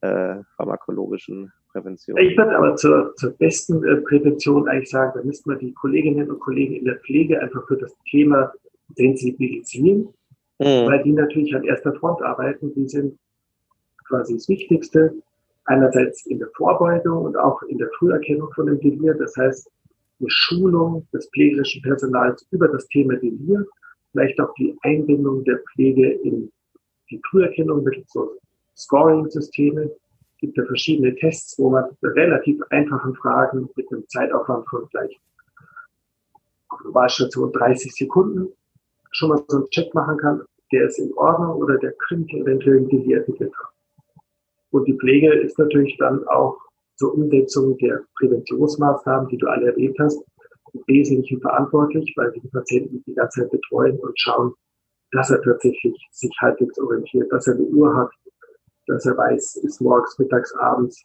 äh, 0.00 0.36
pharmakologischen 0.56 1.52
Prävention. 1.72 2.16
Ich 2.18 2.36
würde 2.36 2.56
aber 2.56 2.76
zur, 2.76 3.14
zur 3.16 3.36
besten 3.36 3.84
äh, 3.84 3.96
Prävention 3.96 4.68
eigentlich 4.68 4.90
sagen, 4.90 5.12
da 5.14 5.24
müsste 5.24 5.50
man 5.50 5.58
die 5.58 5.74
Kolleginnen 5.74 6.30
und 6.30 6.38
Kollegen 6.40 6.74
in 6.74 6.84
der 6.84 6.96
Pflege 7.00 7.40
einfach 7.40 7.66
für 7.66 7.76
das 7.76 7.94
Thema 8.08 8.52
sensibilisieren, 8.94 10.08
mhm. 10.58 10.86
weil 10.86 11.02
die 11.02 11.12
natürlich 11.12 11.54
an 11.54 11.64
erster 11.64 11.92
Front 11.94 12.22
arbeiten. 12.22 12.72
Die 12.74 12.88
sind 12.88 13.18
quasi 14.08 14.34
das 14.34 14.48
Wichtigste. 14.48 15.14
Einerseits 15.64 16.24
in 16.26 16.38
der 16.38 16.48
Vorbeugung 16.56 17.24
und 17.24 17.36
auch 17.36 17.60
in 17.62 17.78
der 17.78 17.88
Früherkennung 17.98 18.52
von 18.52 18.66
dem 18.66 18.80
Delir. 18.80 19.14
Das 19.14 19.36
heißt, 19.36 19.68
eine 20.20 20.30
Schulung 20.30 21.06
des 21.12 21.28
pflegerischen 21.30 21.82
Personals 21.82 22.46
über 22.50 22.68
das 22.68 22.86
Thema 22.88 23.16
Delir, 23.16 23.66
vielleicht 24.12 24.40
auch 24.40 24.54
die 24.54 24.76
Einbindung 24.82 25.44
der 25.44 25.58
Pflege 25.58 26.12
in 26.22 26.50
die 27.10 27.20
Früherkennung 27.30 27.82
mit 27.82 28.08
so 28.08 28.36
Scoring-Systeme. 28.76 29.82
Es 29.82 30.38
gibt 30.38 30.56
ja 30.56 30.64
verschiedene 30.64 31.14
Tests, 31.16 31.58
wo 31.58 31.70
man 31.70 31.84
relativ 32.02 32.60
einfachen 32.70 33.14
Fragen 33.16 33.68
mit 33.74 33.90
einem 33.90 34.06
Zeitaufwand 34.08 34.68
von 34.68 34.88
gleich 34.90 35.18
auf 36.68 36.80
Normalstation 36.84 37.52
30 37.52 37.94
Sekunden 37.94 38.48
schon 39.12 39.30
mal 39.30 39.42
so 39.48 39.58
einen 39.58 39.70
Check 39.70 39.94
machen 39.94 40.18
kann, 40.18 40.42
der 40.72 40.86
ist 40.86 40.98
in 40.98 41.12
Ordnung 41.14 41.56
oder 41.56 41.78
der 41.78 41.92
könnte 42.08 42.36
eventuell 42.36 42.78
ein 42.78 42.88
Delir 42.88 43.18
entwickelt 43.18 43.52
haben. 43.56 43.75
Und 44.70 44.86
die 44.86 44.96
Pflege 44.98 45.32
ist 45.34 45.58
natürlich 45.58 45.96
dann 45.98 46.26
auch 46.28 46.58
zur 46.96 47.14
Umsetzung 47.14 47.76
der 47.78 48.04
Präventionsmaßnahmen, 48.18 49.28
die 49.28 49.38
du 49.38 49.46
alle 49.46 49.68
erwähnt 49.68 49.96
hast, 49.98 50.22
im 50.72 50.82
Wesentlichen 50.86 51.40
verantwortlich, 51.40 52.12
weil 52.16 52.32
die 52.32 52.48
Patienten 52.48 53.02
die 53.06 53.14
ganze 53.14 53.42
Zeit 53.42 53.50
betreuen 53.50 53.98
und 53.98 54.18
schauen, 54.18 54.54
dass 55.12 55.30
er 55.30 55.40
tatsächlich 55.42 55.96
sich 56.10 56.32
halbwegs 56.40 56.78
orientiert, 56.78 57.30
dass 57.30 57.46
er 57.46 57.54
eine 57.54 57.64
Uhr 57.64 57.94
hat, 57.96 58.10
dass 58.86 59.06
er 59.06 59.16
weiß, 59.16 59.56
ist 59.56 59.80
morgens, 59.80 60.18
mittags, 60.18 60.54
abends, 60.56 61.02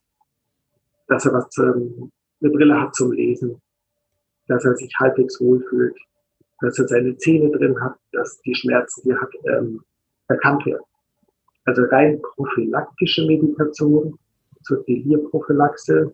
dass 1.08 1.26
er 1.26 1.34
was, 1.34 1.48
ähm, 1.58 2.12
eine 2.42 2.52
Brille 2.52 2.80
hat 2.80 2.96
zum 2.96 3.12
Lesen, 3.12 3.62
dass 4.48 4.66
er 4.66 4.76
sich 4.76 4.94
halbwegs 5.00 5.40
wohlfühlt, 5.40 5.96
dass 6.62 6.78
er 6.80 6.88
seine 6.88 7.16
Zähne 7.18 7.52
drin 7.52 7.80
hat, 7.82 7.96
dass 8.12 8.40
die 8.42 8.56
Schmerzen, 8.56 9.02
die 9.04 9.12
er 9.12 9.22
hat, 9.22 9.32
ähm, 9.46 9.82
erkannt 10.28 10.66
werden. 10.66 10.84
Also 11.66 11.84
rein 11.92 12.20
prophylaktische 12.22 13.26
Medikation 13.26 14.18
zur 14.64 14.84
Delirprophylaxe 14.86 16.12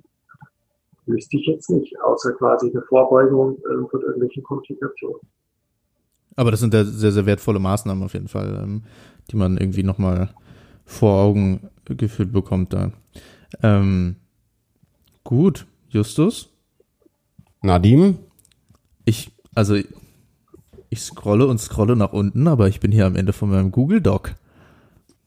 wüsste 1.06 1.38
ich 1.38 1.48
jetzt 1.48 1.70
nicht, 1.70 1.93
außer 2.02 2.34
quasi 2.34 2.70
eine 2.70 2.82
Vorbeugung 2.82 3.58
äh, 3.58 3.88
von 3.89 4.02
irgendwelchen 4.02 4.43
Komplikationen. 4.43 5.22
Aber 6.36 6.52
das 6.52 6.60
sind 6.60 6.74
ja 6.74 6.84
sehr, 6.84 7.12
sehr 7.12 7.26
wertvolle 7.26 7.60
Maßnahmen 7.60 8.04
auf 8.04 8.14
jeden 8.14 8.28
Fall, 8.28 8.60
ähm, 8.62 8.84
die 9.32 9.38
man 9.38 9.58
irgendwie 9.58 9.84
nochmal 9.84 10.30
vor 10.86 11.22
Augen 11.22 11.70
geführt 11.86 12.32
bekommt 12.32 12.74
da. 12.74 12.91
Ähm, 13.64 14.18
gut, 15.24 15.66
Justus? 15.89 16.50
Nadim? 17.62 18.20
Ich, 19.06 19.32
also 19.56 19.76
ich 20.89 21.00
scrolle 21.02 21.48
und 21.48 21.60
scrolle 21.60 21.95
nach 21.95 22.14
unten, 22.14 22.48
aber 22.48 22.68
ich 22.68 22.80
bin 22.80 22.91
hier 22.91 23.06
am 23.06 23.16
Ende 23.16 23.34
von 23.34 23.50
meinem 23.50 23.72
Google 23.72 24.02
Doc. 24.02 24.36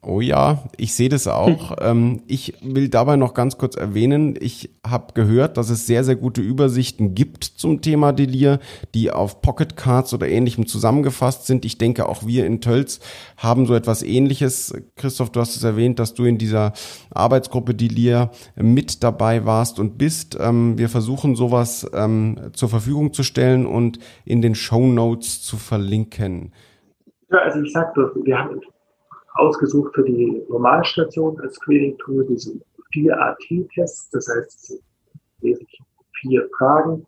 Oh 0.03 0.23
ja, 0.23 0.65
ich 0.79 0.95
sehe 0.95 1.11
das 1.11 1.29
auch. 1.29 1.77
ähm, 1.83 2.23
ich 2.27 2.55
will 2.63 2.89
dabei 2.89 3.17
noch 3.17 3.35
ganz 3.35 3.59
kurz 3.59 3.77
erwähnen, 3.77 4.35
ich 4.41 4.71
habe 4.87 5.13
gehört, 5.13 5.59
dass 5.59 5.69
es 5.69 5.87
sehr, 5.87 6.05
sehr 6.05 6.17
gute 6.17 6.41
Übersichten 6.41 7.15
gibt 7.15 7.45
zum 7.45 7.83
Thema 7.83 8.13
Delir, 8.13 8.61
die 8.95 9.11
auf 9.11 9.43
Pocket 9.43 9.77
Cards 9.77 10.15
oder 10.15 10.27
ähnlichem 10.27 10.67
zusammengefasst 10.67 11.47
sind. 11.47 11.67
Ich 11.67 11.77
denke, 11.77 12.09
auch 12.09 12.27
wir 12.27 12.47
in 12.47 12.63
Tölz 12.63 13.01
haben 13.37 13.67
so 13.67 13.75
etwas 13.75 14.03
ähnliches. 14.03 14.73
Christoph, 14.97 15.31
du 15.33 15.41
hast 15.41 15.55
es 15.57 15.65
erwähnt, 15.65 15.99
dass 15.99 16.15
du 16.15 16.25
in 16.25 16.39
dieser 16.39 16.73
Arbeitsgruppe 17.11 17.75
Delir 17.75 18.31
mit 18.57 19.03
dabei 19.03 19.45
warst 19.45 19.79
und 19.79 19.99
bist. 19.99 20.39
Ähm, 20.41 20.79
wir 20.79 20.89
versuchen 20.89 21.37
sowas 21.37 21.89
ähm, 21.93 22.39
zur 22.55 22.71
Verfügung 22.71 23.13
zu 23.13 23.23
stellen 23.23 23.67
und 23.67 23.99
in 24.25 24.41
den 24.41 24.55
Show 24.55 24.87
Notes 24.87 25.43
zu 25.43 25.59
verlinken. 25.59 26.53
Ja, 27.31 27.39
also 27.41 27.61
ich 27.61 27.73
sagte, 27.73 28.11
wir 28.25 28.39
haben 28.39 28.61
ausgesucht 29.41 29.95
für 29.95 30.05
die 30.05 30.43
Normalstation 30.49 31.41
als 31.41 31.55
Screening-Tool 31.55 32.27
diese 32.27 32.61
vier 32.93 33.19
AT-Tests, 33.21 34.11
das 34.11 34.29
heißt, 34.29 34.71
es 34.71 34.83
wesentlich 35.41 35.81
vier 36.21 36.49
Fragen, 36.59 37.07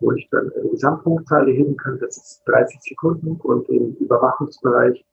wo 0.00 0.12
ich 0.12 0.28
dann 0.30 0.50
eine 0.52 0.70
Gesamtpunktzahl 0.70 1.48
erheben 1.48 1.76
kann, 1.76 1.98
das 2.00 2.16
ist 2.16 2.42
30 2.46 2.80
Sekunden 2.82 3.36
und 3.42 3.68
im 3.68 3.94
Überwachungsbereich 3.96 5.04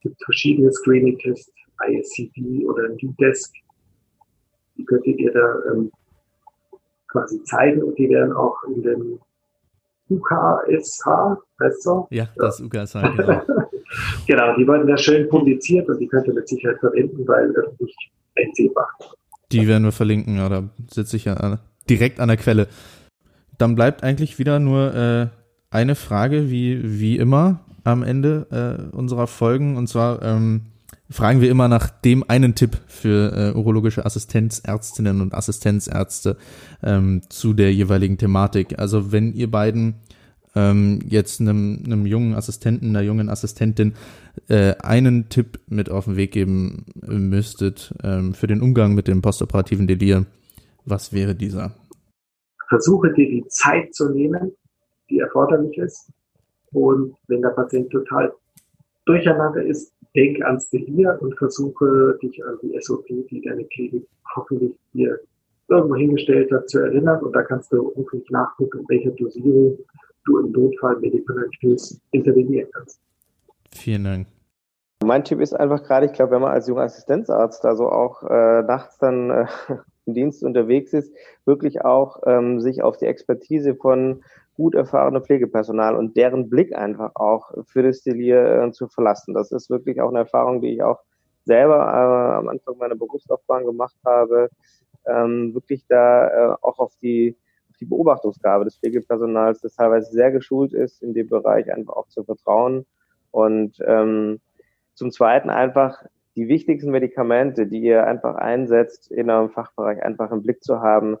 gibt 0.00 0.16
es 0.18 0.24
verschiedene 0.24 0.72
Screening-Tests, 0.72 1.52
ISCD 1.88 2.64
oder 2.66 2.88
New-Desk, 2.88 3.52
die 4.76 4.84
könntet 4.84 5.18
ihr 5.18 5.32
da 5.32 5.72
ähm, 5.72 5.90
quasi 7.08 7.42
zeigen 7.44 7.82
und 7.82 7.98
die 7.98 8.08
werden 8.08 8.32
auch 8.32 8.62
in 8.64 8.82
den 8.82 9.20
UKSH, 10.10 11.36
heißt 11.60 11.82
so? 11.82 12.06
Ja, 12.10 12.28
das. 12.36 12.60
UKSH, 12.60 13.02
genau. 13.16 13.42
genau, 14.26 14.56
die 14.56 14.66
wurden 14.66 14.88
ja 14.88 14.96
schön 14.96 15.28
publiziert 15.28 15.88
und 15.88 15.98
die 15.98 16.08
könnt 16.08 16.26
ihr 16.26 16.34
mit 16.34 16.48
Sicherheit 16.48 16.78
verwenden, 16.80 17.26
weil 17.26 17.50
öffentlich 17.50 17.94
einsehbar. 18.36 18.88
Die 19.52 19.68
werden 19.68 19.84
wir 19.84 19.92
verlinken, 19.92 20.36
ja, 20.36 20.48
da 20.48 20.64
sitze 20.90 21.16
ich 21.16 21.26
ja 21.26 21.58
direkt 21.88 22.20
an 22.20 22.28
der 22.28 22.36
Quelle. 22.36 22.68
Dann 23.58 23.74
bleibt 23.74 24.02
eigentlich 24.02 24.38
wieder 24.38 24.58
nur 24.58 24.94
äh, 24.94 25.26
eine 25.70 25.94
Frage, 25.94 26.50
wie, 26.50 27.00
wie 27.00 27.18
immer 27.18 27.60
am 27.84 28.02
Ende 28.02 28.46
äh, 28.50 28.96
unserer 28.96 29.26
Folgen. 29.26 29.76
Und 29.76 29.88
zwar 29.88 30.22
ähm, 30.22 30.71
fragen 31.12 31.40
wir 31.40 31.50
immer 31.50 31.68
nach 31.68 31.90
dem 31.90 32.24
einen 32.28 32.54
Tipp 32.54 32.78
für 32.86 33.32
äh, 33.32 33.56
urologische 33.56 34.04
Assistenzärztinnen 34.04 35.20
und 35.20 35.34
Assistenzärzte 35.34 36.36
ähm, 36.82 37.22
zu 37.28 37.52
der 37.52 37.72
jeweiligen 37.72 38.18
Thematik. 38.18 38.78
Also 38.78 39.12
wenn 39.12 39.32
ihr 39.32 39.50
beiden 39.50 39.96
ähm, 40.54 41.00
jetzt 41.06 41.40
einem, 41.40 41.82
einem 41.84 42.06
jungen 42.06 42.34
Assistenten, 42.34 42.90
einer 42.90 43.02
jungen 43.02 43.28
Assistentin 43.28 43.94
äh, 44.48 44.74
einen 44.82 45.28
Tipp 45.28 45.60
mit 45.68 45.90
auf 45.90 46.06
den 46.06 46.16
Weg 46.16 46.32
geben 46.32 46.86
müsstet 46.94 47.94
ähm, 48.02 48.34
für 48.34 48.46
den 48.46 48.60
Umgang 48.60 48.94
mit 48.94 49.08
dem 49.08 49.22
postoperativen 49.22 49.86
Delir, 49.86 50.26
was 50.84 51.12
wäre 51.12 51.34
dieser? 51.34 51.74
Versuche 52.68 53.12
dir 53.12 53.28
die 53.28 53.44
Zeit 53.48 53.94
zu 53.94 54.10
nehmen, 54.10 54.52
die 55.10 55.18
erforderlich 55.18 55.76
ist. 55.78 56.10
Und 56.72 57.14
wenn 57.28 57.42
der 57.42 57.50
Patient 57.50 57.90
total 57.90 58.32
durcheinander 59.04 59.62
ist, 59.62 59.92
denk 60.14 60.42
ans 60.44 60.68
Delir 60.70 61.18
und 61.20 61.36
versuche 61.38 62.18
dich 62.22 62.44
an 62.44 62.58
die 62.62 62.76
SOP, 62.80 63.06
die 63.06 63.42
deine 63.42 63.64
Klinik 63.64 64.06
hoffentlich 64.36 64.74
dir 64.92 65.18
irgendwo 65.68 65.96
hingestellt 65.96 66.50
hat, 66.52 66.68
zu 66.68 66.80
erinnern. 66.80 67.22
Und 67.22 67.34
da 67.34 67.42
kannst 67.42 67.72
du 67.72 67.92
hoffentlich 67.96 68.28
nachgucken, 68.30 68.80
in 68.80 68.88
welcher 68.88 69.10
Dosierung 69.12 69.78
du 70.24 70.38
im 70.38 70.52
Notfall 70.52 70.98
medikamentös 71.00 72.00
intervenieren 72.10 72.68
kannst. 72.72 73.00
Vielen 73.74 74.04
Dank. 74.04 74.26
Mein 75.04 75.24
Tipp 75.24 75.40
ist 75.40 75.52
einfach 75.52 75.82
gerade, 75.82 76.06
ich 76.06 76.12
glaube, 76.12 76.32
wenn 76.32 76.42
man 76.42 76.52
als 76.52 76.68
junger 76.68 76.82
Assistenzarzt 76.82 77.64
also 77.64 77.90
auch 77.90 78.22
äh, 78.22 78.62
nachts 78.62 78.98
dann 78.98 79.30
äh, 79.30 79.46
im 80.06 80.14
Dienst 80.14 80.44
unterwegs 80.44 80.92
ist, 80.92 81.12
wirklich 81.44 81.84
auch 81.84 82.22
ähm, 82.26 82.60
sich 82.60 82.82
auf 82.82 82.96
die 82.98 83.06
Expertise 83.06 83.74
von 83.74 84.22
gut 84.54 84.74
erfahrenem 84.74 85.22
Pflegepersonal 85.22 85.96
und 85.96 86.16
deren 86.16 86.48
Blick 86.50 86.74
einfach 86.74 87.12
auch 87.14 87.52
für 87.66 87.82
das 87.82 88.02
Delir 88.02 88.62
äh, 88.62 88.72
zu 88.72 88.88
verlassen. 88.88 89.34
Das 89.34 89.50
ist 89.52 89.70
wirklich 89.70 90.00
auch 90.00 90.10
eine 90.10 90.20
Erfahrung, 90.20 90.60
die 90.60 90.74
ich 90.74 90.82
auch 90.82 91.00
selber 91.44 91.76
äh, 91.76 92.38
am 92.38 92.48
Anfang 92.48 92.76
meiner 92.78 92.94
Berufslaufbahn 92.94 93.64
gemacht 93.64 93.96
habe, 94.04 94.48
ähm, 95.06 95.54
wirklich 95.54 95.84
da 95.88 96.28
äh, 96.28 96.56
auch 96.60 96.78
auf 96.78 96.94
die, 97.02 97.36
auf 97.70 97.76
die 97.78 97.86
Beobachtungsgabe 97.86 98.64
des 98.64 98.76
Pflegepersonals, 98.78 99.60
das 99.60 99.74
teilweise 99.74 100.12
sehr 100.12 100.30
geschult 100.30 100.72
ist, 100.72 101.02
in 101.02 101.14
dem 101.14 101.28
Bereich 101.28 101.72
einfach 101.72 101.94
auch 101.94 102.08
zu 102.08 102.22
vertrauen. 102.22 102.86
Und 103.30 103.78
ähm, 103.84 104.40
zum 104.94 105.10
Zweiten 105.10 105.50
einfach 105.50 106.04
die 106.36 106.48
wichtigsten 106.48 106.90
Medikamente, 106.90 107.66
die 107.66 107.80
ihr 107.80 108.06
einfach 108.06 108.36
einsetzt, 108.36 109.10
in 109.10 109.30
eurem 109.30 109.50
Fachbereich 109.50 110.02
einfach 110.02 110.30
im 110.30 110.42
Blick 110.42 110.62
zu 110.62 110.80
haben. 110.80 111.16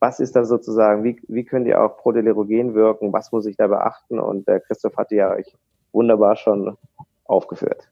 Was 0.00 0.18
ist 0.18 0.34
da 0.34 0.44
sozusagen, 0.44 1.04
wie, 1.04 1.20
wie 1.28 1.44
könnt 1.44 1.66
ihr 1.66 1.80
auch 1.80 1.98
prodelerogen 1.98 2.74
wirken, 2.74 3.12
was 3.12 3.32
muss 3.32 3.46
ich 3.46 3.56
da 3.56 3.66
beachten? 3.66 4.18
Und 4.18 4.48
der 4.48 4.60
Christoph 4.60 4.96
hatte 4.96 5.14
ja 5.14 5.30
euch 5.30 5.54
wunderbar 5.92 6.36
schon 6.36 6.76
aufgeführt. 7.24 7.88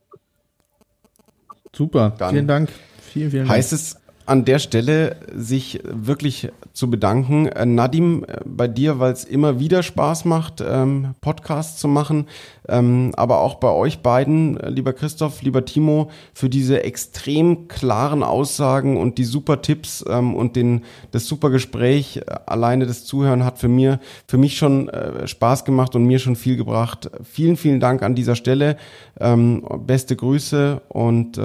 Super, 1.74 2.12
Dann 2.18 2.30
vielen 2.30 2.46
Dank. 2.46 2.70
Vielen, 3.02 3.30
vielen 3.30 3.42
Dank. 3.44 3.56
Heißt 3.56 3.72
es 3.72 4.00
an 4.28 4.44
der 4.44 4.58
Stelle 4.58 5.16
sich 5.34 5.80
wirklich 5.84 6.50
zu 6.74 6.90
bedanken. 6.90 7.46
Äh, 7.46 7.64
Nadim, 7.64 8.24
äh, 8.24 8.40
bei 8.44 8.68
dir, 8.68 8.98
weil 8.98 9.12
es 9.12 9.24
immer 9.24 9.58
wieder 9.58 9.82
Spaß 9.82 10.26
macht, 10.26 10.62
ähm, 10.66 11.14
Podcasts 11.20 11.80
zu 11.80 11.88
machen, 11.88 12.26
ähm, 12.68 13.12
aber 13.16 13.40
auch 13.40 13.54
bei 13.56 13.70
euch 13.70 14.00
beiden, 14.00 14.58
äh, 14.58 14.68
lieber 14.68 14.92
Christoph, 14.92 15.40
lieber 15.42 15.64
Timo, 15.64 16.10
für 16.34 16.50
diese 16.50 16.84
extrem 16.84 17.68
klaren 17.68 18.22
Aussagen 18.22 18.98
und 18.98 19.16
die 19.16 19.24
super 19.24 19.62
Tipps 19.62 20.04
ähm, 20.08 20.34
und 20.34 20.56
den, 20.56 20.84
das 21.10 21.26
super 21.26 21.48
Gespräch. 21.48 22.20
Alleine 22.46 22.86
das 22.86 23.04
Zuhören 23.06 23.44
hat 23.44 23.58
für 23.58 23.68
mir, 23.68 23.98
für 24.26 24.36
mich 24.36 24.58
schon 24.58 24.90
Spaß 25.24 25.64
gemacht 25.64 25.94
und 25.96 26.04
mir 26.04 26.18
schon 26.18 26.36
viel 26.36 26.56
gebracht. 26.56 27.10
Vielen, 27.22 27.56
vielen 27.56 27.80
Dank 27.80 28.02
an 28.02 28.14
dieser 28.14 28.36
Stelle. 28.36 28.76
Beste 29.16 30.16
Grüße 30.16 30.82
und 30.88 31.40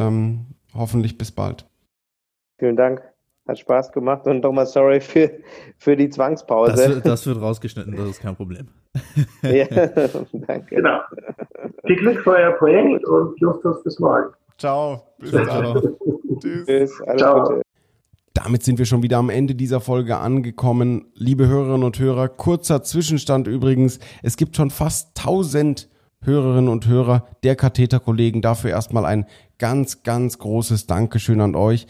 hoffentlich 0.73 1.17
bis 1.17 1.31
bald. 1.31 1.65
Vielen 2.63 2.77
Dank. 2.77 3.01
Hat 3.45 3.59
Spaß 3.59 3.91
gemacht 3.91 4.25
und 4.25 4.41
nochmal 4.41 4.65
sorry 4.65 5.01
für, 5.01 5.29
für 5.77 5.97
die 5.97 6.09
Zwangspause. 6.09 6.71
Das, 6.71 7.01
das, 7.03 7.27
wird 7.27 7.41
rausgeschnitten, 7.41 7.93
das 7.93 8.11
ist 8.11 8.21
kein 8.21 8.37
Problem. 8.37 8.69
ja, 9.43 9.65
danke. 9.67 10.75
Genau. 10.77 11.01
Viel 11.85 11.97
Glück 11.97 12.21
für 12.21 12.29
euer 12.31 12.51
Projekt 12.51 13.05
und 13.05 13.37
Justus 13.41 13.83
bis 13.83 13.99
morgen. 13.99 14.33
Ciao. 14.57 15.03
Bis 15.17 15.31
dann. 15.31 15.81
Tschüss. 16.39 16.65
Tschüss. 16.65 17.01
Ciao. 17.17 17.43
Gute. 17.43 17.61
Damit 18.33 18.63
sind 18.63 18.79
wir 18.79 18.85
schon 18.85 19.03
wieder 19.03 19.17
am 19.17 19.29
Ende 19.29 19.55
dieser 19.55 19.81
Folge 19.81 20.15
angekommen. 20.15 21.11
Liebe 21.15 21.49
Hörerinnen 21.49 21.83
und 21.83 21.99
Hörer, 21.99 22.29
kurzer 22.29 22.81
Zwischenstand 22.81 23.49
übrigens. 23.49 23.99
Es 24.21 24.37
gibt 24.37 24.55
schon 24.55 24.69
fast 24.69 25.19
1000 25.19 25.89
Hörerinnen 26.21 26.69
und 26.69 26.87
Hörer 26.87 27.27
der 27.43 27.57
Katheterkollegen. 27.57 28.41
Dafür 28.41 28.69
erstmal 28.69 29.03
ein 29.03 29.25
ganz, 29.57 30.03
ganz 30.03 30.39
großes 30.39 30.87
Dankeschön 30.87 31.41
an 31.41 31.55
euch. 31.55 31.87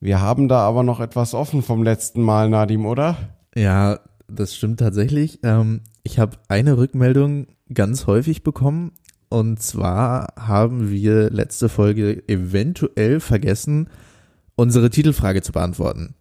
Wir 0.00 0.20
haben 0.20 0.48
da 0.48 0.60
aber 0.60 0.82
noch 0.82 1.00
etwas 1.00 1.34
offen 1.34 1.62
vom 1.62 1.82
letzten 1.82 2.22
Mal, 2.22 2.48
Nadim, 2.48 2.86
oder? 2.86 3.16
Ja, 3.54 4.00
das 4.28 4.54
stimmt 4.54 4.80
tatsächlich. 4.80 5.40
Ähm, 5.42 5.80
ich 6.02 6.18
habe 6.18 6.36
eine 6.48 6.76
Rückmeldung 6.76 7.46
ganz 7.72 8.06
häufig 8.06 8.42
bekommen. 8.42 8.92
Und 9.28 9.60
zwar 9.60 10.34
haben 10.38 10.90
wir 10.90 11.30
letzte 11.30 11.68
Folge 11.68 12.22
eventuell 12.28 13.20
vergessen, 13.20 13.88
unsere 14.54 14.90
Titelfrage 14.90 15.42
zu 15.42 15.52
beantworten. 15.52 16.14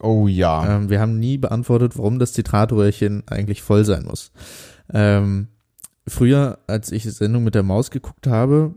Oh 0.00 0.28
ja. 0.28 0.76
Ähm, 0.76 0.90
wir 0.90 1.00
haben 1.00 1.18
nie 1.18 1.38
beantwortet, 1.38 1.96
warum 1.96 2.18
das 2.18 2.32
Zitratröhrchen 2.34 3.22
eigentlich 3.26 3.62
voll 3.62 3.84
sein 3.84 4.04
muss. 4.04 4.32
Ähm, 4.92 5.48
früher, 6.06 6.58
als 6.66 6.92
ich 6.92 7.04
Sendung 7.04 7.44
mit 7.44 7.54
der 7.54 7.62
Maus 7.62 7.90
geguckt 7.90 8.26
habe, 8.26 8.74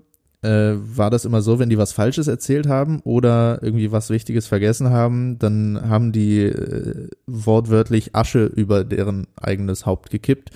äh, 0.47 0.77
war 0.97 1.09
das 1.09 1.25
immer 1.25 1.41
so, 1.41 1.59
wenn 1.59 1.69
die 1.69 1.77
was 1.77 1.91
Falsches 1.91 2.27
erzählt 2.27 2.67
haben 2.67 3.01
oder 3.01 3.59
irgendwie 3.61 3.91
was 3.91 4.09
Wichtiges 4.09 4.47
vergessen 4.47 4.89
haben, 4.89 5.37
dann 5.39 5.89
haben 5.89 6.13
die 6.13 6.43
äh, 6.43 7.09
wortwörtlich 7.25 8.15
Asche 8.15 8.45
über 8.45 8.85
deren 8.85 9.27
eigenes 9.35 9.85
Haupt 9.85 10.09
gekippt. 10.09 10.51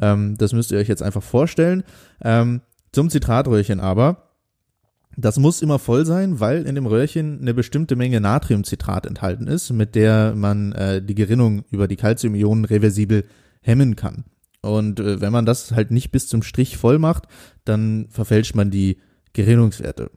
Ähm, 0.00 0.36
das 0.36 0.52
müsst 0.52 0.72
ihr 0.72 0.78
euch 0.78 0.88
jetzt 0.88 1.02
einfach 1.02 1.22
vorstellen. 1.22 1.84
Ähm, 2.22 2.60
zum 2.92 3.08
Zitratröhrchen 3.08 3.78
aber. 3.78 4.22
Das 5.18 5.38
muss 5.38 5.62
immer 5.62 5.78
voll 5.78 6.04
sein, 6.04 6.40
weil 6.40 6.66
in 6.66 6.74
dem 6.74 6.84
Röhrchen 6.84 7.40
eine 7.40 7.54
bestimmte 7.54 7.96
Menge 7.96 8.20
Natriumcitrat 8.20 9.06
enthalten 9.06 9.46
ist, 9.46 9.70
mit 9.70 9.94
der 9.94 10.34
man 10.34 10.72
äh, 10.72 11.00
die 11.00 11.14
Gerinnung 11.14 11.64
über 11.70 11.88
die 11.88 11.96
Calciumionen 11.96 12.66
reversibel 12.66 13.24
hemmen 13.62 13.96
kann. 13.96 14.24
Und 14.60 15.00
äh, 15.00 15.20
wenn 15.20 15.32
man 15.32 15.46
das 15.46 15.72
halt 15.72 15.90
nicht 15.90 16.10
bis 16.10 16.26
zum 16.26 16.42
Strich 16.42 16.76
voll 16.76 16.98
macht, 16.98 17.28
dann 17.64 18.08
verfälscht 18.10 18.54
man 18.54 18.70
die 18.70 18.98
Gerinnungswerte. 19.36 20.10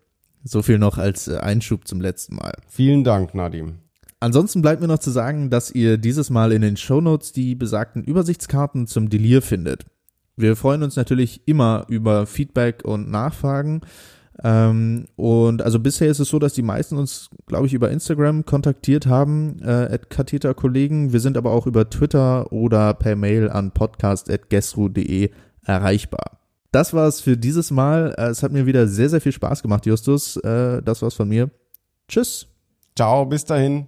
So 0.45 0.61
viel 0.61 0.80
noch 0.80 0.97
als 0.97 1.28
äh, 1.28 1.38
Einschub 1.38 1.88
zum 1.88 1.99
letzten 1.99 2.36
Mal. 2.36 2.53
Vielen 2.67 3.03
Dank, 3.03 3.36
Nadim. 3.36 3.80
Ansonsten 4.22 4.61
bleibt 4.61 4.82
mir 4.82 4.88
noch 4.88 4.99
zu 4.99 5.11
sagen, 5.11 5.49
dass 5.49 5.72
ihr 5.72 5.97
dieses 5.97 6.30
Mal 6.30 6.53
in 6.53 6.61
den 6.61 6.78
Shownotes 6.78 7.34
die 7.34 7.53
besagten 7.55 8.03
Übersichtskarten 8.03 8.88
zum 8.88 9.09
Delir 9.09 9.41
findet. 9.41 9.86
Wir 10.38 10.55
freuen 10.55 10.84
uns 10.84 10.95
natürlich 10.95 11.41
immer 11.45 11.86
über 11.89 12.26
Feedback 12.26 12.84
und 12.86 13.11
Nachfragen. 13.11 13.82
Ähm, 14.41 15.05
und 15.17 15.61
also 15.61 15.80
bisher 15.80 16.07
ist 16.07 16.20
es 16.20 16.30
so, 16.30 16.39
dass 16.39 16.53
die 16.53 16.61
meisten 16.61 16.97
uns, 16.97 17.30
glaube 17.45 17.67
ich, 17.67 17.74
über 17.74 17.91
Instagram 17.91 18.45
kontaktiert 18.45 19.05
haben, 19.05 19.59
äh, 19.61 19.65
at 19.65 20.09
Katheter-Kollegen. 20.09 21.11
Wir 21.11 21.20
sind 21.20 21.38
aber 21.38 21.51
auch 21.51 21.67
über 21.67 21.89
Twitter 21.89 22.53
oder 22.53 22.93
per 22.93 23.17
Mail 23.17 23.49
an 23.49 23.72
podcast.gesru.de 23.72 25.32
erreichbar 25.65 26.38
das 26.72 26.93
war's 26.93 27.22
für 27.22 27.38
dieses 27.38 27.72
Mal. 27.72 28.13
Äh, 28.17 28.28
es 28.28 28.43
hat 28.43 28.51
mir 28.51 28.65
wieder 28.65 28.88
sehr, 28.88 29.09
sehr 29.09 29.22
viel 29.22 29.32
Spaß 29.32 29.61
gemacht, 29.61 29.86
Justus. 29.86 30.38
Äh, 30.38 30.82
das 30.82 31.01
war's 31.01 31.13
von 31.15 31.28
mir. 31.28 31.49
Tschüss. 32.07 32.47
Ciao, 32.95 33.26
bis 33.26 33.45
dahin. 33.45 33.88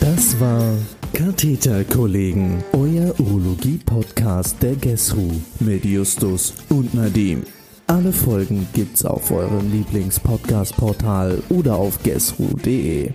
Das 0.00 0.38
war 0.40 0.74
Katheter-Kollegen, 1.12 2.64
euer 2.72 3.18
Urologie-Podcast 3.20 4.62
der 4.62 4.74
GESRU 4.74 5.30
mit 5.60 5.84
Justus 5.84 6.54
und 6.68 6.94
Nadim. 6.94 7.44
Alle 7.86 8.12
Folgen 8.12 8.66
gibt's 8.72 9.04
auf 9.04 9.30
eurem 9.30 9.70
Lieblings-Podcast-Portal 9.70 11.42
oder 11.50 11.76
auf 11.76 12.02
gesru.de. 12.02 13.12